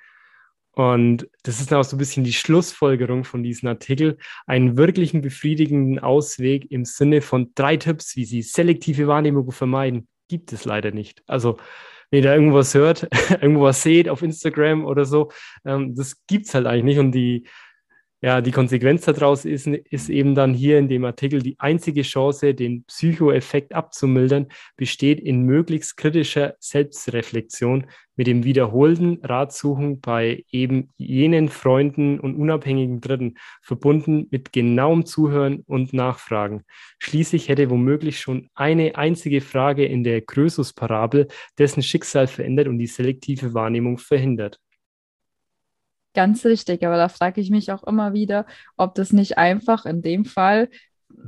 Und 0.70 1.28
das 1.42 1.58
ist 1.60 1.74
auch 1.74 1.82
so 1.82 1.96
ein 1.96 1.98
bisschen 1.98 2.22
die 2.22 2.32
Schlussfolgerung 2.32 3.24
von 3.24 3.42
diesem 3.42 3.68
Artikel. 3.68 4.16
Einen 4.46 4.76
wirklichen 4.76 5.22
befriedigenden 5.22 5.98
Ausweg 5.98 6.70
im 6.70 6.84
Sinne 6.84 7.20
von 7.20 7.50
drei 7.56 7.76
Tipps, 7.76 8.14
wie 8.14 8.24
Sie 8.24 8.42
selektive 8.42 9.08
Wahrnehmung 9.08 9.50
vermeiden, 9.50 10.06
gibt 10.28 10.52
es 10.52 10.64
leider 10.64 10.92
nicht. 10.92 11.24
Also, 11.26 11.58
wenn 12.12 12.22
ihr 12.22 12.28
da 12.28 12.34
irgendwas 12.36 12.74
hört, 12.74 13.08
irgendwas 13.42 13.82
seht 13.82 14.08
auf 14.08 14.22
Instagram 14.22 14.84
oder 14.84 15.04
so, 15.04 15.32
ähm, 15.64 15.96
das 15.96 16.24
gibt 16.28 16.46
es 16.46 16.54
halt 16.54 16.68
eigentlich 16.68 16.84
nicht. 16.84 16.98
Und 17.00 17.10
die 17.10 17.48
ja, 18.20 18.40
die 18.40 18.50
Konsequenz 18.50 19.04
daraus 19.04 19.44
ist, 19.44 19.68
ist 19.68 20.08
eben 20.08 20.34
dann 20.34 20.52
hier 20.52 20.78
in 20.78 20.88
dem 20.88 21.04
Artikel, 21.04 21.40
die 21.40 21.54
einzige 21.60 22.02
Chance, 22.02 22.52
den 22.52 22.82
Psychoeffekt 22.84 23.72
abzumildern, 23.72 24.48
besteht 24.76 25.20
in 25.20 25.42
möglichst 25.42 25.96
kritischer 25.96 26.56
Selbstreflexion 26.58 27.86
mit 28.16 28.26
dem 28.26 28.42
wiederholten 28.42 29.20
Ratsuchen 29.22 30.00
bei 30.00 30.44
eben 30.50 30.90
jenen 30.96 31.48
Freunden 31.48 32.18
und 32.18 32.34
unabhängigen 32.34 33.00
Dritten, 33.00 33.36
verbunden 33.62 34.26
mit 34.32 34.52
genauem 34.52 35.06
Zuhören 35.06 35.62
und 35.68 35.92
Nachfragen. 35.92 36.64
Schließlich 36.98 37.48
hätte 37.48 37.70
womöglich 37.70 38.18
schon 38.18 38.48
eine 38.56 38.96
einzige 38.96 39.40
Frage 39.40 39.84
in 39.84 40.02
der 40.02 40.22
Krösus-Parabel 40.22 41.28
dessen 41.56 41.84
Schicksal 41.84 42.26
verändert 42.26 42.66
und 42.66 42.78
die 42.78 42.88
selektive 42.88 43.54
Wahrnehmung 43.54 43.98
verhindert 43.98 44.58
ganz 46.18 46.44
richtig. 46.44 46.84
Aber 46.84 46.96
da 46.96 47.08
frage 47.08 47.40
ich 47.40 47.48
mich 47.48 47.70
auch 47.70 47.84
immer 47.84 48.12
wieder, 48.12 48.44
ob 48.76 48.96
das 48.96 49.12
nicht 49.12 49.38
einfach 49.38 49.86
in 49.86 50.02
dem 50.02 50.24
Fall 50.24 50.68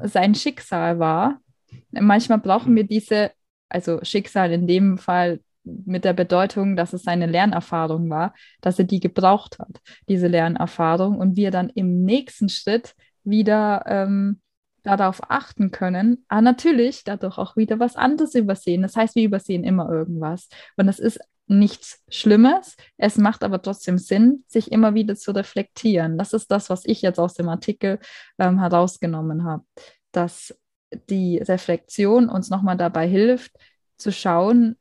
sein 0.02 0.34
Schicksal 0.34 0.98
war. 0.98 1.38
Manchmal 1.92 2.38
brauchen 2.38 2.74
wir 2.74 2.82
diese, 2.82 3.30
also 3.68 4.00
Schicksal 4.02 4.50
in 4.50 4.66
dem 4.66 4.98
Fall 4.98 5.38
mit 5.62 6.04
der 6.04 6.12
Bedeutung, 6.12 6.74
dass 6.74 6.92
es 6.92 7.04
seine 7.04 7.26
Lernerfahrung 7.26 8.10
war, 8.10 8.34
dass 8.62 8.80
er 8.80 8.84
die 8.84 8.98
gebraucht 8.98 9.60
hat, 9.60 9.80
diese 10.08 10.26
Lernerfahrung, 10.26 11.20
und 11.20 11.36
wir 11.36 11.52
dann 11.52 11.68
im 11.68 12.04
nächsten 12.04 12.48
Schritt 12.48 12.96
wieder 13.22 13.84
ähm, 13.86 14.40
darauf 14.82 15.30
achten 15.30 15.70
können, 15.70 16.24
aber 16.28 16.42
natürlich 16.42 17.04
dadurch 17.04 17.38
auch 17.38 17.56
wieder 17.56 17.78
was 17.78 17.96
anderes 17.96 18.34
übersehen. 18.34 18.82
Das 18.82 18.96
heißt, 18.96 19.14
wir 19.14 19.24
übersehen 19.24 19.64
immer 19.64 19.90
irgendwas. 19.90 20.48
Und 20.76 20.86
das 20.86 20.98
ist 20.98 21.20
nichts 21.46 22.02
Schlimmes. 22.08 22.76
Es 22.96 23.18
macht 23.18 23.42
aber 23.42 23.60
trotzdem 23.60 23.98
Sinn, 23.98 24.44
sich 24.46 24.70
immer 24.70 24.94
wieder 24.94 25.16
zu 25.16 25.32
reflektieren. 25.32 26.16
Das 26.16 26.32
ist 26.32 26.50
das, 26.50 26.70
was 26.70 26.84
ich 26.84 27.02
jetzt 27.02 27.18
aus 27.18 27.34
dem 27.34 27.48
Artikel 27.48 27.98
ähm, 28.38 28.58
herausgenommen 28.58 29.44
habe, 29.44 29.64
dass 30.12 30.56
die 31.08 31.38
Reflexion 31.38 32.28
uns 32.28 32.50
nochmal 32.50 32.76
dabei 32.76 33.06
hilft, 33.08 33.52
zu 33.96 34.12
schauen, 34.12 34.76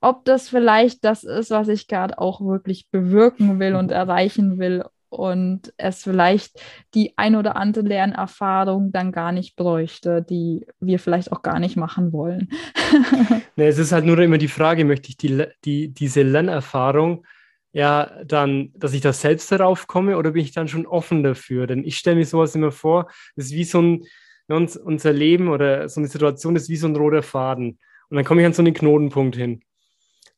ob 0.00 0.24
das 0.24 0.48
vielleicht 0.48 1.04
das 1.04 1.24
ist, 1.24 1.50
was 1.50 1.68
ich 1.68 1.86
gerade 1.86 2.18
auch 2.18 2.40
wirklich 2.40 2.88
bewirken 2.90 3.58
will 3.60 3.74
und 3.74 3.90
erreichen 3.90 4.58
will 4.58 4.84
und 5.10 5.74
es 5.76 6.04
vielleicht 6.04 6.60
die 6.94 7.12
ein 7.16 7.36
oder 7.36 7.56
andere 7.56 7.84
Lernerfahrung 7.84 8.92
dann 8.92 9.12
gar 9.12 9.32
nicht 9.32 9.56
bräuchte, 9.56 10.22
die 10.22 10.66
wir 10.78 10.98
vielleicht 10.98 11.32
auch 11.32 11.42
gar 11.42 11.58
nicht 11.58 11.76
machen 11.76 12.12
wollen. 12.12 12.48
nee, 13.56 13.66
es 13.66 13.78
ist 13.78 13.92
halt 13.92 14.06
nur 14.06 14.18
immer 14.18 14.38
die 14.38 14.48
Frage, 14.48 14.84
möchte 14.84 15.08
ich 15.10 15.16
die, 15.16 15.44
die, 15.64 15.88
diese 15.88 16.22
Lernerfahrung 16.22 17.26
ja 17.72 18.10
dann, 18.24 18.72
dass 18.74 18.94
ich 18.94 19.00
da 19.00 19.12
selbst 19.12 19.50
darauf 19.52 19.86
komme 19.86 20.16
oder 20.16 20.32
bin 20.32 20.42
ich 20.42 20.52
dann 20.52 20.68
schon 20.68 20.86
offen 20.86 21.22
dafür? 21.22 21.66
Denn 21.66 21.84
ich 21.84 21.96
stelle 21.98 22.16
mir 22.16 22.26
sowas 22.26 22.54
immer 22.54 22.72
vor, 22.72 23.10
das 23.36 23.46
ist 23.46 23.52
wie 23.52 23.64
so 23.64 23.82
ein, 23.82 24.04
unser 24.48 25.12
Leben 25.12 25.48
oder 25.48 25.88
so 25.88 26.00
eine 26.00 26.08
Situation 26.08 26.56
ist 26.56 26.68
wie 26.68 26.76
so 26.76 26.88
ein 26.88 26.96
roter 26.96 27.22
Faden. 27.22 27.78
Und 28.08 28.16
dann 28.16 28.24
komme 28.24 28.40
ich 28.40 28.46
an 28.46 28.52
so 28.52 28.62
einen 28.62 28.74
Knotenpunkt 28.74 29.36
hin. 29.36 29.62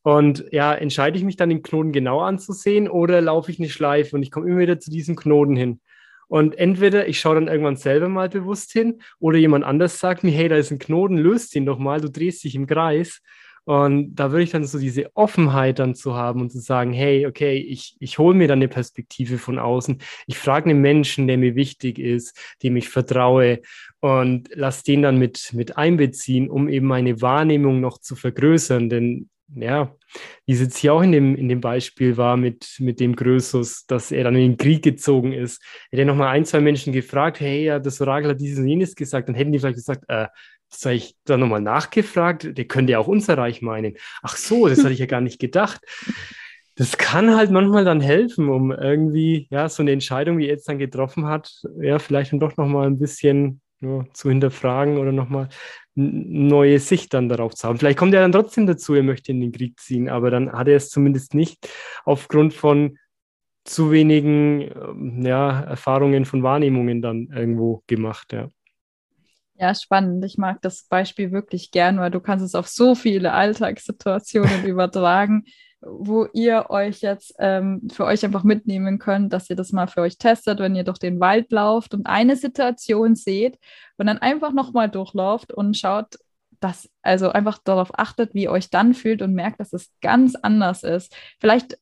Und 0.02 0.44
ja, 0.50 0.74
entscheide 0.74 1.16
ich 1.16 1.24
mich 1.24 1.36
dann 1.36 1.48
den 1.48 1.62
Knoten 1.62 1.92
genau 1.92 2.20
anzusehen 2.20 2.88
oder 2.88 3.20
laufe 3.20 3.50
ich 3.50 3.58
eine 3.58 3.68
Schleife 3.68 4.16
und 4.16 4.22
ich 4.22 4.30
komme 4.30 4.48
immer 4.48 4.58
wieder 4.58 4.80
zu 4.80 4.90
diesem 4.90 5.16
Knoten 5.16 5.56
hin. 5.56 5.80
Und 6.28 6.56
entweder 6.56 7.08
ich 7.08 7.20
schaue 7.20 7.34
dann 7.34 7.48
irgendwann 7.48 7.76
selber 7.76 8.08
mal 8.08 8.28
bewusst 8.28 8.72
hin 8.72 9.00
oder 9.18 9.38
jemand 9.38 9.64
anders 9.64 10.00
sagt 10.00 10.24
mir, 10.24 10.30
hey, 10.30 10.48
da 10.48 10.56
ist 10.56 10.70
ein 10.70 10.78
Knoten, 10.78 11.18
löst 11.18 11.54
ihn 11.54 11.66
doch 11.66 11.78
mal, 11.78 12.00
du 12.00 12.10
drehst 12.10 12.42
dich 12.42 12.54
im 12.54 12.66
Kreis. 12.66 13.20
Und 13.64 14.16
da 14.16 14.32
würde 14.32 14.42
ich 14.42 14.50
dann 14.50 14.64
so 14.64 14.78
diese 14.78 15.14
Offenheit 15.14 15.78
dann 15.78 15.94
zu 15.94 16.14
haben 16.14 16.40
und 16.40 16.50
zu 16.50 16.58
sagen, 16.58 16.92
hey, 16.92 17.26
okay, 17.26 17.58
ich, 17.58 17.96
ich 18.00 18.18
hole 18.18 18.34
mir 18.36 18.48
dann 18.48 18.58
eine 18.58 18.68
Perspektive 18.68 19.38
von 19.38 19.58
außen. 19.58 19.98
Ich 20.26 20.36
frage 20.36 20.70
einen 20.70 20.80
Menschen, 20.80 21.28
der 21.28 21.38
mir 21.38 21.54
wichtig 21.54 22.00
ist, 22.00 22.36
dem 22.62 22.76
ich 22.76 22.88
vertraue 22.88 23.60
und 24.00 24.48
lass 24.52 24.82
den 24.82 25.02
dann 25.02 25.18
mit, 25.18 25.50
mit 25.52 25.76
einbeziehen, 25.76 26.50
um 26.50 26.68
eben 26.68 26.86
meine 26.86 27.20
Wahrnehmung 27.20 27.80
noch 27.80 27.98
zu 27.98 28.16
vergrößern. 28.16 28.88
Denn 28.88 29.28
ja, 29.54 29.94
wie 30.46 30.52
es 30.52 30.60
jetzt 30.60 30.78
hier 30.78 30.94
auch 30.94 31.02
in 31.02 31.12
dem, 31.12 31.34
in 31.34 31.48
dem 31.48 31.60
Beispiel 31.60 32.16
war 32.16 32.36
mit, 32.36 32.76
mit 32.78 33.00
dem 33.00 33.16
Größus, 33.16 33.86
dass 33.86 34.12
er 34.12 34.24
dann 34.24 34.34
in 34.34 34.52
den 34.52 34.56
Krieg 34.56 34.82
gezogen 34.82 35.32
ist, 35.32 35.62
hätte 35.90 36.02
er 36.02 36.06
nochmal 36.06 36.28
ein, 36.28 36.44
zwei 36.44 36.60
Menschen 36.60 36.92
gefragt, 36.92 37.40
hey, 37.40 37.64
ja, 37.64 37.78
das 37.78 38.00
Orakel 38.00 38.30
hat 38.30 38.40
dieses 38.40 38.58
und 38.58 38.68
jenes 38.68 38.94
gesagt, 38.94 39.28
dann 39.28 39.34
hätten 39.34 39.52
die 39.52 39.58
vielleicht 39.58 39.76
gesagt, 39.76 40.04
äh, 40.08 40.28
das 40.70 40.84
habe 40.86 40.94
ich 40.94 41.16
da 41.24 41.36
nochmal 41.36 41.60
nachgefragt, 41.60 42.56
der 42.56 42.64
könnte 42.64 42.92
ja 42.92 42.98
auch 42.98 43.08
unser 43.08 43.36
Reich 43.36 43.60
meinen. 43.60 43.96
Ach 44.22 44.36
so, 44.36 44.68
das 44.68 44.80
hatte 44.80 44.94
ich 44.94 45.00
ja 45.00 45.06
gar 45.06 45.20
nicht 45.20 45.38
gedacht. 45.38 45.80
Das 46.76 46.96
kann 46.96 47.36
halt 47.36 47.50
manchmal 47.50 47.84
dann 47.84 48.00
helfen, 48.00 48.48
um 48.48 48.72
irgendwie, 48.72 49.46
ja, 49.50 49.68
so 49.68 49.82
eine 49.82 49.92
Entscheidung, 49.92 50.38
wie 50.38 50.46
er 50.46 50.54
jetzt 50.54 50.68
dann 50.68 50.78
getroffen 50.78 51.26
hat, 51.26 51.52
ja, 51.78 51.98
vielleicht 51.98 52.32
dann 52.32 52.40
doch 52.40 52.56
nochmal 52.56 52.86
ein 52.86 52.98
bisschen 52.98 53.60
ja, 53.80 54.04
zu 54.14 54.30
hinterfragen 54.30 54.96
oder 54.96 55.12
nochmal 55.12 55.50
neue 55.94 56.78
Sicht 56.78 57.12
dann 57.14 57.28
darauf 57.28 57.55
zu 57.55 57.68
haben. 57.68 57.78
Vielleicht 57.78 57.98
kommt 57.98 58.14
er 58.14 58.22
dann 58.22 58.33
trotzdem 58.33 58.66
dazu, 58.66 58.94
er 58.94 59.02
möchte 59.02 59.33
in 59.33 59.40
den 59.40 59.52
Krieg 59.52 59.78
ziehen, 59.78 60.09
aber 60.09 60.31
dann 60.31 60.52
hat 60.52 60.68
er 60.68 60.76
es 60.76 60.88
zumindest 60.88 61.35
nicht 61.35 61.68
aufgrund 62.05 62.55
von 62.55 62.98
zu 63.64 63.90
wenigen 63.90 64.62
ähm, 64.62 65.22
ja, 65.24 65.61
Erfahrungen 65.61 66.24
von 66.24 66.42
Wahrnehmungen 66.42 67.02
dann 67.02 67.28
irgendwo 67.35 67.83
gemacht, 67.87 68.33
ja. 68.33 68.48
Ja, 69.55 69.74
spannend. 69.74 70.24
Ich 70.24 70.38
mag 70.38 70.61
das 70.62 70.85
Beispiel 70.88 71.31
wirklich 71.31 71.70
gern, 71.70 71.98
weil 72.00 72.11
du 72.11 72.20
kannst 72.20 72.44
es 72.44 72.57
auf 72.57 72.66
so 72.66 72.94
viele 72.94 73.33
Alltagssituationen 73.33 74.64
übertragen 74.64 75.44
wo 75.84 76.26
ihr 76.32 76.66
euch 76.70 77.00
jetzt 77.00 77.34
ähm, 77.38 77.88
für 77.92 78.04
euch 78.04 78.24
einfach 78.24 78.44
mitnehmen 78.44 78.98
könnt, 78.98 79.32
dass 79.32 79.50
ihr 79.50 79.56
das 79.56 79.72
mal 79.72 79.88
für 79.88 80.02
euch 80.02 80.16
testet, 80.16 80.60
wenn 80.60 80.76
ihr 80.76 80.84
durch 80.84 80.98
den 80.98 81.18
Wald 81.20 81.50
lauft 81.50 81.92
und 81.92 82.06
eine 82.06 82.36
Situation 82.36 83.16
seht 83.16 83.58
und 83.96 84.06
dann 84.06 84.18
einfach 84.18 84.52
nochmal 84.52 84.88
durchlauft 84.88 85.52
und 85.52 85.76
schaut, 85.76 86.16
dass 86.60 86.88
also 87.02 87.30
einfach 87.30 87.58
darauf 87.58 87.98
achtet, 87.98 88.35
wie 88.35 88.44
ihr 88.44 88.52
euch 88.52 88.70
dann 88.70 88.94
fühlt 88.94 89.22
und 89.22 89.35
merkt, 89.35 89.58
dass 89.58 89.72
es 89.72 89.90
ganz 90.00 90.37
anders 90.37 90.85
ist. 90.85 91.14
Vielleicht 91.40 91.76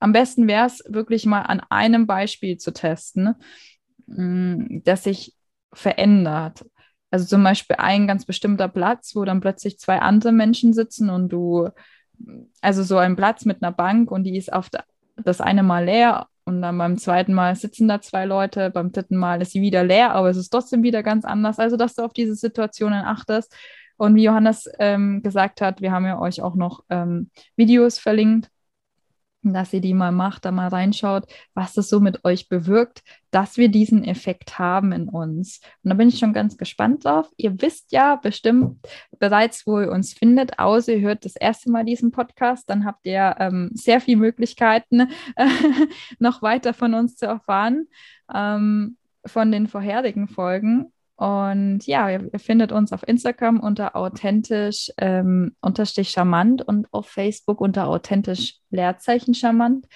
am 0.00 0.12
besten 0.12 0.48
wäre 0.48 0.66
es 0.66 0.82
wirklich 0.88 1.24
mal 1.24 1.42
an 1.42 1.60
einem 1.70 2.06
Beispiel 2.06 2.58
zu 2.58 2.72
testen, 2.72 3.34
mm, 4.06 4.80
das 4.84 5.04
sich 5.04 5.34
verändert. 5.72 6.64
Also 7.10 7.26
zum 7.26 7.44
Beispiel 7.44 7.76
ein 7.78 8.06
ganz 8.08 8.26
bestimmter 8.26 8.68
Platz, 8.68 9.14
wo 9.14 9.24
dann 9.24 9.40
plötzlich 9.40 9.78
zwei 9.78 10.00
andere 10.00 10.32
Menschen 10.32 10.72
sitzen 10.72 11.08
und 11.08 11.28
du, 11.28 11.68
also 12.60 12.82
so 12.82 12.96
ein 12.96 13.16
Platz 13.16 13.44
mit 13.44 13.62
einer 13.62 13.72
Bank 13.72 14.10
und 14.10 14.24
die 14.24 14.36
ist 14.36 14.52
auf 14.52 14.68
das 15.16 15.40
eine 15.40 15.62
Mal 15.62 15.84
leer 15.84 16.26
und 16.44 16.62
dann 16.62 16.78
beim 16.78 16.96
zweiten 16.96 17.34
Mal 17.34 17.56
sitzen 17.56 17.88
da 17.88 18.00
zwei 18.00 18.24
Leute, 18.24 18.70
beim 18.70 18.92
dritten 18.92 19.16
Mal 19.16 19.42
ist 19.42 19.52
sie 19.52 19.60
wieder 19.60 19.82
leer, 19.82 20.12
aber 20.12 20.30
es 20.30 20.36
ist 20.36 20.50
trotzdem 20.50 20.84
wieder 20.84 21.02
ganz 21.02 21.24
anders. 21.24 21.58
Also, 21.58 21.76
dass 21.76 21.94
du 21.94 22.02
auf 22.02 22.12
diese 22.12 22.36
Situationen 22.36 23.04
achtest. 23.04 23.54
Und 23.96 24.14
wie 24.14 24.24
Johannes 24.24 24.70
ähm, 24.78 25.22
gesagt 25.22 25.60
hat, 25.60 25.80
wir 25.80 25.90
haben 25.90 26.04
ja 26.04 26.20
euch 26.20 26.42
auch 26.42 26.54
noch 26.54 26.84
ähm, 26.90 27.30
Videos 27.56 27.98
verlinkt 27.98 28.50
dass 29.52 29.72
ihr 29.72 29.80
die 29.80 29.94
mal 29.94 30.12
macht, 30.12 30.44
da 30.44 30.50
mal 30.50 30.68
reinschaut, 30.68 31.24
was 31.54 31.74
das 31.74 31.88
so 31.88 32.00
mit 32.00 32.24
euch 32.24 32.48
bewirkt, 32.48 33.02
dass 33.30 33.56
wir 33.56 33.68
diesen 33.68 34.04
Effekt 34.04 34.58
haben 34.58 34.92
in 34.92 35.08
uns. 35.08 35.60
Und 35.82 35.90
da 35.90 35.94
bin 35.94 36.08
ich 36.08 36.18
schon 36.18 36.32
ganz 36.32 36.56
gespannt 36.56 37.04
drauf. 37.04 37.28
Ihr 37.36 37.60
wisst 37.60 37.92
ja 37.92 38.16
bestimmt 38.16 38.78
bereits, 39.18 39.66
wo 39.66 39.80
ihr 39.80 39.90
uns 39.90 40.12
findet, 40.14 40.58
außer 40.58 40.94
ihr 40.94 41.00
hört 41.00 41.24
das 41.24 41.36
erste 41.36 41.70
Mal 41.70 41.84
diesen 41.84 42.10
Podcast, 42.10 42.68
dann 42.70 42.84
habt 42.84 43.06
ihr 43.06 43.36
ähm, 43.38 43.70
sehr 43.74 44.00
viele 44.00 44.18
Möglichkeiten, 44.18 45.08
noch 46.18 46.42
weiter 46.42 46.74
von 46.74 46.94
uns 46.94 47.16
zu 47.16 47.26
erfahren, 47.26 47.88
ähm, 48.34 48.96
von 49.26 49.52
den 49.52 49.66
vorherigen 49.66 50.28
Folgen. 50.28 50.92
Und 51.16 51.86
ja, 51.86 52.10
ihr, 52.10 52.30
ihr, 52.30 52.38
findet 52.38 52.72
uns 52.72 52.92
auf 52.92 53.06
Instagram 53.06 53.58
unter 53.60 53.96
authentisch 53.96 54.90
ähm, 54.98 55.56
unterstrich 55.62 56.10
charmant 56.10 56.60
und 56.60 56.92
auf 56.92 57.08
Facebook 57.08 57.60
unter 57.62 57.88
authentisch 57.88 58.56
Leerzeichen 58.70 59.32
charmant. 59.32 59.86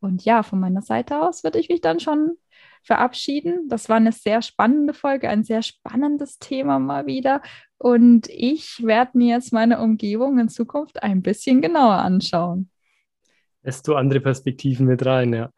Und 0.00 0.24
ja, 0.26 0.42
von 0.42 0.60
meiner 0.60 0.82
Seite 0.82 1.22
aus 1.22 1.42
würde 1.44 1.58
ich 1.58 1.70
mich 1.70 1.80
dann 1.80 1.98
schon 1.98 2.36
verabschieden. 2.82 3.68
Das 3.68 3.88
war 3.88 3.96
eine 3.96 4.12
sehr 4.12 4.42
spannende 4.42 4.92
Folge, 4.92 5.30
ein 5.30 5.44
sehr 5.44 5.62
spannendes 5.62 6.38
Thema 6.38 6.78
mal 6.78 7.06
wieder. 7.06 7.40
Und 7.78 8.28
ich 8.28 8.84
werde 8.84 9.18
mir 9.18 9.34
jetzt 9.34 9.52
meine 9.54 9.80
Umgebung 9.80 10.38
in 10.38 10.48
Zukunft 10.50 11.02
ein 11.02 11.22
bisschen 11.22 11.62
genauer 11.62 11.96
anschauen. 11.96 12.70
Lässt 13.62 13.88
du 13.88 13.96
andere 13.96 14.20
Perspektiven 14.20 14.86
mit 14.86 15.04
rein, 15.04 15.32
ja. 15.32 15.50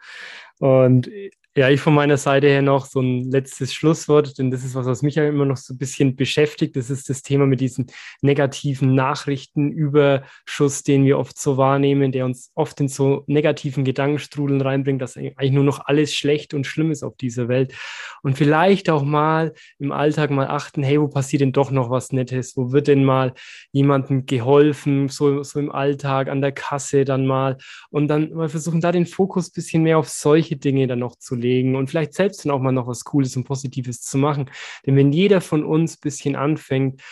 Und 0.60 1.10
ja, 1.58 1.68
ich 1.70 1.80
von 1.80 1.92
meiner 1.92 2.18
Seite 2.18 2.46
her 2.46 2.62
noch 2.62 2.86
so 2.86 3.00
ein 3.00 3.32
letztes 3.32 3.74
Schlusswort, 3.74 4.38
denn 4.38 4.52
das 4.52 4.64
ist 4.64 4.76
was, 4.76 4.86
was 4.86 5.02
mich 5.02 5.16
ja 5.16 5.26
immer 5.26 5.44
noch 5.44 5.56
so 5.56 5.74
ein 5.74 5.76
bisschen 5.76 6.14
beschäftigt. 6.14 6.76
Das 6.76 6.88
ist 6.88 7.10
das 7.10 7.22
Thema 7.22 7.46
mit 7.46 7.60
diesem 7.60 7.86
negativen 8.22 8.94
Nachrichtenüberschuss, 8.94 10.84
den 10.84 11.04
wir 11.04 11.18
oft 11.18 11.36
so 11.36 11.56
wahrnehmen, 11.56 12.12
der 12.12 12.26
uns 12.26 12.52
oft 12.54 12.78
in 12.80 12.86
so 12.86 13.24
negativen 13.26 13.82
Gedankenstrudeln 13.82 14.60
reinbringt, 14.60 15.02
dass 15.02 15.16
eigentlich 15.16 15.50
nur 15.50 15.64
noch 15.64 15.80
alles 15.84 16.14
schlecht 16.14 16.54
und 16.54 16.64
schlimm 16.64 16.92
ist 16.92 17.02
auf 17.02 17.16
dieser 17.16 17.48
Welt. 17.48 17.74
Und 18.22 18.38
vielleicht 18.38 18.88
auch 18.88 19.02
mal 19.02 19.52
im 19.80 19.90
Alltag 19.90 20.30
mal 20.30 20.46
achten, 20.46 20.84
hey, 20.84 21.00
wo 21.00 21.08
passiert 21.08 21.40
denn 21.40 21.52
doch 21.52 21.72
noch 21.72 21.90
was 21.90 22.12
Nettes? 22.12 22.56
Wo 22.56 22.70
wird 22.70 22.86
denn 22.86 23.02
mal 23.02 23.34
jemandem 23.72 24.26
geholfen, 24.26 25.08
so, 25.08 25.42
so 25.42 25.58
im 25.58 25.72
Alltag, 25.72 26.28
an 26.28 26.40
der 26.40 26.52
Kasse 26.52 27.04
dann 27.04 27.26
mal? 27.26 27.56
Und 27.90 28.06
dann 28.06 28.32
mal 28.32 28.48
versuchen, 28.48 28.80
da 28.80 28.92
den 28.92 29.06
Fokus 29.06 29.48
ein 29.48 29.54
bisschen 29.56 29.82
mehr 29.82 29.98
auf 29.98 30.08
solche 30.08 30.56
Dinge 30.56 30.86
dann 30.86 31.00
noch 31.00 31.16
zu 31.16 31.34
legen 31.34 31.47
legen 31.48 31.76
und 31.76 31.88
vielleicht 31.88 32.14
selbst 32.14 32.44
dann 32.44 32.52
auch 32.52 32.60
mal 32.60 32.72
noch 32.72 32.86
was 32.86 33.04
Cooles 33.04 33.36
und 33.36 33.44
Positives 33.44 34.02
zu 34.02 34.18
machen. 34.18 34.50
Denn 34.86 34.96
wenn 34.96 35.12
jeder 35.12 35.40
von 35.40 35.64
uns 35.64 35.96
ein 35.96 36.00
bisschen 36.02 36.36
anfängt, 36.36 37.02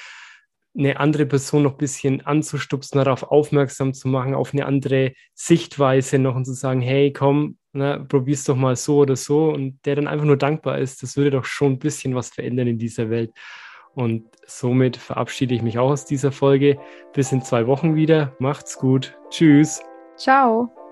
eine 0.79 1.01
andere 1.01 1.27
Person 1.27 1.63
noch 1.63 1.73
ein 1.73 1.79
bisschen 1.79 2.21
anzustupsen, 2.27 2.99
darauf 2.99 3.23
aufmerksam 3.23 3.95
zu 3.95 4.09
machen, 4.09 4.35
auf 4.35 4.53
eine 4.53 4.67
andere 4.67 5.13
Sichtweise 5.35 6.19
noch 6.19 6.37
und 6.37 6.45
zu 6.45 6.53
sagen, 6.53 6.83
hey, 6.83 7.13
komm, 7.13 7.57
na, 7.73 7.99
probier's 7.99 8.45
doch 8.45 8.57
mal 8.57 8.77
so 8.77 8.99
oder 8.99 9.17
so 9.17 9.51
und 9.51 9.79
der 9.85 9.97
dann 9.97 10.07
einfach 10.07 10.27
nur 10.27 10.37
dankbar 10.37 10.79
ist, 10.79 11.03
das 11.03 11.17
würde 11.17 11.31
doch 11.31 11.45
schon 11.45 11.73
ein 11.73 11.79
bisschen 11.79 12.15
was 12.15 12.29
verändern 12.29 12.67
in 12.67 12.79
dieser 12.79 13.11
Welt. 13.11 13.33
Und 13.95 14.25
somit 14.47 14.99
verabschiede 14.99 15.55
ich 15.55 15.63
mich 15.63 15.79
auch 15.79 15.91
aus 15.91 16.05
dieser 16.05 16.31
Folge. 16.31 16.79
Bis 17.15 17.33
in 17.33 17.41
zwei 17.41 17.67
Wochen 17.67 17.95
wieder. 17.95 18.37
Macht's 18.39 18.77
gut. 18.77 19.17
Tschüss. 19.31 19.81
Ciao. 20.19 20.86